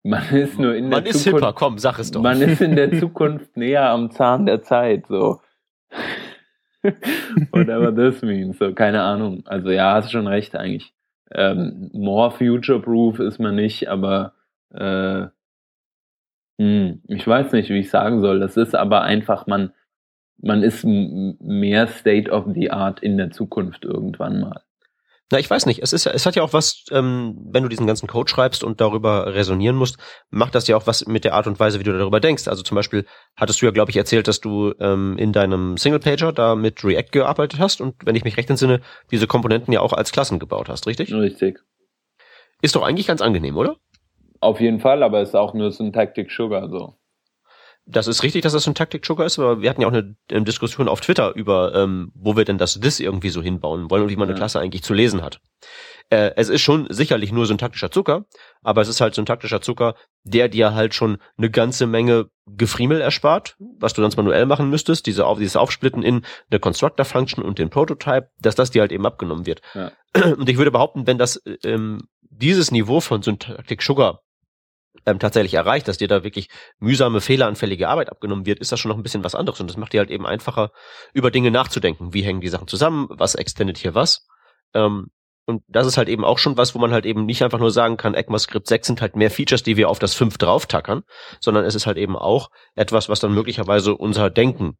man 0.03 0.29
ist 0.31 0.57
nur 0.57 0.75
in 0.75 0.89
man 0.89 1.03
der 1.03 1.13
ist 1.13 1.23
Zukunft. 1.23 1.45
Hipper, 1.45 1.53
komm, 1.53 1.77
sag 1.77 1.99
es 1.99 2.12
doch. 2.12 2.21
Man 2.21 2.41
ist 2.41 2.62
in 2.62 2.75
der 2.75 2.91
Zukunft 2.99 3.55
näher 3.55 3.89
am 3.89 4.10
Zahn 4.12 4.45
der 4.45 4.62
Zeit, 4.62 5.05
so. 5.07 5.41
Whatever 7.51 7.93
this 7.93 8.23
means, 8.23 8.57
so, 8.57 8.73
keine 8.73 9.03
Ahnung. 9.03 9.43
Also 9.45 9.69
ja, 9.69 9.93
hast 9.93 10.12
schon 10.12 10.27
recht 10.27 10.55
eigentlich. 10.55 10.93
Ähm, 11.34 11.91
more 11.93 12.31
future-proof 12.31 13.19
ist 13.19 13.39
man 13.39 13.55
nicht, 13.55 13.88
aber 13.89 14.34
äh, 14.73 15.27
hm, 16.62 17.02
ich 17.08 17.26
weiß 17.26 17.54
nicht, 17.54 17.69
wie 17.69 17.80
ich 17.80 17.89
sagen 17.89 18.21
soll. 18.21 18.39
Das 18.39 18.56
ist 18.56 18.76
aber 18.76 19.02
einfach, 19.02 19.47
man, 19.47 19.74
man 20.38 20.62
ist 20.62 20.86
mehr 20.86 21.88
State 21.88 22.30
of 22.30 22.45
the 22.54 22.69
Art 22.69 23.00
in 23.02 23.17
der 23.17 23.32
Zukunft 23.32 23.84
irgendwann 23.84 24.41
mal. 24.41 24.62
Na, 25.32 25.39
ich 25.39 25.50
weiß 25.50 25.65
nicht. 25.65 25.82
Es 25.82 25.91
ist 25.91 26.04
ja, 26.04 26.12
es 26.12 26.28
hat 26.28 26.36
ja 26.36 26.43
auch 26.43 26.54
was, 26.54 26.84
ähm, 26.91 27.36
wenn 27.52 27.63
du 27.63 27.69
diesen 27.69 27.88
ganzen 27.88 28.06
Code 28.06 28.30
schreibst 28.30 28.63
und 28.63 28.80
darüber 28.80 29.34
resonieren 29.34 29.76
musst, 29.76 29.97
macht 30.30 30.54
das 30.54 30.67
ja 30.67 30.78
auch 30.78 30.86
was 30.86 31.08
mit 31.08 31.24
der 31.24 31.34
Art 31.34 31.47
und 31.47 31.60
Weise, 31.60 31.80
wie 31.80 31.84
du 31.84 31.97
darüber 31.97 32.19
denkst. 32.19 32.47
Also 32.47 32.62
zum 32.62 32.76
Beispiel 32.76 33.08
hattest 33.36 33.60
du 33.60 33.65
ja, 33.65 33.71
glaube 33.71 33.89
ich, 33.89 33.97
erzählt, 33.97 34.28
dass 34.28 34.39
du 34.39 34.76
ähm, 34.80 35.17
in 35.17 35.34
deinem 35.34 35.78
Single-Pager 35.78 36.32
da 36.32 36.54
mit 36.54 36.84
React 36.84 37.12
gearbeitet 37.12 37.60
hast 37.60 37.82
und 37.82 37.95
wenn 38.06 38.15
ich 38.15 38.24
mich 38.24 38.38
recht 38.38 38.52
entsinne, 38.52 38.82
diese 39.10 39.26
Komponenten 39.26 39.74
ja 39.74 39.80
auch 39.80 39.93
als 39.93 40.12
Klassen 40.12 40.38
gebaut 40.38 40.69
hast, 40.69 40.86
richtig? 40.86 41.12
Richtig. 41.12 41.60
Ist 42.62 42.76
doch 42.76 42.84
eigentlich 42.84 43.08
ganz 43.08 43.21
angenehm, 43.21 43.58
oder? 43.58 43.78
Auf 44.41 44.60
jeden 44.60 44.80
Fall, 44.80 45.04
aber 45.04 45.21
es 45.21 45.30
ist 45.30 45.36
auch 45.36 45.54
nur 45.54 45.71
Syntactic 45.71 46.32
Sugar 46.32 46.69
so 46.69 46.95
das 47.86 48.08
ist 48.08 48.23
richtig, 48.23 48.43
dass 48.43 48.54
das 48.54 48.67
ein 48.67 48.75
Taktik-Joker 48.75 49.25
ist, 49.25 49.39
aber 49.39 49.62
wir 49.62 49.69
hatten 49.69 49.82
ja 49.82 49.88
auch 49.88 49.93
eine, 49.93 50.15
eine 50.30 50.43
Diskussion 50.43 50.88
auf 50.88 51.01
Twitter 51.01 51.34
über, 51.36 51.73
ähm, 51.75 52.12
wo 52.15 52.38
wir 52.38 52.45
denn 52.45 52.58
das 52.58 52.80
Dis 52.80 52.99
irgendwie 52.99 53.30
so 53.30 53.41
hinbauen 53.41 53.89
wollen 53.89 54.04
und 54.04 54.10
wie 54.10 54.15
man 54.15 54.30
eine 54.30 54.38
Klasse 54.38 54.60
eigentlich 54.60 54.84
zu 54.84 54.93
lesen 54.93 55.23
hat. 55.23 55.41
Äh, 56.10 56.32
es 56.36 56.49
ist 56.49 56.62
schon 56.62 56.88
sicherlich 56.89 57.32
nur 57.32 57.45
syntaktischer 57.45 57.89
Zucker, 57.89 58.25
aber 58.62 58.82
es 58.82 58.88
ist 58.88 59.01
halt 59.01 59.15
syntaktischer 59.15 59.62
Zucker, 59.62 59.95
der 60.23 60.47
dir 60.47 60.73
halt 60.73 60.93
schon 60.93 61.17
eine 61.38 61.49
ganze 61.49 61.88
Menge 61.88 62.27
Gefriemel 62.45 63.01
erspart, 63.01 63.56
was 63.80 63.93
du 63.93 64.01
sonst 64.01 64.17
manuell 64.17 64.45
machen 64.45 64.69
müsstest, 64.69 65.06
diese, 65.08 65.25
dieses 65.39 65.56
Aufsplitten 65.56 66.04
in 66.04 66.23
eine 66.49 66.60
Constructor-Function 66.60 67.43
und 67.43 67.60
den 67.60 67.69
Prototype, 67.69 68.30
dass 68.39 68.56
das 68.56 68.71
dir 68.71 68.82
halt 68.82 68.91
eben 68.91 69.06
abgenommen 69.06 69.45
wird. 69.45 69.62
Ja. 69.73 69.91
Und 70.38 70.47
ich 70.47 70.58
würde 70.58 70.71
behaupten, 70.71 71.08
wenn 71.08 71.17
das 71.17 71.41
ähm, 71.63 72.08
dieses 72.30 72.71
Niveau 72.71 72.99
von 72.99 73.21
Syntactic 73.21 73.82
Sugar 73.82 74.21
ähm, 75.05 75.19
tatsächlich 75.19 75.53
erreicht, 75.53 75.87
dass 75.87 75.97
dir 75.97 76.07
da 76.07 76.23
wirklich 76.23 76.49
mühsame, 76.79 77.21
fehleranfällige 77.21 77.87
Arbeit 77.87 78.11
abgenommen 78.11 78.45
wird, 78.45 78.59
ist 78.59 78.71
das 78.71 78.79
schon 78.79 78.89
noch 78.89 78.97
ein 78.97 79.03
bisschen 79.03 79.23
was 79.23 79.35
anderes. 79.35 79.59
Und 79.59 79.69
das 79.69 79.77
macht 79.77 79.93
dir 79.93 79.99
halt 79.99 80.11
eben 80.11 80.25
einfacher, 80.25 80.71
über 81.13 81.31
Dinge 81.31 81.51
nachzudenken. 81.51 82.13
Wie 82.13 82.23
hängen 82.23 82.41
die 82.41 82.49
Sachen 82.49 82.67
zusammen? 82.67 83.07
Was 83.09 83.35
extendet 83.35 83.77
hier 83.77 83.95
was? 83.95 84.27
Ähm, 84.73 85.07
und 85.45 85.63
das 85.67 85.87
ist 85.87 85.97
halt 85.97 86.07
eben 86.07 86.23
auch 86.23 86.37
schon 86.37 86.57
was, 86.57 86.75
wo 86.75 86.79
man 86.79 86.91
halt 86.91 87.05
eben 87.05 87.25
nicht 87.25 87.43
einfach 87.43 87.59
nur 87.59 87.71
sagen 87.71 87.97
kann, 87.97 88.13
ECMAScript 88.13 88.67
6 88.67 88.87
sind 88.87 89.01
halt 89.01 89.15
mehr 89.15 89.31
Features, 89.31 89.63
die 89.63 89.75
wir 89.75 89.89
auf 89.89 89.99
das 89.99 90.13
5 90.13 90.37
drauftackern, 90.37 91.03
sondern 91.39 91.65
es 91.65 91.75
ist 91.75 91.87
halt 91.87 91.97
eben 91.97 92.15
auch 92.15 92.49
etwas, 92.75 93.09
was 93.09 93.19
dann 93.19 93.33
möglicherweise 93.33 93.95
unser 93.95 94.29
Denken 94.29 94.77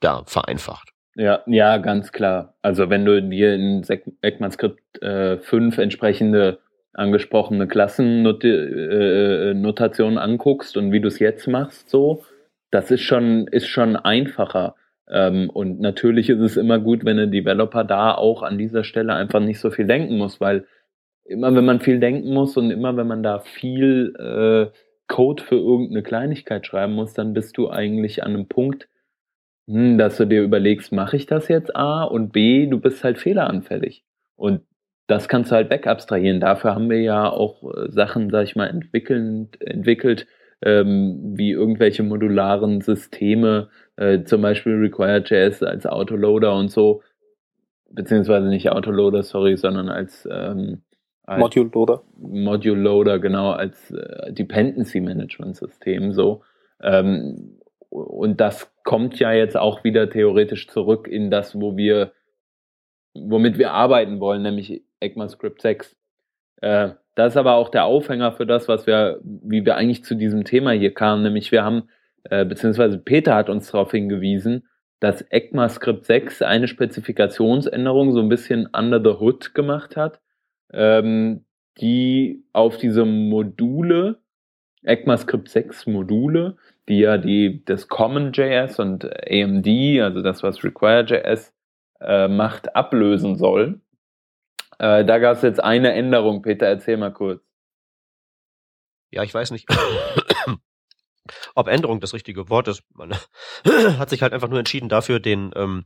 da 0.00 0.22
vereinfacht. 0.26 0.90
Ja, 1.16 1.42
ja, 1.46 1.78
ganz 1.78 2.12
klar. 2.12 2.54
Also 2.60 2.90
wenn 2.90 3.04
du 3.04 3.22
dir 3.22 3.54
in 3.54 3.84
ECMAScript 4.20 5.02
äh, 5.02 5.38
5 5.38 5.78
entsprechende 5.78 6.60
angesprochene 6.94 7.66
Klassennotation 7.66 10.16
äh, 10.16 10.20
anguckst 10.20 10.76
und 10.76 10.92
wie 10.92 11.00
du 11.00 11.08
es 11.08 11.18
jetzt 11.18 11.48
machst, 11.48 11.90
so, 11.90 12.22
das 12.70 12.90
ist 12.90 13.02
schon, 13.02 13.46
ist 13.48 13.66
schon 13.66 13.96
einfacher. 13.96 14.76
Ähm, 15.08 15.50
und 15.50 15.80
natürlich 15.80 16.30
ist 16.30 16.40
es 16.40 16.56
immer 16.56 16.78
gut, 16.78 17.04
wenn 17.04 17.18
ein 17.18 17.30
Developer 17.30 17.84
da 17.84 18.14
auch 18.14 18.42
an 18.42 18.58
dieser 18.58 18.84
Stelle 18.84 19.14
einfach 19.14 19.40
nicht 19.40 19.60
so 19.60 19.70
viel 19.70 19.86
denken 19.86 20.16
muss, 20.16 20.40
weil 20.40 20.66
immer 21.24 21.54
wenn 21.54 21.64
man 21.64 21.80
viel 21.80 22.00
denken 22.00 22.32
muss 22.32 22.56
und 22.56 22.70
immer 22.70 22.96
wenn 22.96 23.06
man 23.06 23.22
da 23.22 23.40
viel 23.40 24.14
äh, 24.18 24.66
Code 25.06 25.42
für 25.42 25.56
irgendeine 25.56 26.02
Kleinigkeit 26.02 26.66
schreiben 26.66 26.94
muss, 26.94 27.12
dann 27.12 27.34
bist 27.34 27.58
du 27.58 27.70
eigentlich 27.70 28.22
an 28.22 28.34
einem 28.34 28.48
Punkt, 28.48 28.88
hm, 29.68 29.98
dass 29.98 30.16
du 30.16 30.26
dir 30.26 30.42
überlegst, 30.42 30.92
mache 30.92 31.16
ich 31.16 31.26
das 31.26 31.48
jetzt 31.48 31.76
A 31.76 32.04
und 32.04 32.32
B, 32.32 32.66
du 32.66 32.80
bist 32.80 33.04
halt 33.04 33.18
fehleranfällig. 33.18 34.04
Und 34.36 34.62
das 35.06 35.28
kannst 35.28 35.50
du 35.50 35.56
halt 35.56 35.70
wegabstrahieren. 35.70 36.40
Dafür 36.40 36.74
haben 36.74 36.88
wir 36.90 37.00
ja 37.00 37.28
auch 37.28 37.62
äh, 37.62 37.90
Sachen, 37.90 38.30
sag 38.30 38.44
ich 38.44 38.56
mal, 38.56 38.68
entwickelt, 38.68 39.60
entwickelt 39.60 40.26
ähm, 40.62 41.34
wie 41.36 41.50
irgendwelche 41.50 42.02
modularen 42.02 42.80
Systeme, 42.80 43.68
äh, 43.96 44.22
zum 44.24 44.40
Beispiel 44.42 44.74
Require.js 44.74 45.62
als 45.62 45.86
Autoloader 45.86 46.54
und 46.56 46.70
so, 46.70 47.02
beziehungsweise 47.90 48.48
nicht 48.48 48.70
Autoloader, 48.70 49.22
sorry, 49.22 49.56
sondern 49.56 49.90
als, 49.90 50.26
ähm, 50.30 50.82
als 51.24 51.40
Module 51.40 51.70
Loader. 51.72 52.02
Module 52.16 52.80
Loader, 52.80 53.18
genau, 53.18 53.50
als 53.50 53.90
äh, 53.90 54.32
Dependency 54.32 55.00
Management 55.00 55.56
System 55.56 56.12
so. 56.12 56.42
Ähm, 56.82 57.58
und 57.90 58.40
das 58.40 58.72
kommt 58.82 59.20
ja 59.20 59.32
jetzt 59.32 59.56
auch 59.56 59.84
wieder 59.84 60.10
theoretisch 60.10 60.66
zurück 60.68 61.06
in 61.06 61.30
das, 61.30 61.60
wo 61.60 61.76
wir, 61.76 62.12
womit 63.14 63.58
wir 63.58 63.72
arbeiten 63.72 64.20
wollen, 64.20 64.42
nämlich 64.42 64.82
ECMAScript 65.00 65.62
6. 65.62 65.96
Äh, 66.60 66.90
das 67.14 67.34
ist 67.34 67.36
aber 67.36 67.54
auch 67.54 67.68
der 67.68 67.84
Aufhänger 67.84 68.32
für 68.32 68.46
das, 68.46 68.68
was 68.68 68.86
wir, 68.86 69.20
wie 69.22 69.64
wir 69.64 69.76
eigentlich 69.76 70.04
zu 70.04 70.14
diesem 70.16 70.44
Thema 70.44 70.72
hier 70.72 70.92
kamen, 70.92 71.22
nämlich 71.22 71.52
wir 71.52 71.64
haben, 71.64 71.88
äh, 72.24 72.44
beziehungsweise 72.44 72.98
Peter 72.98 73.34
hat 73.34 73.48
uns 73.48 73.70
darauf 73.70 73.92
hingewiesen, 73.92 74.66
dass 75.00 75.22
ECMAScript 75.22 76.04
6 76.06 76.42
eine 76.42 76.66
Spezifikationsänderung 76.66 78.12
so 78.12 78.20
ein 78.20 78.28
bisschen 78.28 78.68
under 78.74 79.00
the 79.00 79.18
hood 79.20 79.54
gemacht 79.54 79.96
hat, 79.96 80.20
ähm, 80.72 81.44
die 81.78 82.44
auf 82.52 82.78
diese 82.78 83.04
Module, 83.04 84.20
ECMAScript 84.82 85.48
6 85.48 85.86
Module, 85.86 86.56
die 86.88 87.00
ja 87.00 87.18
die, 87.18 87.64
das 87.64 87.88
Common.js 87.88 88.78
und 88.78 89.04
AMD, 89.04 89.66
also 90.00 90.22
das, 90.22 90.42
was 90.42 90.64
Require.js 90.64 91.52
äh, 92.06 92.28
macht, 92.28 92.74
ablösen 92.76 93.36
soll. 93.36 93.80
Äh, 94.78 95.04
da 95.04 95.18
gab 95.18 95.36
es 95.36 95.42
jetzt 95.42 95.62
eine 95.62 95.92
Änderung. 95.92 96.42
Peter, 96.42 96.66
erzähl 96.66 96.96
mal 96.96 97.12
kurz. 97.12 97.42
Ja, 99.10 99.22
ich 99.22 99.32
weiß 99.32 99.52
nicht, 99.52 99.68
ob 101.54 101.68
Änderung 101.68 102.00
das 102.00 102.14
richtige 102.14 102.48
Wort 102.48 102.68
ist. 102.68 102.82
Man 102.92 103.12
hat 103.98 104.10
sich 104.10 104.22
halt 104.22 104.32
einfach 104.32 104.48
nur 104.48 104.58
entschieden 104.58 104.88
dafür, 104.88 105.20
den 105.20 105.52
ähm, 105.54 105.84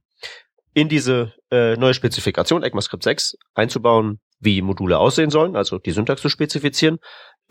in 0.72 0.88
diese 0.88 1.34
äh, 1.50 1.76
neue 1.76 1.94
Spezifikation 1.94 2.62
ECMAScript 2.62 3.02
6 3.02 3.36
einzubauen, 3.54 4.20
wie 4.38 4.62
Module 4.62 4.98
aussehen 4.98 5.30
sollen, 5.30 5.56
also 5.56 5.78
die 5.78 5.90
Syntax 5.90 6.22
zu 6.22 6.28
spezifizieren, 6.28 6.98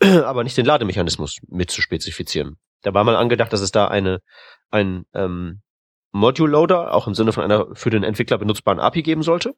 aber 0.00 0.44
nicht 0.44 0.56
den 0.56 0.66
Lademechanismus 0.66 1.38
mit 1.46 1.70
zu 1.70 1.82
spezifizieren. 1.82 2.56
Da 2.82 2.94
war 2.94 3.04
mal 3.04 3.16
angedacht, 3.16 3.52
dass 3.52 3.60
es 3.60 3.70
da 3.70 3.88
eine 3.88 4.20
ein 4.70 5.04
ähm, 5.14 5.62
Module 6.12 6.52
Loader 6.52 6.94
auch 6.94 7.06
im 7.06 7.14
Sinne 7.14 7.32
von 7.32 7.44
einer 7.44 7.74
für 7.74 7.90
den 7.90 8.02
Entwickler 8.02 8.38
benutzbaren 8.38 8.80
API 8.80 9.02
geben 9.02 9.22
sollte, 9.22 9.54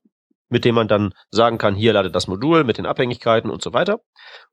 mit 0.48 0.64
dem 0.64 0.74
man 0.74 0.88
dann 0.88 1.14
sagen 1.30 1.58
kann, 1.58 1.74
hier 1.74 1.92
ladet 1.92 2.14
das 2.14 2.26
Modul 2.26 2.64
mit 2.64 2.78
den 2.78 2.86
Abhängigkeiten 2.86 3.50
und 3.50 3.62
so 3.62 3.72
weiter. 3.72 4.00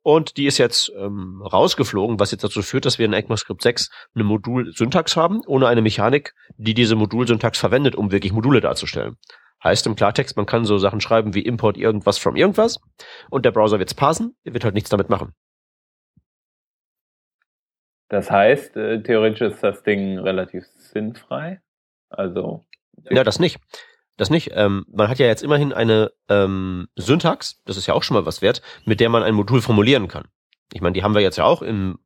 Und 0.04 0.38
die 0.38 0.46
ist 0.46 0.60
jetzt 0.60 0.92
ähm, 0.96 1.42
rausgeflogen, 1.42 2.20
was 2.20 2.32
jetzt 2.32 2.44
dazu 2.44 2.62
führt, 2.62 2.86
dass 2.86 3.00
wir 3.00 3.06
in 3.06 3.14
ECMAScript 3.14 3.62
6 3.62 3.90
eine 4.14 4.24
Modul-Syntax 4.24 5.16
haben, 5.16 5.42
ohne 5.48 5.68
eine 5.68 5.82
Mechanik, 5.82 6.34
die 6.58 6.74
diese 6.74 6.96
Modul-Syntax 6.96 7.58
verwendet, 7.58 7.96
um 7.96 8.12
wirklich 8.12 8.32
Module 8.32 8.62
darzustellen. 8.62 9.18
Heißt 9.64 9.88
im 9.88 9.96
Klartext, 9.96 10.38
man 10.38 10.46
kann 10.46 10.66
so 10.66 10.78
Sachen 10.78 11.02
schreiben 11.02 11.34
wie 11.34 11.42
import 11.42 11.78
irgendwas 11.78 12.20
from 12.20 12.36
irgendwas 12.36 12.80
und 13.32 13.44
der 13.44 13.52
Browser 13.52 13.80
wird's 13.80 13.96
parsen, 13.96 14.36
er 14.44 14.54
wird 14.54 14.64
halt 14.64 14.76
nichts 14.76 14.92
damit 14.92 15.10
machen. 15.10 15.34
Das 18.10 18.32
heißt, 18.32 18.78
äh, 18.78 19.02
theoretisch 19.02 19.42
ist 19.42 19.64
das 19.64 19.84
Ding 19.84 20.20
relativ 20.20 20.64
sinnfrei. 20.76 21.60
Also. 22.10 22.66
Ja, 23.10 23.24
das 23.24 23.40
nicht. 23.40 23.60
Das 24.18 24.30
nicht. 24.32 24.52
Ähm, 24.54 24.86
man 24.92 25.10
hat 25.10 25.20
ja 25.20 25.28
jetzt 25.28 25.44
immerhin 25.44 25.74
eine 25.74 26.12
ähm, 26.28 26.88
Syntax, 26.96 27.62
das 27.66 27.78
ist 27.78 27.86
ja 27.86 27.94
auch 27.94 28.04
schon 28.04 28.16
mal 28.16 28.26
was 28.26 28.42
wert, 28.42 28.62
mit 28.86 29.00
der 29.00 29.10
man 29.10 29.24
ein 29.24 29.36
Modul 29.36 29.62
formulieren 29.62 30.08
kann. 30.08 30.28
Ich 30.74 30.82
meine, 30.82 30.94
die 30.94 31.04
haben 31.04 31.14
wir 31.14 31.22
jetzt 31.22 31.38
ja 31.38 31.46
auch 31.46 31.62
im, 31.62 32.00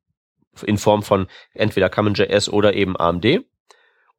in 0.64 0.78
Form 0.78 1.04
von 1.04 1.28
entweder 1.54 1.90
Common.js 1.90 2.50
oder 2.50 2.74
eben 2.74 3.00
AMD. 3.00 3.46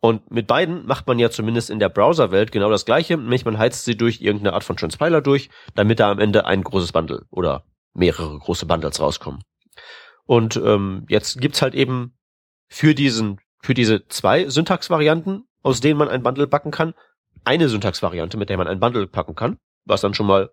Und 0.00 0.30
mit 0.30 0.48
beiden 0.48 0.84
macht 0.86 1.06
man 1.06 1.18
ja 1.18 1.30
zumindest 1.30 1.70
in 1.70 1.78
der 1.78 1.90
Browserwelt 1.90 2.50
genau 2.50 2.70
das 2.70 2.86
Gleiche, 2.86 3.16
nämlich 3.16 3.44
man 3.44 3.58
heizt 3.58 3.84
sie 3.84 3.96
durch 3.96 4.20
irgendeine 4.20 4.54
Art 4.54 4.64
von 4.64 4.76
Transpiler 4.76 5.20
durch, 5.20 5.48
damit 5.74 6.00
da 6.00 6.10
am 6.10 6.18
Ende 6.18 6.44
ein 6.44 6.64
großes 6.64 6.90
Bundle 6.90 7.26
oder 7.30 7.64
mehrere 7.94 8.36
große 8.36 8.66
Bundles 8.66 8.98
rauskommen. 9.00 9.44
Und 10.24 10.56
ähm, 10.56 11.06
jetzt 11.08 11.40
gibt's 11.40 11.62
halt 11.62 11.74
eben 11.74 12.18
für 12.68 12.94
diesen, 12.94 13.38
für 13.62 13.74
diese 13.74 14.08
zwei 14.08 14.48
Syntax-Varianten, 14.48 15.44
aus 15.62 15.80
denen 15.80 15.98
man 15.98 16.08
ein 16.08 16.22
Bundle 16.22 16.46
backen 16.46 16.70
kann, 16.70 16.94
eine 17.44 17.68
Syntax-Variante, 17.68 18.36
mit 18.36 18.48
der 18.48 18.56
man 18.56 18.68
ein 18.68 18.80
Bundle 18.80 19.06
packen 19.06 19.34
kann, 19.34 19.58
was 19.84 20.00
dann 20.00 20.14
schon 20.14 20.26
mal 20.26 20.50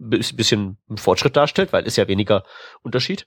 ein 0.00 0.20
bisschen 0.36 0.78
Fortschritt 0.96 1.36
darstellt, 1.36 1.72
weil 1.72 1.86
ist 1.86 1.96
ja 1.96 2.08
weniger 2.08 2.44
Unterschied. 2.82 3.26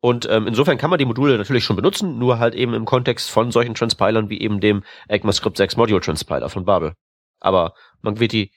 Und 0.00 0.28
ähm, 0.30 0.46
insofern 0.46 0.78
kann 0.78 0.90
man 0.90 0.98
die 0.98 1.04
Module 1.04 1.36
natürlich 1.38 1.64
schon 1.64 1.74
benutzen, 1.74 2.18
nur 2.18 2.38
halt 2.38 2.54
eben 2.54 2.72
im 2.74 2.84
Kontext 2.84 3.30
von 3.30 3.50
solchen 3.50 3.74
Transpilern 3.74 4.30
wie 4.30 4.40
eben 4.40 4.60
dem 4.60 4.84
ECMAScript 5.08 5.56
6 5.56 5.76
Module 5.76 6.00
Transpiler 6.00 6.48
von 6.48 6.64
Babel. 6.64 6.94
Aber 7.40 7.74
man 8.00 8.20
wird 8.20 8.32
die 8.32 8.52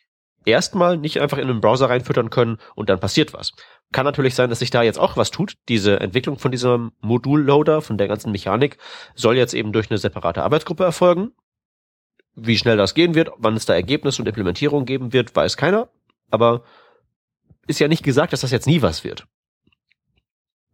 erstmal 0.45 0.97
nicht 0.97 1.19
einfach 1.21 1.38
in 1.38 1.47
den 1.47 1.62
Browser 1.62 1.89
reinfüttern 1.89 2.30
können 2.30 2.58
und 2.75 2.89
dann 2.89 2.99
passiert 2.99 3.34
was. 3.34 3.51
Kann 3.91 4.06
natürlich 4.06 4.36
sein, 4.36 4.49
dass 4.49 4.60
sich 4.60 4.69
da 4.69 4.84
jetzt 4.84 4.99
auch 4.99 5.17
was 5.17 5.32
tut. 5.32 5.56
Diese 5.67 5.99
Entwicklung 5.99 6.39
von 6.39 6.51
diesem 6.51 6.91
Modulloader, 7.01 7.82
von 7.82 7.97
der 7.97 8.08
ganzen 8.08 8.32
Mechanik, 8.32 8.77
soll 9.15 9.38
jetzt 9.38 9.54
eben 9.54 9.73
durch 9.73 9.91
eine 9.91 9.97
separate 9.97 10.43
Arbeitsgruppe 10.43 10.84
erfolgen. 10.84 11.32
Wie 12.34 12.58
schnell 12.58 12.77
das 12.77 12.93
gehen 12.93 13.15
wird, 13.15 13.30
wann 13.38 13.56
es 13.56 13.65
da 13.65 13.73
Ergebnisse 13.73 14.21
und 14.21 14.27
Implementierung 14.27 14.86
geben 14.86 15.12
wird, 15.12 15.36
weiß 15.36 15.58
keiner. 15.58 15.89
Aber 16.30 16.63
ist 17.67 17.80
ja 17.80 17.89
nicht 17.89 18.04
gesagt, 18.04 18.32
dass 18.32 18.41
das 18.41 18.51
jetzt 18.51 18.67
nie 18.67 18.82
was 18.82 19.04
wird. 19.04 19.27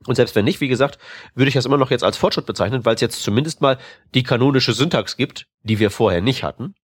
Und 0.05 0.15
selbst 0.15 0.35
wenn 0.35 0.45
nicht, 0.45 0.61
wie 0.61 0.67
gesagt, 0.67 0.99
würde 1.33 1.49
ich 1.49 1.55
das 1.55 1.65
immer 1.65 1.77
noch 1.77 1.91
jetzt 1.91 2.03
als 2.03 2.17
Fortschritt 2.17 2.45
bezeichnen, 2.45 2.85
weil 2.85 2.95
es 2.95 3.01
jetzt 3.01 3.21
zumindest 3.23 3.61
mal 3.61 3.77
die 4.13 4.23
kanonische 4.23 4.73
Syntax 4.73 5.17
gibt, 5.17 5.47
die 5.63 5.79
wir 5.79 5.89
vorher 5.89 6.21
nicht 6.21 6.43
hatten. 6.43 6.75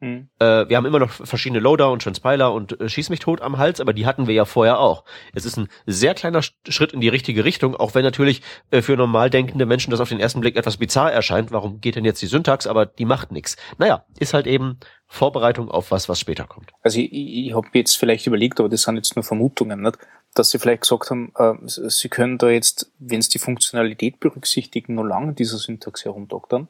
Mhm. 0.00 0.28
Äh, 0.38 0.68
wir 0.68 0.76
haben 0.76 0.86
immer 0.86 1.00
noch 1.00 1.10
verschiedene 1.10 1.58
Loader 1.58 1.90
und 1.90 2.02
Transpiler 2.02 2.52
und 2.52 2.80
äh, 2.80 2.88
Schieß 2.88 3.10
mich 3.10 3.18
tot 3.18 3.40
am 3.40 3.58
Hals, 3.58 3.80
aber 3.80 3.92
die 3.92 4.06
hatten 4.06 4.28
wir 4.28 4.34
ja 4.34 4.44
vorher 4.44 4.78
auch. 4.78 5.04
Es 5.34 5.44
ist 5.44 5.56
ein 5.56 5.68
sehr 5.86 6.14
kleiner 6.14 6.42
Schritt 6.42 6.92
in 6.92 7.00
die 7.00 7.08
richtige 7.08 7.44
Richtung, 7.44 7.74
auch 7.74 7.94
wenn 7.94 8.04
natürlich 8.04 8.42
äh, 8.70 8.80
für 8.80 8.96
normal 8.96 9.28
denkende 9.30 9.66
Menschen 9.66 9.90
das 9.90 10.00
auf 10.00 10.08
den 10.08 10.20
ersten 10.20 10.40
Blick 10.40 10.56
etwas 10.56 10.76
bizarr 10.76 11.12
erscheint. 11.12 11.50
Warum 11.50 11.80
geht 11.80 11.96
denn 11.96 12.04
jetzt 12.04 12.22
die 12.22 12.26
Syntax? 12.26 12.66
Aber 12.66 12.86
die 12.86 13.04
macht 13.04 13.32
nichts. 13.32 13.56
Naja, 13.78 14.04
ist 14.20 14.34
halt 14.34 14.46
eben 14.46 14.78
Vorbereitung 15.06 15.70
auf 15.70 15.90
was, 15.90 16.08
was 16.08 16.20
später 16.20 16.44
kommt. 16.44 16.70
Also 16.82 17.00
ich, 17.00 17.12
ich 17.12 17.54
habe 17.54 17.66
jetzt 17.72 17.96
vielleicht 17.96 18.26
überlegt, 18.26 18.60
aber 18.60 18.68
das 18.68 18.82
sind 18.82 18.96
jetzt 18.96 19.16
nur 19.16 19.24
Vermutungen, 19.24 19.82
nicht? 19.82 19.98
dass 20.34 20.50
sie 20.50 20.58
vielleicht 20.58 20.82
gesagt 20.82 21.10
haben, 21.10 21.32
äh, 21.36 21.54
sie 21.66 22.08
können 22.08 22.38
da 22.38 22.50
jetzt, 22.50 22.92
wenn 22.98 23.20
sie 23.20 23.30
die 23.30 23.38
Funktionalität 23.38 24.20
berücksichtigen, 24.20 24.94
nur 24.94 25.08
lange 25.08 25.32
dieser 25.32 25.58
Syntax 25.58 26.04
herumdoktern. 26.04 26.68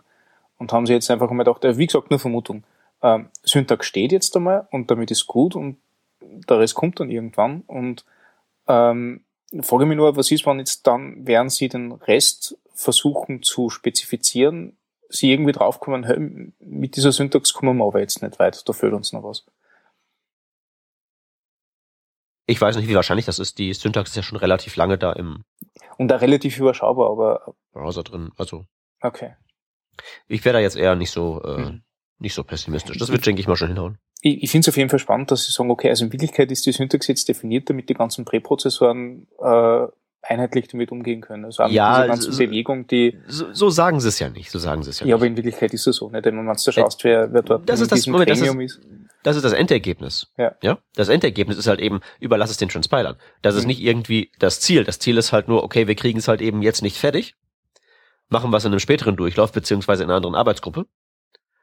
Und 0.56 0.72
haben 0.72 0.86
sie 0.86 0.92
jetzt 0.92 1.10
einfach 1.10 1.30
mal 1.30 1.44
gedacht, 1.44 1.64
äh, 1.64 1.76
wie 1.76 1.86
gesagt, 1.86 2.10
nur 2.10 2.18
Vermutung 2.18 2.64
ähm, 3.02 3.30
Syntax 3.42 3.86
steht 3.86 4.12
jetzt 4.12 4.34
einmal 4.36 4.66
und 4.70 4.90
damit 4.90 5.10
ist 5.10 5.26
gut 5.26 5.54
und 5.54 5.78
der 6.20 6.58
Rest 6.58 6.74
kommt 6.74 7.00
dann 7.00 7.10
irgendwann 7.10 7.62
und 7.62 8.04
ähm, 8.66 9.24
frage 9.60 9.86
mich 9.86 9.96
nur, 9.96 10.16
was 10.16 10.30
ist, 10.30 10.46
wenn 10.46 10.58
jetzt 10.58 10.86
dann, 10.86 11.26
während 11.26 11.52
Sie 11.52 11.68
den 11.68 11.92
Rest 11.92 12.58
versuchen 12.74 13.42
zu 13.42 13.70
spezifizieren, 13.70 14.76
Sie 15.08 15.32
irgendwie 15.32 15.52
draufkommen, 15.52 16.04
hey, 16.04 16.52
mit 16.58 16.96
dieser 16.96 17.12
Syntax 17.12 17.52
kommen 17.52 17.78
wir 17.78 17.86
aber 17.86 18.00
jetzt 18.00 18.22
nicht 18.22 18.38
weit, 18.38 18.68
da 18.68 18.72
fehlt 18.72 18.92
uns 18.92 19.12
noch 19.12 19.22
was. 19.22 19.46
Ich 22.46 22.60
weiß 22.60 22.76
nicht, 22.76 22.88
wie 22.88 22.94
wahrscheinlich 22.94 23.26
das 23.26 23.38
ist. 23.38 23.58
Die 23.58 23.74
Syntax 23.74 24.10
ist 24.10 24.16
ja 24.16 24.22
schon 24.22 24.38
relativ 24.38 24.76
lange 24.76 24.96
da 24.96 25.12
im 25.12 25.44
und 25.98 26.08
da 26.08 26.16
relativ 26.16 26.58
überschaubar, 26.58 27.10
aber 27.10 27.54
Browser 27.72 28.02
drin. 28.02 28.30
Also 28.36 28.64
okay. 29.00 29.36
Ich 30.28 30.44
wäre 30.44 30.54
da 30.54 30.60
jetzt 30.60 30.76
eher 30.76 30.94
nicht 30.94 31.10
so 31.10 31.42
äh, 31.42 31.56
hm 31.56 31.82
nicht 32.18 32.34
so 32.34 32.42
pessimistisch. 32.42 32.98
Das 32.98 33.10
wird, 33.10 33.24
denke 33.26 33.40
ich 33.40 33.48
mal, 33.48 33.56
schon 33.56 33.68
hinhauen. 33.68 33.98
Ich, 34.22 34.42
ich 34.42 34.50
finde 34.50 34.64
es 34.64 34.68
auf 34.68 34.76
jeden 34.76 34.90
Fall 34.90 34.98
spannend, 34.98 35.30
dass 35.30 35.44
sie 35.44 35.52
sagen, 35.52 35.70
okay, 35.70 35.88
also 35.88 36.04
in 36.04 36.12
Wirklichkeit 36.12 36.50
ist 36.50 36.66
die 36.66 36.72
Syntax 36.72 37.06
jetzt 37.06 37.28
definiert, 37.28 37.70
damit 37.70 37.88
die 37.88 37.94
ganzen 37.94 38.24
Präprozessoren 38.24 39.28
äh, 39.40 39.86
einheitlich 40.22 40.68
damit 40.68 40.90
umgehen 40.90 41.20
können. 41.20 41.44
Also 41.44 41.62
ja, 41.64 41.96
diese 41.96 42.08
ganze 42.08 42.32
so, 42.32 42.38
Bewegung, 42.38 42.86
die. 42.86 43.18
So, 43.28 43.52
so 43.52 43.70
sagen 43.70 44.00
sie 44.00 44.08
es 44.08 44.18
ja 44.18 44.30
nicht. 44.30 44.50
So 44.50 44.58
sagen 44.58 44.82
sie 44.82 44.90
es 44.90 45.00
ja, 45.00 45.06
ja 45.06 45.06
nicht. 45.06 45.14
aber 45.14 45.26
in 45.26 45.36
Wirklichkeit 45.36 45.72
ist 45.72 45.86
es 45.86 45.96
so, 45.96 46.10
nicht? 46.10 46.24
Wenn 46.24 46.34
man 46.34 46.46
da 46.46 46.72
schaust, 46.72 47.04
wer, 47.04 47.32
wer 47.32 47.42
dort 47.42 47.68
das 47.68 47.80
ist 47.80 47.92
das, 47.92 48.06
Moment, 48.06 48.30
das 48.30 48.40
ist, 48.40 48.54
ist. 48.54 48.80
Das 49.22 49.36
ist 49.36 49.44
das 49.44 49.52
Endergebnis. 49.52 50.32
Ja. 50.36 50.54
ja. 50.62 50.78
Das 50.94 51.08
Endergebnis 51.08 51.58
ist 51.58 51.66
halt 51.66 51.80
eben, 51.80 52.00
überlass 52.20 52.50
es 52.50 52.56
den 52.56 52.68
Transpilern. 52.68 53.16
Das 53.42 53.54
mhm. 53.54 53.60
ist 53.60 53.66
nicht 53.66 53.80
irgendwie 53.80 54.30
das 54.38 54.60
Ziel. 54.60 54.84
Das 54.84 54.98
Ziel 54.98 55.16
ist 55.16 55.32
halt 55.32 55.48
nur, 55.48 55.62
okay, 55.62 55.86
wir 55.86 55.94
kriegen 55.94 56.18
es 56.18 56.28
halt 56.28 56.40
eben 56.40 56.62
jetzt 56.62 56.82
nicht 56.82 56.98
fertig. 56.98 57.36
Machen 58.28 58.50
wir 58.50 58.58
es 58.58 58.64
in 58.64 58.72
einem 58.72 58.80
späteren 58.80 59.16
Durchlauf, 59.16 59.52
beziehungsweise 59.52 60.02
in 60.02 60.10
einer 60.10 60.16
anderen 60.16 60.34
Arbeitsgruppe. 60.34 60.86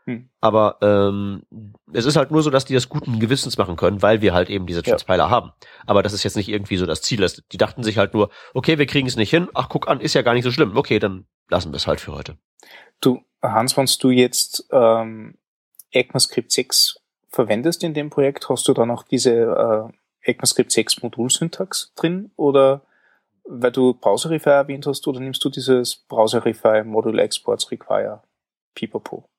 Hm. 0.06 0.30
Aber 0.40 0.78
ähm, 0.82 1.44
es 1.92 2.06
ist 2.06 2.16
halt 2.16 2.30
nur 2.30 2.44
so, 2.44 2.52
dass 2.52 2.66
die 2.66 2.74
das 2.74 2.90
guten 2.90 3.20
Gewissens 3.20 3.58
machen 3.58 3.76
können, 3.76 4.02
weil 4.04 4.22
wir 4.22 4.34
halt 4.34 4.50
eben 4.50 4.68
diese 4.68 4.84
Transpiler 4.84 5.18
ja. 5.18 5.30
haben. 5.30 5.52
Aber 5.88 6.04
das 6.04 6.14
ist 6.14 6.24
jetzt 6.24 6.36
nicht 6.36 6.50
irgendwie 6.50 6.78
so 6.78 6.86
das 6.86 7.02
Ziel. 7.02 7.26
Die 7.52 7.58
dachten 7.58 7.84
sich 7.84 7.98
halt 7.98 8.14
nur, 8.14 8.30
okay, 8.54 8.78
wir 8.78 8.86
kriegen 8.86 9.08
es 9.08 9.16
nicht 9.16 9.32
hin. 9.32 9.50
Ach, 9.56 9.68
guck 9.68 9.88
an, 9.88 10.00
ist 10.00 10.14
ja 10.14 10.22
gar 10.22 10.34
nicht 10.34 10.44
so 10.44 10.52
schlimm. 10.52 10.78
Okay, 10.78 11.00
dann 11.00 11.26
lassen 11.50 11.72
wir 11.72 11.78
es 11.78 11.88
halt 11.88 12.00
für 12.00 12.14
heute. 12.14 12.38
Du, 13.02 13.22
Hans, 13.42 13.76
wenn 13.78 13.88
du 14.00 14.10
jetzt 14.12 14.68
ähm, 14.72 15.38
ECMAScript 15.92 16.52
6 16.52 17.00
verwendest 17.30 17.84
in 17.84 17.94
dem 17.94 18.12
Projekt, 18.12 18.48
hast 18.50 18.68
du 18.68 18.74
dann 18.74 18.92
auch 18.92 19.04
diese 19.04 19.92
äh, 20.24 20.32
ECMAScript 20.32 20.72
6 20.72 21.02
Modulsyntax 21.02 21.94
drin 21.96 22.32
oder 22.36 22.82
weil 23.48 23.72
du 23.72 23.94
Browserify 23.94 24.50
erwähnt 24.50 24.88
hast, 24.88 25.08
oder 25.08 25.20
nimmst 25.20 25.44
du 25.44 25.50
dieses 25.50 25.96
Browserify 25.96 26.84
Module 26.84 27.22
Exports 27.22 27.70
Require 27.72 28.24
Pipapo? 28.74 29.30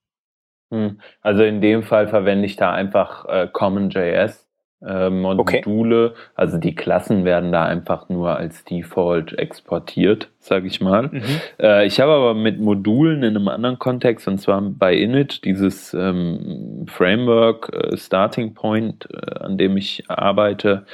Hm. 0.71 1.01
Also 1.21 1.43
in 1.45 1.61
dem 1.61 1.83
Fall 1.83 2.09
verwende 2.09 2.47
ich 2.47 2.57
da 2.57 2.73
einfach 2.73 3.25
äh, 3.27 3.49
CommonJS 3.53 4.47
äh, 4.85 5.11
Module. 5.11 6.11
Okay. 6.11 6.21
Also 6.35 6.59
die 6.59 6.75
Klassen 6.75 7.25
werden 7.25 7.53
da 7.53 7.65
einfach 7.65 8.09
nur 8.09 8.37
als 8.37 8.65
Default 8.65 9.39
exportiert, 9.39 10.31
sage 10.39 10.67
ich 10.67 10.81
mal. 10.81 11.09
Mhm. 11.09 11.23
Äh, 11.59 11.87
ich 11.87 12.01
habe 12.01 12.13
aber 12.13 12.35
mit 12.35 12.61
Modulen 12.61 13.23
in 13.23 13.37
einem 13.37 13.49
anderen 13.49 13.79
Kontext, 13.79 14.29
und 14.29 14.39
zwar 14.39 14.61
bei 14.61 14.95
Init, 14.95 15.45
dieses 15.45 15.95
ähm, 15.95 16.87
Framework 16.89 17.73
äh, 17.73 17.97
Starting 17.97 18.55
Point, 18.55 19.09
äh, 19.13 19.39
an 19.41 19.57
dem 19.57 19.77
ich 19.77 20.05
arbeite, 20.09 20.85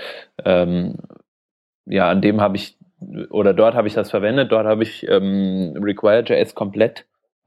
ähm, 0.45 0.97
ja, 1.87 2.09
an 2.09 2.23
dem 2.23 2.41
habe 2.41 2.57
ich 2.57 2.77
oder 3.31 3.53
dort 3.53 3.75
habe 3.75 3.89
ich 3.89 3.95
das 3.95 4.11
verwendet, 4.11 4.53
dort 4.53 4.65
habe 4.65 4.85
ich 4.85 5.09
ähm, 5.09 5.75
Require.js 5.77 6.55
komplett 6.55 7.05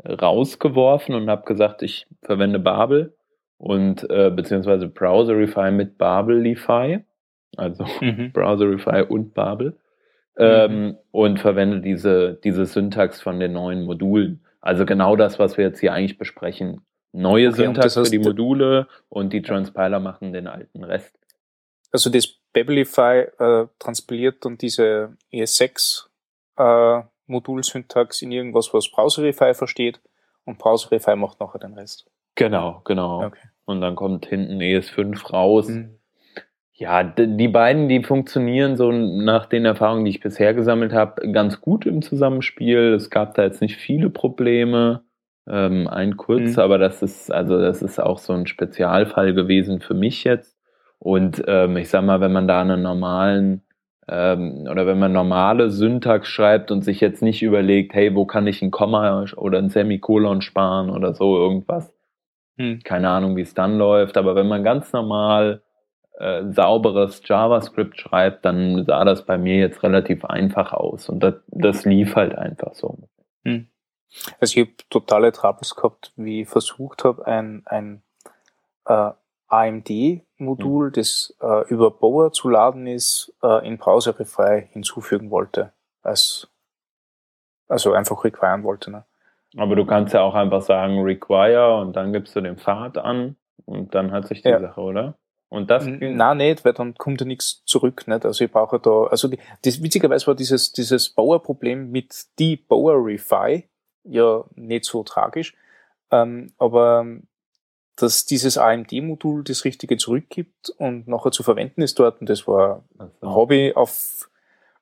rausgeworfen 0.07 1.15
und 1.15 1.29
habe 1.29 1.45
gesagt, 1.45 1.81
ich 1.81 2.07
verwende 2.21 2.59
Babel 2.59 3.15
und 3.57 4.09
äh, 4.09 4.31
beziehungsweise 4.31 4.87
Browserify 4.87 5.71
mit 5.71 5.97
Babelify, 5.97 6.99
also 7.57 7.85
mhm. 8.01 8.31
Browserify 8.33 9.03
und 9.07 9.33
Babel 9.33 9.77
ähm, 10.37 10.71
mhm. 10.71 10.97
und 11.11 11.39
verwende 11.39 11.81
diese, 11.81 12.39
diese 12.43 12.65
Syntax 12.65 13.21
von 13.21 13.39
den 13.39 13.53
neuen 13.53 13.85
Modulen. 13.85 14.45
Also 14.61 14.85
genau 14.85 15.15
das, 15.15 15.39
was 15.39 15.57
wir 15.57 15.65
jetzt 15.65 15.79
hier 15.79 15.93
eigentlich 15.93 16.17
besprechen. 16.17 16.81
Neue 17.11 17.49
okay, 17.49 17.63
Syntax 17.63 17.93
für 17.93 18.03
die 18.03 18.19
Module 18.19 18.87
und 19.09 19.31
die 19.31 19.41
Transpiler 19.41 19.99
machen 19.99 20.33
den 20.33 20.47
alten 20.47 20.83
Rest. 20.83 21.17
Also 21.91 22.09
das 22.09 22.27
Babelify 22.51 23.27
äh, 23.39 23.67
transpiliert 23.79 24.43
dann 24.43 24.57
diese 24.57 25.15
ES6 25.31 26.07
äh, 26.57 27.03
Modulsyntax 27.27 28.21
in 28.21 28.31
irgendwas, 28.31 28.73
was 28.73 28.89
Browserify 28.89 29.53
versteht 29.53 29.99
und 30.45 30.57
Browserify 30.57 31.15
macht 31.15 31.39
nachher 31.39 31.59
den 31.59 31.73
Rest. 31.73 32.05
Genau, 32.35 32.81
genau. 32.85 33.25
Okay. 33.25 33.47
Und 33.65 33.81
dann 33.81 33.95
kommt 33.95 34.25
hinten 34.25 34.59
ES5 34.59 35.31
raus. 35.31 35.69
Mhm. 35.69 35.97
Ja, 36.73 37.03
die 37.03 37.47
beiden, 37.47 37.87
die 37.87 38.03
funktionieren 38.03 38.75
so 38.75 38.91
nach 38.91 39.45
den 39.45 39.63
Erfahrungen, 39.63 40.03
die 40.03 40.11
ich 40.11 40.19
bisher 40.19 40.53
gesammelt 40.53 40.91
habe, 40.91 41.31
ganz 41.31 41.61
gut 41.61 41.85
im 41.85 42.01
Zusammenspiel. 42.01 42.93
Es 42.93 43.09
gab 43.09 43.33
da 43.35 43.43
jetzt 43.43 43.61
nicht 43.61 43.77
viele 43.77 44.09
Probleme. 44.09 45.05
Ähm, 45.47 45.87
ein 45.87 46.17
kurz, 46.17 46.57
mhm. 46.57 46.59
aber 46.59 46.77
das 46.77 47.01
ist, 47.01 47.31
also 47.31 47.59
das 47.59 47.81
ist 47.81 47.99
auch 47.99 48.17
so 48.17 48.33
ein 48.33 48.47
Spezialfall 48.47 49.33
gewesen 49.33 49.79
für 49.79 49.93
mich 49.93 50.23
jetzt. 50.23 50.57
Und 50.99 51.43
ähm, 51.47 51.77
ich 51.77 51.89
sag 51.89 52.03
mal, 52.03 52.19
wenn 52.19 52.33
man 52.33 52.47
da 52.47 52.61
einen 52.61 52.81
normalen 52.81 53.64
ähm, 54.07 54.67
oder 54.69 54.85
wenn 54.85 54.99
man 54.99 55.13
normale 55.13 55.69
Syntax 55.71 56.27
schreibt 56.27 56.71
und 56.71 56.83
sich 56.83 56.99
jetzt 56.99 57.21
nicht 57.21 57.41
überlegt, 57.41 57.93
hey, 57.93 58.13
wo 58.15 58.25
kann 58.25 58.47
ich 58.47 58.61
ein 58.61 58.71
Komma 58.71 59.25
oder 59.35 59.57
ein 59.57 59.69
Semikolon 59.69 60.41
sparen 60.41 60.89
oder 60.89 61.13
so 61.13 61.37
irgendwas. 61.37 61.93
Hm. 62.57 62.81
Keine 62.83 63.09
Ahnung, 63.09 63.35
wie 63.35 63.41
es 63.41 63.53
dann 63.53 63.77
läuft, 63.77 64.17
aber 64.17 64.35
wenn 64.35 64.47
man 64.47 64.63
ganz 64.63 64.93
normal 64.93 65.63
äh, 66.17 66.43
sauberes 66.51 67.21
JavaScript 67.25 67.99
schreibt, 67.99 68.45
dann 68.45 68.85
sah 68.85 69.03
das 69.03 69.25
bei 69.25 69.37
mir 69.37 69.57
jetzt 69.57 69.83
relativ 69.83 70.23
einfach 70.23 70.71
aus 70.71 71.09
und 71.09 71.21
das, 71.21 71.35
das 71.47 71.85
lief 71.85 72.15
halt 72.15 72.35
einfach 72.37 72.75
so. 72.75 72.97
Hm. 73.43 73.67
Also 74.39 74.59
ich 74.59 74.67
habe 74.67 74.75
totale 74.89 75.31
Troubles 75.31 75.75
gehabt, 75.75 76.13
wie 76.15 76.41
ich 76.41 76.47
versucht 76.47 77.03
habe, 77.03 77.25
ein, 77.25 77.63
ein 77.65 78.03
äh, 78.85 79.11
AMD-Modul, 79.47 80.87
mhm. 80.87 80.93
das 80.93 81.35
äh, 81.41 81.67
über 81.69 81.91
Bower 81.91 82.31
zu 82.31 82.49
laden 82.49 82.87
ist, 82.87 83.33
äh, 83.43 83.67
in 83.67 83.77
Browserify 83.77 84.67
hinzufügen 84.71 85.29
wollte. 85.31 85.71
Als, 86.01 86.47
also 87.67 87.93
einfach 87.93 88.23
requiren 88.23 88.63
wollte. 88.63 88.91
Ne? 88.91 89.05
Aber 89.57 89.75
du 89.75 89.85
kannst 89.85 90.13
ja 90.13 90.21
auch 90.21 90.35
einfach 90.35 90.61
sagen 90.61 91.01
require 91.01 91.77
und 91.77 91.95
dann 91.95 92.13
gibst 92.13 92.35
du 92.35 92.41
den 92.41 92.57
Pfad 92.57 92.97
an 92.97 93.35
und 93.65 93.95
dann 93.95 94.11
hat 94.11 94.27
sich 94.27 94.41
die 94.41 94.49
ja. 94.49 94.59
Sache, 94.59 94.81
oder? 94.81 95.15
Und 95.49 95.69
das 95.69 95.85
Na 95.87 96.35
nicht, 96.35 96.65
weil 96.65 96.73
dann 96.73 96.95
kommt 96.95 97.21
ja 97.21 97.27
nichts 97.27 97.63
zurück. 97.65 98.07
Nicht? 98.07 98.25
Also 98.25 98.43
ich 98.43 98.51
brauche 98.51 98.79
da, 98.79 99.05
also 99.05 99.27
die, 99.27 99.39
das, 99.63 99.81
witzigerweise 99.81 100.27
war 100.27 100.35
dieses, 100.35 100.71
dieses 100.73 101.09
Bower-Problem 101.09 101.91
mit 101.91 102.25
die 102.39 102.57
Bowerify 102.57 103.63
ja 104.03 104.43
nicht 104.55 104.85
so 104.85 105.03
tragisch. 105.03 105.55
Ähm, 106.11 106.51
aber 106.57 107.05
dass 107.95 108.25
dieses 108.25 108.57
AMD-Modul 108.57 109.43
das 109.43 109.65
Richtige 109.65 109.97
zurückgibt 109.97 110.69
und 110.77 111.07
nachher 111.07 111.31
zu 111.31 111.43
verwenden 111.43 111.81
ist 111.81 111.97
dort. 111.99 112.19
Und 112.19 112.29
das 112.29 112.47
war 112.47 112.83
ein 112.99 113.09
Hobby 113.21 113.73
auf 113.73 114.29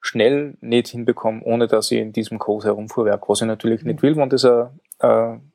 schnell 0.02 0.58
nicht 0.60 0.90
hinbekommen, 0.90 1.42
ohne 1.44 1.68
dass 1.68 1.92
ich 1.92 2.00
in 2.00 2.12
diesem 2.12 2.38
Code 2.38 2.66
herumfuhrwerk, 2.66 3.30
was 3.30 3.42
ich 3.42 3.48
natürlich 3.48 3.84
nicht 3.84 4.02
will, 4.02 4.18
wenn 4.18 4.30
das 4.30 4.44
eine, 4.46 4.72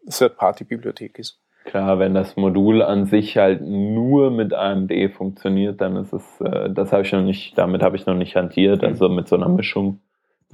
Third-Party-Bibliothek 0.08 1.18
ist. 1.18 1.40
Klar, 1.64 1.98
wenn 1.98 2.14
das 2.14 2.36
Modul 2.36 2.80
an 2.80 3.04
sich 3.04 3.36
halt 3.36 3.60
nur 3.60 4.30
mit 4.30 4.54
AMD 4.54 4.90
funktioniert, 5.14 5.82
dann 5.82 5.96
ist 5.96 6.14
es, 6.14 6.40
äh, 6.40 6.70
das 6.70 6.92
habe 6.92 7.02
ich 7.02 7.12
noch 7.12 7.20
nicht, 7.20 7.58
damit 7.58 7.82
habe 7.82 7.96
ich 7.96 8.06
noch 8.06 8.14
nicht 8.14 8.36
hantiert, 8.36 8.82
also 8.82 9.10
mit 9.10 9.28
so 9.28 9.36
einer 9.36 9.50
Mischung. 9.50 10.00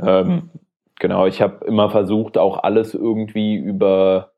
Ähm, 0.00 0.50
genau, 0.98 1.26
ich 1.26 1.40
habe 1.40 1.64
immer 1.66 1.88
versucht, 1.88 2.36
auch 2.36 2.64
alles 2.64 2.94
irgendwie 2.94 3.54
über 3.54 4.32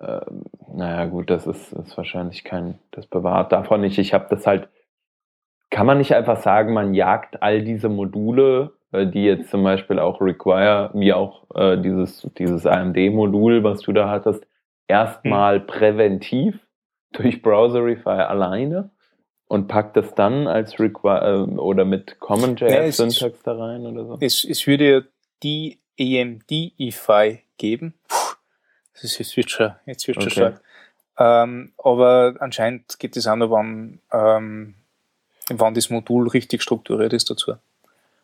ähm, 0.00 0.44
naja, 0.72 1.06
gut, 1.06 1.30
das 1.30 1.46
ist, 1.46 1.72
ist 1.72 1.96
wahrscheinlich 1.96 2.44
kein, 2.44 2.78
das 2.90 3.06
bewahrt 3.06 3.52
davon 3.52 3.82
nicht. 3.82 3.98
Ich 3.98 4.14
habe 4.14 4.26
das 4.30 4.46
halt, 4.46 4.68
kann 5.70 5.86
man 5.86 5.98
nicht 5.98 6.14
einfach 6.14 6.40
sagen, 6.40 6.72
man 6.72 6.94
jagt 6.94 7.42
all 7.42 7.62
diese 7.62 7.88
Module, 7.88 8.72
äh, 8.92 9.06
die 9.06 9.24
jetzt 9.24 9.50
zum 9.50 9.62
Beispiel 9.62 9.98
auch 9.98 10.20
require, 10.20 10.90
wie 10.94 11.12
auch 11.12 11.44
äh, 11.54 11.76
dieses, 11.76 12.28
dieses 12.38 12.66
AMD-Modul, 12.66 13.62
was 13.62 13.80
du 13.82 13.92
da 13.92 14.08
hattest, 14.08 14.46
erstmal 14.88 15.60
hm. 15.60 15.66
präventiv 15.66 16.58
durch 17.12 17.42
Browserify 17.42 18.08
alleine 18.08 18.90
und 19.48 19.66
packt 19.66 19.96
das 19.96 20.14
dann 20.14 20.46
als 20.46 20.78
require 20.78 21.46
äh, 21.48 21.58
oder 21.58 21.84
mit 21.84 22.20
CommonJS-Syntax 22.20 23.42
da 23.42 23.52
rein 23.52 23.84
oder 23.84 24.06
so? 24.06 24.18
Es, 24.20 24.44
es 24.44 24.66
würde 24.66 25.08
die 25.42 25.80
EMD-Ify 25.98 27.40
geben. 27.58 27.94
Das 28.94 29.04
ist, 29.04 29.18
jetzt 29.18 29.36
wird 29.36 29.50
schon, 29.50 29.72
jetzt 29.86 30.06
wird 30.06 30.18
okay. 30.18 30.30
schon 30.30 30.32
stark. 30.32 30.62
Ähm, 31.18 31.72
aber 31.78 32.34
anscheinend 32.40 32.98
geht 32.98 33.16
es 33.16 33.26
auch 33.26 33.36
noch, 33.36 33.50
wann, 33.50 34.00
ähm, 34.12 34.74
wann 35.48 35.74
das 35.74 35.90
Modul 35.90 36.28
richtig 36.28 36.62
strukturiert 36.62 37.12
ist 37.12 37.30
dazu. 37.30 37.54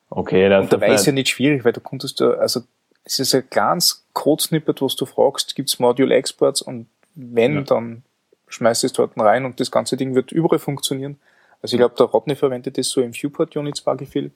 Okay, 0.08 0.48
das 0.48 0.62
Und 0.62 0.72
dabei 0.72 0.94
ist 0.94 1.06
ja 1.06 1.12
nicht 1.12 1.28
schwierig, 1.28 1.64
weil 1.64 1.72
du 1.72 1.80
konntest 1.80 2.22
also 2.22 2.62
es 3.04 3.20
ist 3.20 3.34
ein 3.34 3.44
ganz 3.50 4.06
Code-Snippet, 4.12 4.82
was 4.82 4.96
du 4.96 5.06
fragst, 5.06 5.54
gibt's 5.54 5.78
Module-Exports 5.78 6.62
und 6.62 6.88
wenn, 7.14 7.54
ja. 7.54 7.60
dann 7.62 8.02
schmeißt 8.48 8.84
es 8.84 8.92
dort 8.92 9.18
rein 9.18 9.44
und 9.44 9.60
das 9.60 9.70
ganze 9.70 9.96
Ding 9.96 10.14
wird 10.14 10.32
überall 10.32 10.58
funktionieren. 10.58 11.18
Also 11.62 11.76
ich 11.76 11.78
glaube, 11.78 11.94
der 11.96 12.06
Rodney 12.06 12.34
verwendet 12.36 12.78
das 12.78 12.88
so 12.88 13.00
im 13.00 13.12
Viewport 13.12 13.56
Unit 13.56 13.78
Sparky 13.78 14.32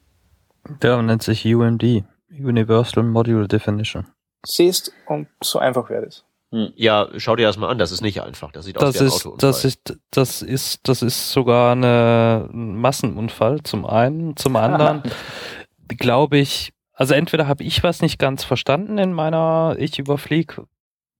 Der 0.83 1.03
nennt 1.03 1.23
sich 1.23 1.45
UMD, 1.47 2.05
Universal 2.31 3.05
Module 3.05 3.49
Definition. 3.49 4.07
Siehst, 4.46 4.92
und 5.07 5.29
so 5.42 5.59
einfach 5.59 5.90
wäre 5.90 6.07
das. 6.07 6.24
Hm. 6.53 6.72
Ja, 6.74 7.09
schau 7.16 7.37
dir 7.37 7.46
das 7.46 7.57
mal 7.57 7.68
an, 7.68 7.79
das 7.79 7.92
ist 7.92 8.00
nicht 8.00 8.22
einfach. 8.22 8.50
Das 8.53 8.64
sieht 8.64 8.76
das 8.76 8.83
aus 8.83 8.94
wie 8.94 8.98
ein 9.00 9.07
ist, 9.07 9.29
Das 9.38 9.64
ist, 9.64 9.98
das 10.11 10.42
ist, 10.42 10.88
das 10.88 11.03
ist 11.03 11.31
sogar 11.31 11.72
eine, 11.72 12.48
ein 12.53 12.76
Massenunfall 12.76 13.62
zum 13.62 13.87
einen. 13.87 14.37
Zum 14.37 14.57
anderen 14.57 15.03
glaube 15.88 16.38
ich, 16.38 16.72
also 16.92 17.14
entweder 17.14 17.46
habe 17.46 17.62
ich 17.62 17.83
was 17.83 18.03
nicht 18.03 18.18
ganz 18.18 18.44
verstanden 18.44 18.98
in 18.98 19.12
meiner, 19.12 19.76
ich 19.79 19.98
überfliege 19.98 20.66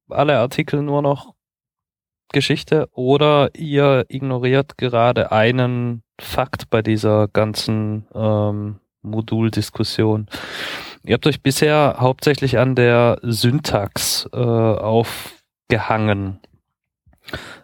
alle 0.09 0.39
Artikel 0.39 0.83
nur 0.83 1.03
noch 1.03 1.35
Geschichte 2.33 2.89
oder 2.93 3.51
ihr 3.55 4.05
ignoriert 4.09 4.79
gerade 4.79 5.33
einen 5.33 6.03
Fakt 6.21 6.71
bei 6.71 6.83
dieser 6.83 7.29
ganzen 7.29 8.07
ähm, 8.15 8.81
Moduldiskussion. 9.03 10.29
Ihr 11.05 11.15
habt 11.15 11.27
euch 11.27 11.43
bisher 11.43 11.97
hauptsächlich 11.99 12.59
an 12.59 12.75
der 12.75 13.19
Syntax 13.23 14.29
äh, 14.33 14.37
aufgehangen. 14.37 16.41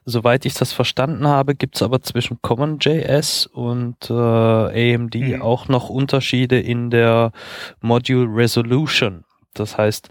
Soweit 0.04 0.46
ich 0.46 0.54
das 0.54 0.72
verstanden 0.72 1.26
habe, 1.26 1.54
gibt 1.54 1.76
es 1.76 1.82
aber 1.82 2.00
zwischen 2.00 2.40
CommonJS 2.40 3.46
und 3.46 4.08
äh, 4.08 4.94
AMD 4.94 5.14
mhm. 5.16 5.42
auch 5.42 5.68
noch 5.68 5.90
Unterschiede 5.90 6.60
in 6.60 6.90
der 6.90 7.32
Module 7.80 8.34
Resolution. 8.34 9.24
Das 9.54 9.76
heißt, 9.76 10.08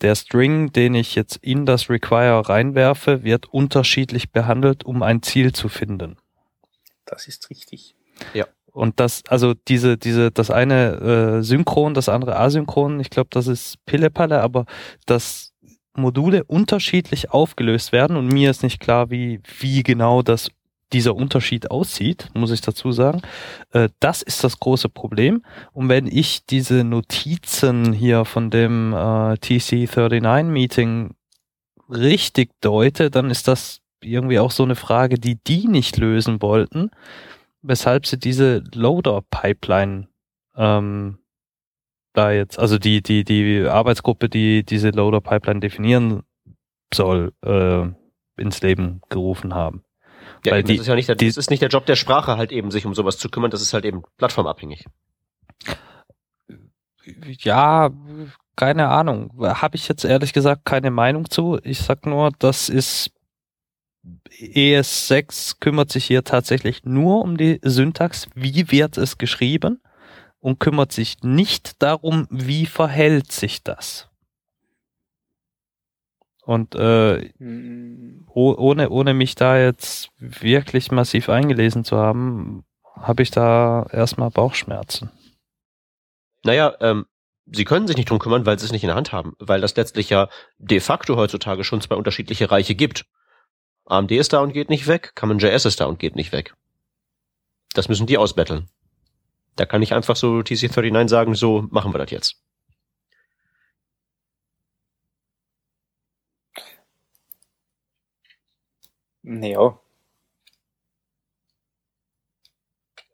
der 0.00 0.14
String, 0.14 0.72
den 0.72 0.94
ich 0.94 1.14
jetzt 1.14 1.36
in 1.36 1.66
das 1.66 1.88
Require 1.88 2.48
reinwerfe, 2.48 3.22
wird 3.22 3.46
unterschiedlich 3.46 4.30
behandelt, 4.30 4.84
um 4.84 5.02
ein 5.02 5.22
Ziel 5.22 5.52
zu 5.52 5.68
finden. 5.68 6.16
Das 7.06 7.26
ist 7.26 7.48
richtig. 7.50 7.96
Ja. 8.34 8.46
Und 8.78 9.00
das, 9.00 9.24
also 9.28 9.54
diese, 9.54 9.98
diese, 9.98 10.30
das 10.30 10.52
eine 10.52 11.40
äh, 11.40 11.42
synchron, 11.42 11.94
das 11.94 12.08
andere 12.08 12.38
asynchron, 12.38 13.00
ich 13.00 13.10
glaube, 13.10 13.28
das 13.32 13.48
ist 13.48 13.84
Pillepalle, 13.86 14.40
aber 14.40 14.66
das 15.04 15.52
Module 15.96 16.44
unterschiedlich 16.44 17.32
aufgelöst 17.32 17.90
werden 17.90 18.16
und 18.16 18.28
mir 18.28 18.50
ist 18.50 18.62
nicht 18.62 18.78
klar, 18.78 19.10
wie, 19.10 19.40
wie 19.58 19.82
genau 19.82 20.22
das 20.22 20.50
dieser 20.92 21.16
Unterschied 21.16 21.72
aussieht, 21.72 22.30
muss 22.34 22.52
ich 22.52 22.60
dazu 22.60 22.92
sagen. 22.92 23.20
Äh, 23.72 23.88
das 23.98 24.22
ist 24.22 24.44
das 24.44 24.60
große 24.60 24.88
Problem. 24.88 25.42
Und 25.72 25.88
wenn 25.88 26.06
ich 26.06 26.46
diese 26.46 26.84
Notizen 26.84 27.92
hier 27.92 28.24
von 28.24 28.48
dem 28.48 28.92
äh, 28.92 29.34
TC39-Meeting 29.34 31.14
richtig 31.90 32.52
deute, 32.60 33.10
dann 33.10 33.28
ist 33.28 33.48
das 33.48 33.80
irgendwie 34.00 34.38
auch 34.38 34.52
so 34.52 34.62
eine 34.62 34.76
Frage, 34.76 35.18
die 35.18 35.34
die 35.34 35.66
nicht 35.66 35.96
lösen 35.96 36.40
wollten, 36.40 36.92
weshalb 37.62 38.06
sie 38.06 38.18
diese 38.18 38.62
Loader-Pipeline 38.74 40.08
ähm, 40.56 41.18
da 42.14 42.30
jetzt, 42.32 42.58
also 42.58 42.78
die, 42.78 43.02
die, 43.02 43.24
die 43.24 43.66
Arbeitsgruppe, 43.68 44.28
die 44.28 44.64
diese 44.64 44.90
Loader-Pipeline 44.90 45.60
definieren 45.60 46.22
soll, 46.92 47.32
äh, 47.44 47.86
ins 48.40 48.60
Leben 48.62 49.00
gerufen 49.08 49.54
haben. 49.54 49.84
Ja, 50.44 50.52
Weil 50.52 50.60
eben, 50.60 50.68
die- 50.68 50.76
das 50.76 50.82
ist 50.82 50.88
ja 50.88 50.94
nicht 50.94 51.08
der, 51.08 51.16
die- 51.16 51.26
das 51.26 51.36
ist 51.36 51.50
nicht 51.50 51.62
der 51.62 51.68
Job 51.68 51.86
der 51.86 51.96
Sprache, 51.96 52.36
halt 52.36 52.52
eben 52.52 52.70
sich 52.70 52.86
um 52.86 52.94
sowas 52.94 53.18
zu 53.18 53.28
kümmern, 53.28 53.50
das 53.50 53.62
ist 53.62 53.72
halt 53.74 53.84
eben 53.84 54.02
plattformabhängig. 54.16 54.86
Ja, 57.40 57.90
keine 58.56 58.88
Ahnung. 58.88 59.32
Habe 59.40 59.76
ich 59.76 59.88
jetzt 59.88 60.04
ehrlich 60.04 60.32
gesagt 60.32 60.64
keine 60.64 60.90
Meinung 60.90 61.30
zu. 61.30 61.58
Ich 61.62 61.78
sag 61.80 62.04
nur, 62.06 62.32
das 62.38 62.68
ist 62.68 63.10
ES6 64.30 65.56
kümmert 65.60 65.90
sich 65.90 66.04
hier 66.04 66.24
tatsächlich 66.24 66.84
nur 66.84 67.22
um 67.22 67.36
die 67.36 67.60
Syntax, 67.62 68.28
wie 68.34 68.70
wird 68.70 68.98
es 68.98 69.18
geschrieben 69.18 69.80
und 70.40 70.60
kümmert 70.60 70.92
sich 70.92 71.22
nicht 71.22 71.82
darum, 71.82 72.26
wie 72.30 72.66
verhält 72.66 73.32
sich 73.32 73.62
das. 73.62 74.08
Und 76.44 76.74
äh, 76.76 77.30
Hm, 77.38 78.26
oh, 78.28 78.54
ohne, 78.56 78.90
ohne 78.90 79.14
mich 79.14 79.34
da 79.34 79.58
jetzt 79.58 80.10
wirklich 80.18 80.90
massiv 80.90 81.28
eingelesen 81.28 81.84
zu 81.84 81.96
haben, 81.96 82.64
habe 82.94 83.22
ich 83.22 83.30
da 83.30 83.86
erstmal 83.90 84.30
Bauchschmerzen. 84.30 85.10
Naja, 86.44 86.74
ähm, 86.80 87.06
sie 87.46 87.64
können 87.64 87.86
sich 87.86 87.96
nicht 87.96 88.10
drum 88.10 88.18
kümmern, 88.18 88.46
weil 88.46 88.58
sie 88.58 88.66
es 88.66 88.72
nicht 88.72 88.84
in 88.84 88.88
der 88.88 88.96
Hand 88.96 89.12
haben, 89.12 89.34
weil 89.38 89.60
das 89.60 89.76
letztlich 89.76 90.10
ja 90.10 90.28
de 90.58 90.80
facto 90.80 91.16
heutzutage 91.16 91.64
schon 91.64 91.80
zwei 91.80 91.96
unterschiedliche 91.96 92.50
Reiche 92.50 92.74
gibt. 92.74 93.06
AMD 93.88 94.12
ist 94.12 94.32
da 94.32 94.40
und 94.40 94.52
geht 94.52 94.68
nicht 94.68 94.86
weg, 94.86 95.12
Common.js 95.14 95.64
ist 95.64 95.80
da 95.80 95.86
und 95.86 95.98
geht 95.98 96.14
nicht 96.14 96.32
weg. 96.32 96.54
Das 97.74 97.88
müssen 97.88 98.06
die 98.06 98.18
ausbetteln. 98.18 98.68
Da 99.56 99.66
kann 99.66 99.82
ich 99.82 99.94
einfach 99.94 100.16
so 100.16 100.38
TC39 100.38 101.08
sagen, 101.08 101.34
so 101.34 101.62
machen 101.70 101.92
wir 101.92 101.98
das 101.98 102.10
jetzt. 102.10 102.40
naja, 109.22 109.78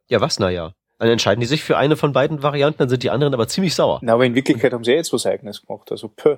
Ja, 0.07 0.21
was, 0.21 0.39
naja. 0.39 0.73
Dann 0.99 1.09
entscheiden 1.09 1.41
die 1.41 1.47
sich 1.47 1.63
für 1.63 1.77
eine 1.77 1.97
von 1.97 2.13
beiden 2.13 2.41
Varianten, 2.41 2.77
dann 2.77 2.89
sind 2.89 3.03
die 3.03 3.09
anderen 3.09 3.33
aber 3.33 3.47
ziemlich 3.47 3.75
sauer. 3.75 3.99
na, 4.01 4.13
aber 4.13 4.25
in 4.25 4.35
Wirklichkeit 4.35 4.71
haben 4.71 4.83
sie 4.83 4.91
ja 4.91 4.97
jetzt 4.97 5.11
was 5.11 5.25
Eigenes 5.25 5.65
gemacht. 5.65 5.91
Also, 5.91 6.07
pö. 6.07 6.37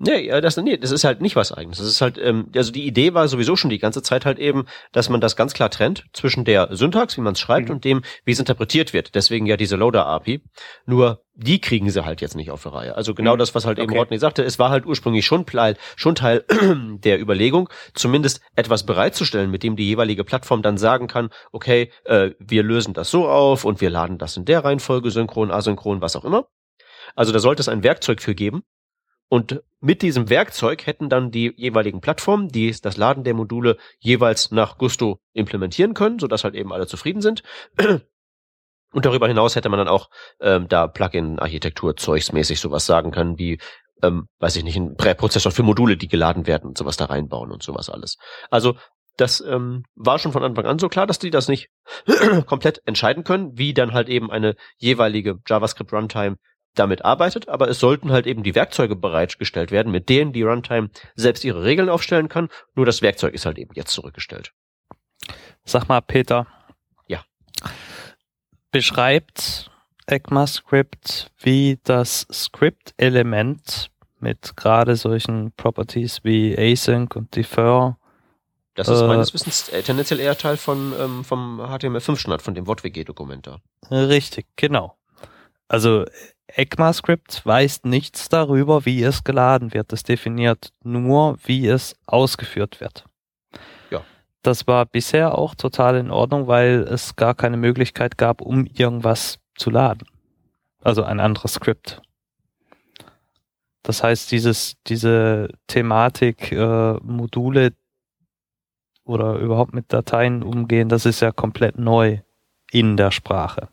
Nee, 0.00 0.28
ja, 0.28 0.40
das, 0.40 0.56
nee, 0.56 0.76
das 0.76 0.92
ist 0.92 1.02
halt 1.02 1.20
nicht 1.20 1.34
was 1.34 1.50
eigenes. 1.50 1.78
Das 1.78 1.88
ist 1.88 2.00
halt, 2.00 2.18
ähm, 2.18 2.50
also 2.54 2.70
die 2.70 2.86
Idee 2.86 3.14
war 3.14 3.26
sowieso 3.26 3.56
schon 3.56 3.68
die 3.68 3.80
ganze 3.80 4.00
Zeit 4.00 4.24
halt 4.26 4.38
eben, 4.38 4.66
dass 4.92 5.08
man 5.08 5.20
das 5.20 5.34
ganz 5.34 5.54
klar 5.54 5.70
trennt 5.70 6.04
zwischen 6.12 6.44
der 6.44 6.68
Syntax, 6.76 7.16
wie 7.16 7.20
man 7.20 7.32
es 7.32 7.40
schreibt, 7.40 7.68
Mhm. 7.68 7.74
und 7.74 7.84
dem, 7.84 8.02
wie 8.24 8.30
es 8.30 8.38
interpretiert 8.38 8.92
wird. 8.92 9.16
Deswegen 9.16 9.46
ja 9.46 9.56
diese 9.56 9.74
Loader-API. 9.74 10.40
Nur 10.86 11.24
die 11.34 11.60
kriegen 11.60 11.90
sie 11.90 12.04
halt 12.04 12.20
jetzt 12.20 12.36
nicht 12.36 12.52
auf 12.52 12.62
die 12.62 12.68
Reihe. 12.68 12.94
Also 12.96 13.12
genau 13.12 13.34
Mhm. 13.34 13.38
das, 13.40 13.56
was 13.56 13.66
halt 13.66 13.78
eben 13.78 13.90
Okay. 13.90 13.98
Rodney 13.98 14.18
sagte, 14.18 14.44
es 14.44 14.60
war 14.60 14.70
halt 14.70 14.86
ursprünglich 14.86 15.26
schon 15.26 15.44
Teil, 15.46 15.76
schon 15.96 16.14
Teil 16.14 16.44
der 17.02 17.20
Überlegung, 17.20 17.68
zumindest 17.94 18.40
etwas 18.54 18.86
bereitzustellen, 18.86 19.50
mit 19.50 19.64
dem 19.64 19.74
die 19.74 19.88
jeweilige 19.88 20.22
Plattform 20.22 20.62
dann 20.62 20.78
sagen 20.78 21.08
kann, 21.08 21.30
okay, 21.50 21.90
äh, 22.04 22.30
wir 22.38 22.62
lösen 22.62 22.94
das 22.94 23.10
so 23.10 23.26
auf 23.28 23.64
und 23.64 23.80
wir 23.80 23.90
laden 23.90 24.18
das 24.18 24.36
in 24.36 24.44
der 24.44 24.62
Reihenfolge, 24.64 25.10
synchron, 25.10 25.50
asynchron, 25.50 26.00
was 26.00 26.14
auch 26.14 26.24
immer. 26.24 26.46
Also 27.16 27.32
da 27.32 27.40
sollte 27.40 27.62
es 27.62 27.68
ein 27.68 27.82
Werkzeug 27.82 28.22
für 28.22 28.36
geben. 28.36 28.62
Und 29.28 29.62
mit 29.80 30.02
diesem 30.02 30.30
Werkzeug 30.30 30.86
hätten 30.86 31.08
dann 31.08 31.30
die 31.30 31.52
jeweiligen 31.56 32.00
Plattformen, 32.00 32.48
die 32.48 32.74
das 32.80 32.96
Laden 32.96 33.24
der 33.24 33.34
Module 33.34 33.76
jeweils 33.98 34.50
nach 34.50 34.78
Gusto 34.78 35.20
implementieren 35.34 35.94
können, 35.94 36.18
sodass 36.18 36.44
halt 36.44 36.54
eben 36.54 36.72
alle 36.72 36.86
zufrieden 36.86 37.20
sind. 37.20 37.42
Und 38.90 39.04
darüber 39.04 39.28
hinaus 39.28 39.54
hätte 39.54 39.68
man 39.68 39.78
dann 39.78 39.88
auch 39.88 40.08
ähm, 40.40 40.66
da 40.68 40.86
Plugin-Architektur 40.86 41.96
zeugsmäßig 41.96 42.58
sowas 42.58 42.86
sagen 42.86 43.10
können, 43.10 43.38
wie, 43.38 43.60
ähm, 44.02 44.28
weiß 44.38 44.56
ich 44.56 44.64
nicht, 44.64 44.76
ein 44.76 44.96
Präprozessor 44.96 45.52
für 45.52 45.62
Module, 45.62 45.98
die 45.98 46.08
geladen 46.08 46.46
werden 46.46 46.68
und 46.68 46.78
sowas 46.78 46.96
da 46.96 47.04
reinbauen 47.04 47.52
und 47.52 47.62
sowas 47.62 47.90
alles. 47.90 48.16
Also 48.50 48.76
das 49.18 49.40
ähm, 49.42 49.84
war 49.94 50.18
schon 50.18 50.32
von 50.32 50.42
Anfang 50.42 50.64
an 50.64 50.78
so 50.78 50.88
klar, 50.88 51.06
dass 51.06 51.18
die 51.18 51.30
das 51.30 51.48
nicht 51.48 51.68
komplett 52.46 52.80
entscheiden 52.86 53.24
können, 53.24 53.58
wie 53.58 53.74
dann 53.74 53.92
halt 53.92 54.08
eben 54.08 54.30
eine 54.30 54.56
jeweilige 54.78 55.38
JavaScript 55.46 55.92
Runtime 55.92 56.36
damit 56.78 57.04
arbeitet, 57.04 57.48
aber 57.48 57.68
es 57.68 57.78
sollten 57.78 58.12
halt 58.12 58.26
eben 58.26 58.42
die 58.42 58.54
Werkzeuge 58.54 58.96
bereitgestellt 58.96 59.70
werden, 59.70 59.92
mit 59.92 60.08
denen 60.08 60.32
die 60.32 60.42
Runtime 60.42 60.90
selbst 61.14 61.44
ihre 61.44 61.64
Regeln 61.64 61.88
aufstellen 61.88 62.28
kann. 62.28 62.48
Nur 62.74 62.86
das 62.86 63.02
Werkzeug 63.02 63.34
ist 63.34 63.46
halt 63.46 63.58
eben 63.58 63.74
jetzt 63.74 63.92
zurückgestellt. 63.92 64.52
Sag 65.64 65.88
mal, 65.88 66.00
Peter. 66.00 66.46
Ja. 67.06 67.24
Beschreibt 68.70 69.70
ECMAScript, 70.06 71.30
wie 71.38 71.78
das 71.84 72.26
Script-Element 72.32 73.90
mit 74.20 74.56
gerade 74.56 74.96
solchen 74.96 75.52
Properties 75.52 76.20
wie 76.24 76.56
Async 76.58 77.14
und 77.14 77.36
Defer 77.36 77.98
Das 78.74 78.88
ist 78.88 79.02
Äh, 79.02 79.06
meines 79.06 79.34
Wissens 79.34 79.68
äh, 79.68 79.82
tendenziell 79.82 80.20
eher 80.20 80.36
Teil 80.36 80.56
von 80.56 80.92
ähm, 80.98 81.24
vom 81.24 81.60
HTML5-Standard, 81.60 82.42
von 82.42 82.54
dem 82.54 82.66
WortWG-Dokument 82.66 83.46
da. 83.46 83.58
Richtig, 83.90 84.46
genau. 84.56 84.96
Also 85.68 86.04
ECMAScript 86.48 87.44
weiß 87.44 87.84
nichts 87.84 88.28
darüber, 88.28 88.84
wie 88.84 89.02
es 89.02 89.22
geladen 89.22 89.74
wird. 89.74 89.92
Es 89.92 90.02
definiert 90.02 90.72
nur, 90.82 91.38
wie 91.44 91.66
es 91.68 91.94
ausgeführt 92.06 92.80
wird. 92.80 93.04
Ja. 93.90 94.02
Das 94.42 94.66
war 94.66 94.86
bisher 94.86 95.36
auch 95.36 95.54
total 95.54 95.96
in 95.96 96.10
Ordnung, 96.10 96.46
weil 96.46 96.86
es 96.90 97.16
gar 97.16 97.34
keine 97.34 97.56
Möglichkeit 97.56 98.18
gab, 98.18 98.40
um 98.40 98.66
irgendwas 98.66 99.38
zu 99.56 99.70
laden. 99.70 100.06
Also 100.82 101.02
ein 101.02 101.20
anderes 101.20 101.54
Skript. 101.54 102.00
Das 103.82 104.02
heißt, 104.02 104.30
dieses, 104.32 104.76
diese 104.86 105.48
Thematik, 105.66 106.52
äh, 106.52 106.94
Module 107.02 107.72
oder 109.04 109.36
überhaupt 109.36 109.74
mit 109.74 109.92
Dateien 109.92 110.42
umgehen, 110.42 110.88
das 110.88 111.06
ist 111.06 111.20
ja 111.20 111.32
komplett 111.32 111.78
neu 111.78 112.18
in 112.70 112.96
der 112.96 113.10
Sprache. 113.10 113.68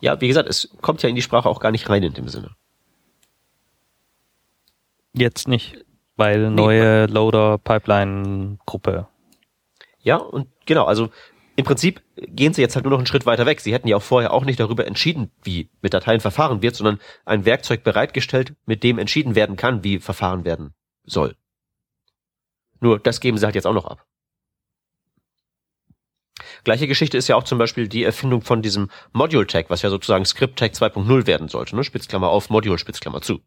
Ja, 0.00 0.20
wie 0.20 0.28
gesagt, 0.28 0.48
es 0.48 0.70
kommt 0.80 1.02
ja 1.02 1.08
in 1.08 1.14
die 1.14 1.22
Sprache 1.22 1.48
auch 1.48 1.60
gar 1.60 1.70
nicht 1.70 1.88
rein 1.88 2.02
in 2.02 2.14
dem 2.14 2.28
Sinne. 2.28 2.50
Jetzt 5.12 5.48
nicht, 5.48 5.84
weil 6.16 6.50
neue 6.50 7.06
Loader-Pipeline-Gruppe. 7.06 9.08
Ja, 10.02 10.16
und 10.16 10.48
genau, 10.66 10.84
also 10.84 11.10
im 11.56 11.64
Prinzip 11.64 12.00
gehen 12.16 12.54
sie 12.54 12.62
jetzt 12.62 12.74
halt 12.74 12.84
nur 12.84 12.92
noch 12.92 12.98
einen 12.98 13.06
Schritt 13.06 13.26
weiter 13.26 13.44
weg. 13.44 13.60
Sie 13.60 13.74
hätten 13.74 13.88
ja 13.88 13.96
auch 13.96 14.02
vorher 14.02 14.32
auch 14.32 14.44
nicht 14.44 14.60
darüber 14.60 14.86
entschieden, 14.86 15.30
wie 15.42 15.68
mit 15.82 15.92
Dateien 15.92 16.20
verfahren 16.20 16.62
wird, 16.62 16.74
sondern 16.74 17.00
ein 17.26 17.44
Werkzeug 17.44 17.84
bereitgestellt, 17.84 18.54
mit 18.64 18.82
dem 18.82 18.98
entschieden 18.98 19.34
werden 19.34 19.56
kann, 19.56 19.84
wie 19.84 19.98
verfahren 19.98 20.44
werden 20.44 20.72
soll. 21.04 21.36
Nur 22.80 22.98
das 22.98 23.20
geben 23.20 23.36
sie 23.36 23.44
halt 23.44 23.56
jetzt 23.56 23.66
auch 23.66 23.74
noch 23.74 23.84
ab. 23.84 24.06
Gleiche 26.64 26.86
Geschichte 26.86 27.16
ist 27.16 27.28
ja 27.28 27.36
auch 27.36 27.44
zum 27.44 27.58
Beispiel 27.58 27.88
die 27.88 28.04
Erfindung 28.04 28.42
von 28.42 28.62
diesem 28.62 28.90
Module-Tag, 29.12 29.70
was 29.70 29.82
ja 29.82 29.90
sozusagen 29.90 30.24
Script-Tag 30.24 30.72
2.0 30.72 31.26
werden 31.26 31.48
sollte, 31.48 31.76
ne? 31.76 31.84
Spitzklammer 31.84 32.28
auf, 32.28 32.50
Module, 32.50 32.78
Spitzklammer 32.78 33.22
zu. 33.22 33.40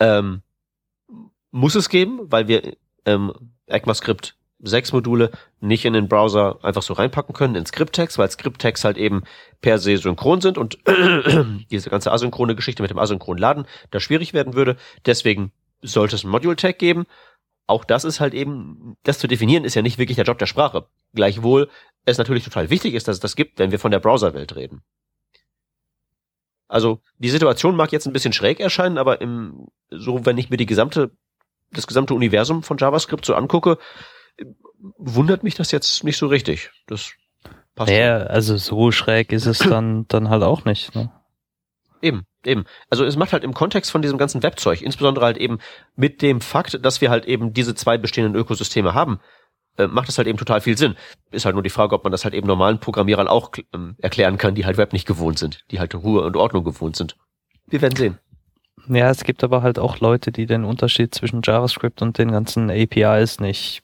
Ähm, 0.00 0.42
muss 1.50 1.74
es 1.74 1.88
geben, 1.88 2.20
weil 2.24 2.48
wir 2.48 2.76
ähm, 3.04 3.32
ECMAScript 3.66 4.36
6 4.60 4.92
Module 4.92 5.30
nicht 5.60 5.84
in 5.84 5.92
den 5.92 6.08
Browser 6.08 6.58
einfach 6.62 6.82
so 6.82 6.94
reinpacken 6.94 7.34
können 7.34 7.54
in 7.54 7.66
Script-Tags, 7.66 8.18
weil 8.18 8.30
Script-Tags 8.30 8.84
halt 8.84 8.96
eben 8.96 9.22
per 9.60 9.78
se 9.78 9.96
synchron 9.96 10.40
sind 10.40 10.58
und 10.58 10.78
diese 11.70 11.90
ganze 11.90 12.10
asynchrone 12.10 12.56
Geschichte 12.56 12.82
mit 12.82 12.90
dem 12.90 12.98
asynchronen 12.98 13.40
Laden 13.40 13.66
da 13.90 14.00
schwierig 14.00 14.34
werden 14.34 14.54
würde. 14.54 14.76
Deswegen 15.06 15.52
sollte 15.80 16.16
es 16.16 16.24
ein 16.24 16.30
Module-Tag 16.30 16.78
geben. 16.78 17.06
Auch 17.68 17.84
das 17.84 18.04
ist 18.04 18.18
halt 18.18 18.34
eben, 18.34 18.96
das 19.04 19.18
zu 19.18 19.28
definieren, 19.28 19.64
ist 19.64 19.74
ja 19.74 19.82
nicht 19.82 19.98
wirklich 19.98 20.16
der 20.16 20.24
Job 20.24 20.38
der 20.38 20.46
Sprache. 20.46 20.86
Gleichwohl 21.14 21.68
es 22.10 22.18
natürlich 22.18 22.44
total 22.44 22.70
wichtig 22.70 22.94
ist, 22.94 23.08
dass 23.08 23.16
es 23.16 23.20
das 23.20 23.36
gibt, 23.36 23.58
wenn 23.58 23.70
wir 23.70 23.78
von 23.78 23.90
der 23.90 24.00
Browserwelt 24.00 24.56
reden. 24.56 24.82
Also 26.68 27.00
die 27.18 27.30
Situation 27.30 27.76
mag 27.76 27.92
jetzt 27.92 28.06
ein 28.06 28.12
bisschen 28.12 28.32
schräg 28.32 28.60
erscheinen, 28.60 28.98
aber 28.98 29.20
im, 29.20 29.68
so 29.90 30.26
wenn 30.26 30.36
ich 30.36 30.50
mir 30.50 30.58
die 30.58 30.66
gesamte, 30.66 31.10
das 31.70 31.86
gesamte 31.86 32.14
Universum 32.14 32.62
von 32.62 32.76
JavaScript 32.76 33.24
so 33.24 33.34
angucke, 33.34 33.78
wundert 34.98 35.42
mich 35.42 35.54
das 35.54 35.70
jetzt 35.72 36.04
nicht 36.04 36.18
so 36.18 36.26
richtig. 36.26 36.70
Das 36.86 37.12
passt. 37.74 37.90
Ja, 37.90 38.18
also 38.18 38.56
so 38.58 38.92
schräg 38.92 39.32
ist 39.32 39.46
es 39.46 39.58
dann, 39.58 40.06
dann 40.08 40.28
halt 40.28 40.42
auch 40.42 40.64
nicht. 40.64 40.94
Ne? 40.94 41.10
Eben. 42.02 42.26
Eben. 42.44 42.64
Also 42.88 43.04
es 43.04 43.16
macht 43.16 43.32
halt 43.32 43.44
im 43.44 43.54
Kontext 43.54 43.90
von 43.90 44.02
diesem 44.02 44.18
ganzen 44.18 44.42
Webzeug, 44.42 44.82
insbesondere 44.82 45.24
halt 45.24 45.38
eben 45.38 45.58
mit 45.96 46.22
dem 46.22 46.40
Fakt, 46.40 46.84
dass 46.84 47.00
wir 47.00 47.10
halt 47.10 47.24
eben 47.24 47.52
diese 47.52 47.74
zwei 47.74 47.98
bestehenden 47.98 48.36
Ökosysteme 48.36 48.94
haben, 48.94 49.20
äh, 49.78 49.86
macht 49.86 50.08
es 50.08 50.18
halt 50.18 50.28
eben 50.28 50.38
total 50.38 50.60
viel 50.60 50.76
Sinn. 50.76 50.96
Ist 51.30 51.44
halt 51.44 51.54
nur 51.54 51.62
die 51.62 51.70
Frage, 51.70 51.94
ob 51.94 52.04
man 52.04 52.12
das 52.12 52.24
halt 52.24 52.34
eben 52.34 52.46
normalen 52.46 52.78
Programmierern 52.80 53.28
auch 53.28 53.50
ähm, 53.72 53.96
erklären 53.98 54.36
kann, 54.38 54.54
die 54.54 54.64
halt 54.66 54.76
Web 54.76 54.92
nicht 54.92 55.06
gewohnt 55.06 55.38
sind, 55.38 55.64
die 55.70 55.78
halt 55.80 55.94
Ruhe 55.94 56.22
und 56.22 56.36
Ordnung 56.36 56.64
gewohnt 56.64 56.96
sind. 56.96 57.16
Wir 57.66 57.80
werden 57.80 57.96
sehen. 57.96 58.18
Ja, 58.88 59.10
es 59.10 59.24
gibt 59.24 59.44
aber 59.44 59.62
halt 59.62 59.78
auch 59.78 59.98
Leute, 60.00 60.32
die 60.32 60.46
den 60.46 60.64
Unterschied 60.64 61.14
zwischen 61.14 61.40
JavaScript 61.44 62.00
und 62.02 62.16
den 62.18 62.30
ganzen 62.30 62.70
APIs 62.70 63.40
nicht 63.40 63.82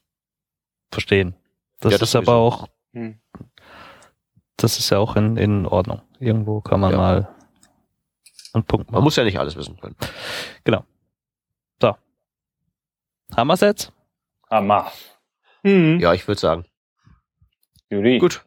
verstehen. 0.90 1.34
Das, 1.80 1.92
Ja, 1.92 1.98
das 1.98 2.10
ist 2.10 2.16
aber 2.16 2.34
auch, 2.36 2.68
Hm. 2.92 3.18
das 4.56 4.78
ist 4.78 4.90
ja 4.90 4.98
auch 4.98 5.16
in, 5.16 5.36
in 5.36 5.66
Ordnung. 5.66 6.00
Irgendwo 6.20 6.60
kann 6.60 6.80
man 6.80 6.92
Ja. 6.92 6.96
mal 6.96 7.28
einen 8.54 8.64
Punkt 8.64 8.86
Man 8.86 8.94
machen. 8.98 9.04
muss 9.04 9.16
ja 9.16 9.24
nicht 9.24 9.38
alles 9.38 9.56
wissen 9.56 9.78
können. 9.80 9.96
Haben 13.34 13.48
wir's 13.48 13.60
jetzt? 13.60 13.92
Hammer. 14.50 14.92
Hm. 15.64 15.98
Ja, 16.00 16.12
ich 16.14 16.28
würde 16.28 16.40
sagen. 16.40 16.64
Juri, 17.90 18.18
Gut. 18.18 18.44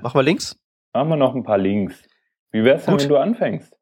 Machen 0.00 0.18
wir 0.18 0.22
links? 0.22 0.56
haben 0.94 1.10
wir 1.10 1.16
noch 1.16 1.34
ein 1.34 1.42
paar 1.42 1.58
Links. 1.58 2.02
Wie 2.52 2.64
wär's 2.64 2.84
denn, 2.84 2.94
Gut. 2.94 3.02
wenn 3.02 3.08
du 3.10 3.16
anfängst? 3.18 3.74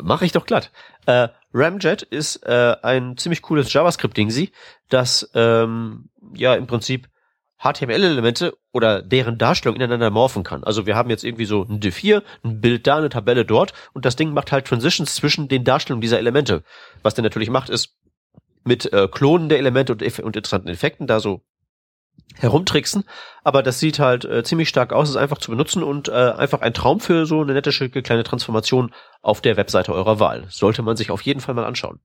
Mache 0.00 0.24
ich 0.24 0.32
doch 0.32 0.46
glatt. 0.46 0.72
Äh, 1.06 1.28
Ramjet 1.52 2.02
ist 2.02 2.44
äh, 2.46 2.76
ein 2.82 3.16
ziemlich 3.16 3.42
cooles 3.42 3.72
JavaScript-Ding, 3.72 4.50
das 4.88 5.30
ähm, 5.34 6.08
ja 6.34 6.54
im 6.54 6.66
Prinzip 6.66 7.08
HTML-Elemente 7.58 8.56
oder 8.72 9.02
deren 9.02 9.38
Darstellung 9.38 9.76
ineinander 9.76 10.10
morphen 10.10 10.42
kann. 10.42 10.64
Also 10.64 10.86
wir 10.86 10.96
haben 10.96 11.10
jetzt 11.10 11.22
irgendwie 11.22 11.44
so 11.44 11.62
ein 11.62 11.78
Div 11.78 11.96
hier, 11.96 12.22
ein 12.42 12.60
Bild 12.60 12.86
da, 12.86 12.96
eine 12.96 13.08
Tabelle 13.08 13.44
dort 13.44 13.72
und 13.92 14.04
das 14.04 14.16
Ding 14.16 14.32
macht 14.32 14.50
halt 14.50 14.66
Transitions 14.66 15.14
zwischen 15.14 15.46
den 15.46 15.62
Darstellungen 15.62 16.00
dieser 16.00 16.18
Elemente. 16.18 16.64
Was 17.02 17.14
der 17.14 17.22
natürlich 17.22 17.50
macht, 17.50 17.68
ist 17.70 17.94
mit 18.64 18.92
äh, 18.92 19.06
Klonen 19.08 19.48
der 19.48 19.58
Elemente 19.58 19.92
und, 19.92 20.02
und 20.02 20.36
interessanten 20.36 20.68
Effekten 20.68 21.06
da 21.06 21.20
so 21.20 21.42
herumtricksen, 22.38 23.04
aber 23.44 23.62
das 23.62 23.80
sieht 23.80 23.98
halt 23.98 24.24
äh, 24.24 24.42
ziemlich 24.42 24.68
stark 24.68 24.92
aus, 24.92 25.10
ist 25.10 25.16
einfach 25.16 25.38
zu 25.38 25.50
benutzen 25.50 25.82
und 25.82 26.08
äh, 26.08 26.12
einfach 26.12 26.60
ein 26.60 26.74
Traum 26.74 27.00
für 27.00 27.26
so 27.26 27.42
eine 27.42 27.54
nette, 27.54 27.72
schicke 27.72 28.02
kleine 28.02 28.24
Transformation 28.24 28.92
auf 29.20 29.40
der 29.40 29.56
Webseite 29.56 29.92
eurer 29.92 30.20
Wahl. 30.20 30.44
Sollte 30.48 30.82
man 30.82 30.96
sich 30.96 31.10
auf 31.10 31.22
jeden 31.22 31.40
Fall 31.40 31.54
mal 31.54 31.64
anschauen. 31.64 32.00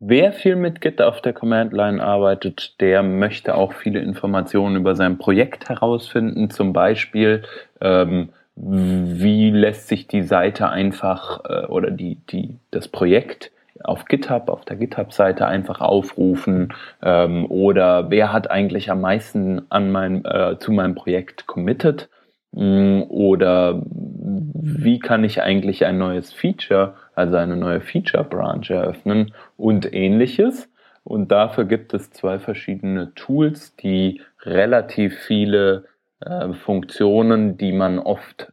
Wer 0.00 0.32
viel 0.32 0.56
mit 0.56 0.80
Git 0.80 1.00
auf 1.00 1.22
der 1.22 1.32
Command 1.32 1.72
Line 1.72 2.02
arbeitet, 2.02 2.80
der 2.80 3.02
möchte 3.02 3.54
auch 3.54 3.72
viele 3.72 4.00
Informationen 4.00 4.76
über 4.76 4.96
sein 4.96 5.18
Projekt 5.18 5.68
herausfinden. 5.68 6.50
Zum 6.50 6.72
Beispiel, 6.72 7.42
ähm, 7.80 8.30
wie 8.56 9.50
lässt 9.50 9.88
sich 9.88 10.06
die 10.06 10.22
Seite 10.22 10.68
einfach 10.68 11.44
äh, 11.44 11.66
oder 11.66 11.90
die, 11.90 12.16
die, 12.26 12.58
das 12.70 12.88
Projekt 12.88 13.50
auf 13.82 14.04
GitHub, 14.04 14.48
auf 14.48 14.64
der 14.64 14.76
GitHub-Seite 14.76 15.46
einfach 15.46 15.80
aufrufen 15.80 16.72
ähm, 17.02 17.46
oder 17.50 18.10
wer 18.10 18.32
hat 18.32 18.50
eigentlich 18.50 18.90
am 18.90 19.00
meisten 19.00 19.62
an 19.70 19.90
mein, 19.90 20.24
äh, 20.24 20.56
zu 20.58 20.70
meinem 20.72 20.94
Projekt 20.94 21.46
committed 21.46 22.08
Mm, 22.54 23.02
oder 23.08 23.82
wie 23.84 25.00
kann 25.00 25.24
ich 25.24 25.42
eigentlich 25.42 25.84
ein 25.84 25.98
neues 25.98 26.32
Feature, 26.32 26.94
also 27.14 27.36
eine 27.36 27.56
neue 27.56 27.80
Feature-Branch 27.80 28.70
eröffnen 28.70 29.34
und 29.56 29.92
ähnliches. 29.92 30.68
Und 31.02 31.32
dafür 31.32 31.64
gibt 31.64 31.94
es 31.94 32.10
zwei 32.12 32.38
verschiedene 32.38 33.12
Tools, 33.14 33.74
die 33.76 34.22
relativ 34.42 35.18
viele 35.18 35.86
äh, 36.20 36.52
Funktionen, 36.52 37.58
die 37.58 37.72
man 37.72 37.98
oft 37.98 38.52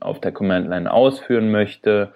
auf 0.00 0.20
der 0.20 0.32
Command-Line 0.32 0.90
ausführen 0.90 1.50
möchte, 1.50 2.12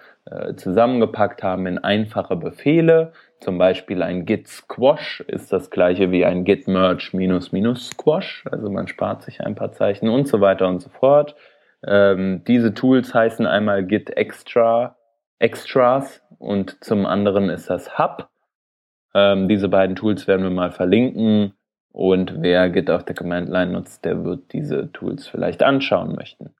zusammengepackt 0.55 1.43
haben 1.43 1.65
in 1.65 1.77
einfache 1.77 2.35
Befehle. 2.35 3.13
Zum 3.39 3.57
Beispiel 3.57 4.03
ein 4.03 4.25
git 4.25 4.47
squash 4.47 5.21
ist 5.21 5.51
das 5.51 5.69
gleiche 5.69 6.11
wie 6.11 6.25
ein 6.25 6.43
git 6.43 6.67
merge 6.67 7.09
minus 7.13 7.51
minus 7.51 7.89
squash. 7.89 8.45
Also 8.51 8.69
man 8.69 8.87
spart 8.87 9.23
sich 9.23 9.41
ein 9.41 9.55
paar 9.55 9.71
Zeichen 9.71 10.09
und 10.09 10.27
so 10.27 10.41
weiter 10.41 10.67
und 10.67 10.81
so 10.81 10.89
fort. 10.89 11.35
Ähm, 11.85 12.43
diese 12.45 12.73
Tools 12.73 13.13
heißen 13.13 13.45
einmal 13.45 13.85
git 13.85 14.15
extra, 14.17 14.97
extras 15.39 16.21
und 16.37 16.83
zum 16.83 17.05
anderen 17.05 17.49
ist 17.49 17.69
das 17.69 17.97
hub. 17.97 18.29
Ähm, 19.13 19.47
diese 19.47 19.69
beiden 19.69 19.95
Tools 19.95 20.27
werden 20.27 20.43
wir 20.43 20.51
mal 20.51 20.71
verlinken 20.71 21.53
und 21.91 22.41
wer 22.41 22.69
Git 22.69 22.89
auf 22.89 23.03
der 23.03 23.15
Command 23.15 23.49
Line 23.49 23.71
nutzt, 23.71 24.05
der 24.05 24.23
wird 24.23 24.53
diese 24.53 24.91
Tools 24.91 25.27
vielleicht 25.27 25.63
anschauen 25.63 26.15
möchten. 26.15 26.53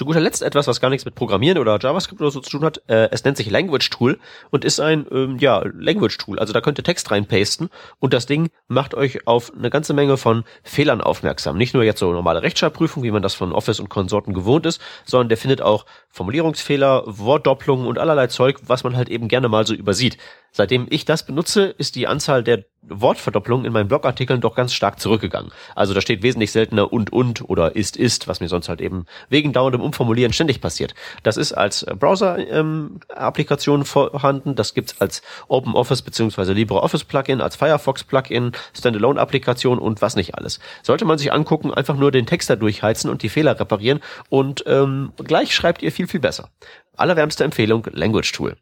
Zu 0.00 0.06
guter 0.06 0.20
Letzt 0.20 0.40
etwas, 0.40 0.66
was 0.66 0.80
gar 0.80 0.88
nichts 0.88 1.04
mit 1.04 1.14
Programmieren 1.14 1.58
oder 1.58 1.78
JavaScript 1.78 2.22
oder 2.22 2.30
so 2.30 2.40
zu 2.40 2.48
tun 2.48 2.64
hat. 2.64 2.80
Äh, 2.86 3.10
es 3.10 3.22
nennt 3.22 3.36
sich 3.36 3.50
Language 3.50 3.90
Tool 3.90 4.18
und 4.48 4.64
ist 4.64 4.80
ein 4.80 5.04
ähm, 5.12 5.36
ja 5.38 5.62
Language 5.78 6.16
Tool. 6.16 6.38
Also 6.38 6.54
da 6.54 6.62
könnt 6.62 6.78
ihr 6.78 6.84
Text 6.84 7.10
reinpasten 7.10 7.68
und 7.98 8.14
das 8.14 8.24
Ding 8.24 8.48
macht 8.66 8.94
euch 8.94 9.26
auf 9.26 9.52
eine 9.54 9.68
ganze 9.68 9.92
Menge 9.92 10.16
von 10.16 10.44
Fehlern 10.62 11.02
aufmerksam. 11.02 11.58
Nicht 11.58 11.74
nur 11.74 11.84
jetzt 11.84 11.98
so 11.98 12.10
normale 12.12 12.42
Rechtschreibprüfung, 12.42 13.02
wie 13.02 13.10
man 13.10 13.20
das 13.20 13.34
von 13.34 13.52
Office 13.52 13.78
und 13.78 13.90
Konsorten 13.90 14.32
gewohnt 14.32 14.64
ist, 14.64 14.80
sondern 15.04 15.28
der 15.28 15.36
findet 15.36 15.60
auch 15.60 15.84
Formulierungsfehler, 16.08 17.02
Wortdopplungen 17.04 17.86
und 17.86 17.98
allerlei 17.98 18.28
Zeug, 18.28 18.56
was 18.66 18.84
man 18.84 18.96
halt 18.96 19.10
eben 19.10 19.28
gerne 19.28 19.50
mal 19.50 19.66
so 19.66 19.74
übersieht. 19.74 20.16
Seitdem 20.52 20.86
ich 20.90 21.04
das 21.04 21.24
benutze, 21.24 21.66
ist 21.66 21.94
die 21.94 22.06
Anzahl 22.06 22.42
der 22.42 22.64
Wortverdoppelungen 22.82 23.66
in 23.66 23.72
meinen 23.72 23.88
Blogartikeln 23.88 24.40
doch 24.40 24.54
ganz 24.54 24.72
stark 24.72 25.00
zurückgegangen. 25.00 25.52
Also 25.74 25.94
da 25.94 26.00
steht 26.00 26.22
wesentlich 26.22 26.50
seltener 26.50 26.92
und 26.92 27.12
und 27.12 27.48
oder 27.48 27.76
ist 27.76 27.96
ist, 27.96 28.26
was 28.26 28.40
mir 28.40 28.48
sonst 28.48 28.68
halt 28.68 28.80
eben 28.80 29.04
wegen 29.28 29.52
dauerndem 29.52 29.82
Umformulieren 29.82 30.32
ständig 30.32 30.60
passiert. 30.60 30.94
Das 31.22 31.36
ist 31.36 31.52
als 31.52 31.84
Browser-Applikation 31.84 33.84
vorhanden, 33.84 34.54
das 34.54 34.74
gibt's 34.74 35.00
als 35.00 35.22
OpenOffice 35.48 36.02
bzw. 36.02 36.52
LibreOffice 36.52 37.04
Plugin, 37.04 37.40
als 37.40 37.56
Firefox 37.56 38.04
Plugin, 38.04 38.52
Standalone-Applikation 38.76 39.78
und 39.78 40.00
was 40.00 40.16
nicht 40.16 40.36
alles. 40.36 40.58
Sollte 40.82 41.04
man 41.04 41.18
sich 41.18 41.32
angucken, 41.32 41.72
einfach 41.72 41.96
nur 41.96 42.10
den 42.10 42.26
Text 42.26 42.48
da 42.48 42.56
durchheizen 42.56 43.10
und 43.10 43.22
die 43.22 43.28
Fehler 43.28 43.60
reparieren 43.60 44.00
und 44.30 44.64
ähm, 44.66 45.12
gleich 45.16 45.54
schreibt 45.54 45.82
ihr 45.82 45.92
viel, 45.92 46.08
viel 46.08 46.20
besser. 46.20 46.48
Allerwärmste 46.96 47.44
Empfehlung, 47.44 47.86
Language 47.92 48.32
Tool. 48.32 48.56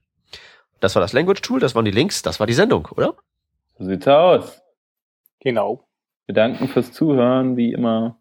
Das 0.81 0.95
war 0.95 1.01
das 1.03 1.13
Language 1.13 1.43
Tool, 1.43 1.61
das 1.61 1.75
waren 1.75 1.85
die 1.85 1.91
Links, 1.91 2.23
das 2.23 2.41
war 2.41 2.47
die 2.47 2.55
Sendung, 2.55 2.87
oder? 2.97 3.15
So 3.79 3.85
sieht's 3.85 4.07
aus. 4.07 4.61
Genau. 5.41 5.85
Wir 6.27 6.35
danken 6.35 6.69
fürs 6.69 6.93
Zuhören, 6.93 7.57
wie 7.57 7.73
immer. 7.73 8.19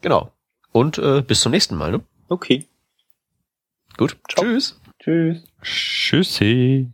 Genau. 0.00 0.30
Und 0.72 0.98
äh, 0.98 1.22
bis 1.22 1.40
zum 1.40 1.52
nächsten 1.52 1.76
Mal. 1.76 1.90
Ne? 1.90 2.00
Okay. 2.28 2.66
Gut. 3.96 4.16
Ciao. 4.28 4.44
Tschüss. 4.44 4.80
Tschüss. 5.00 5.44
Tschüssi. 5.62 6.92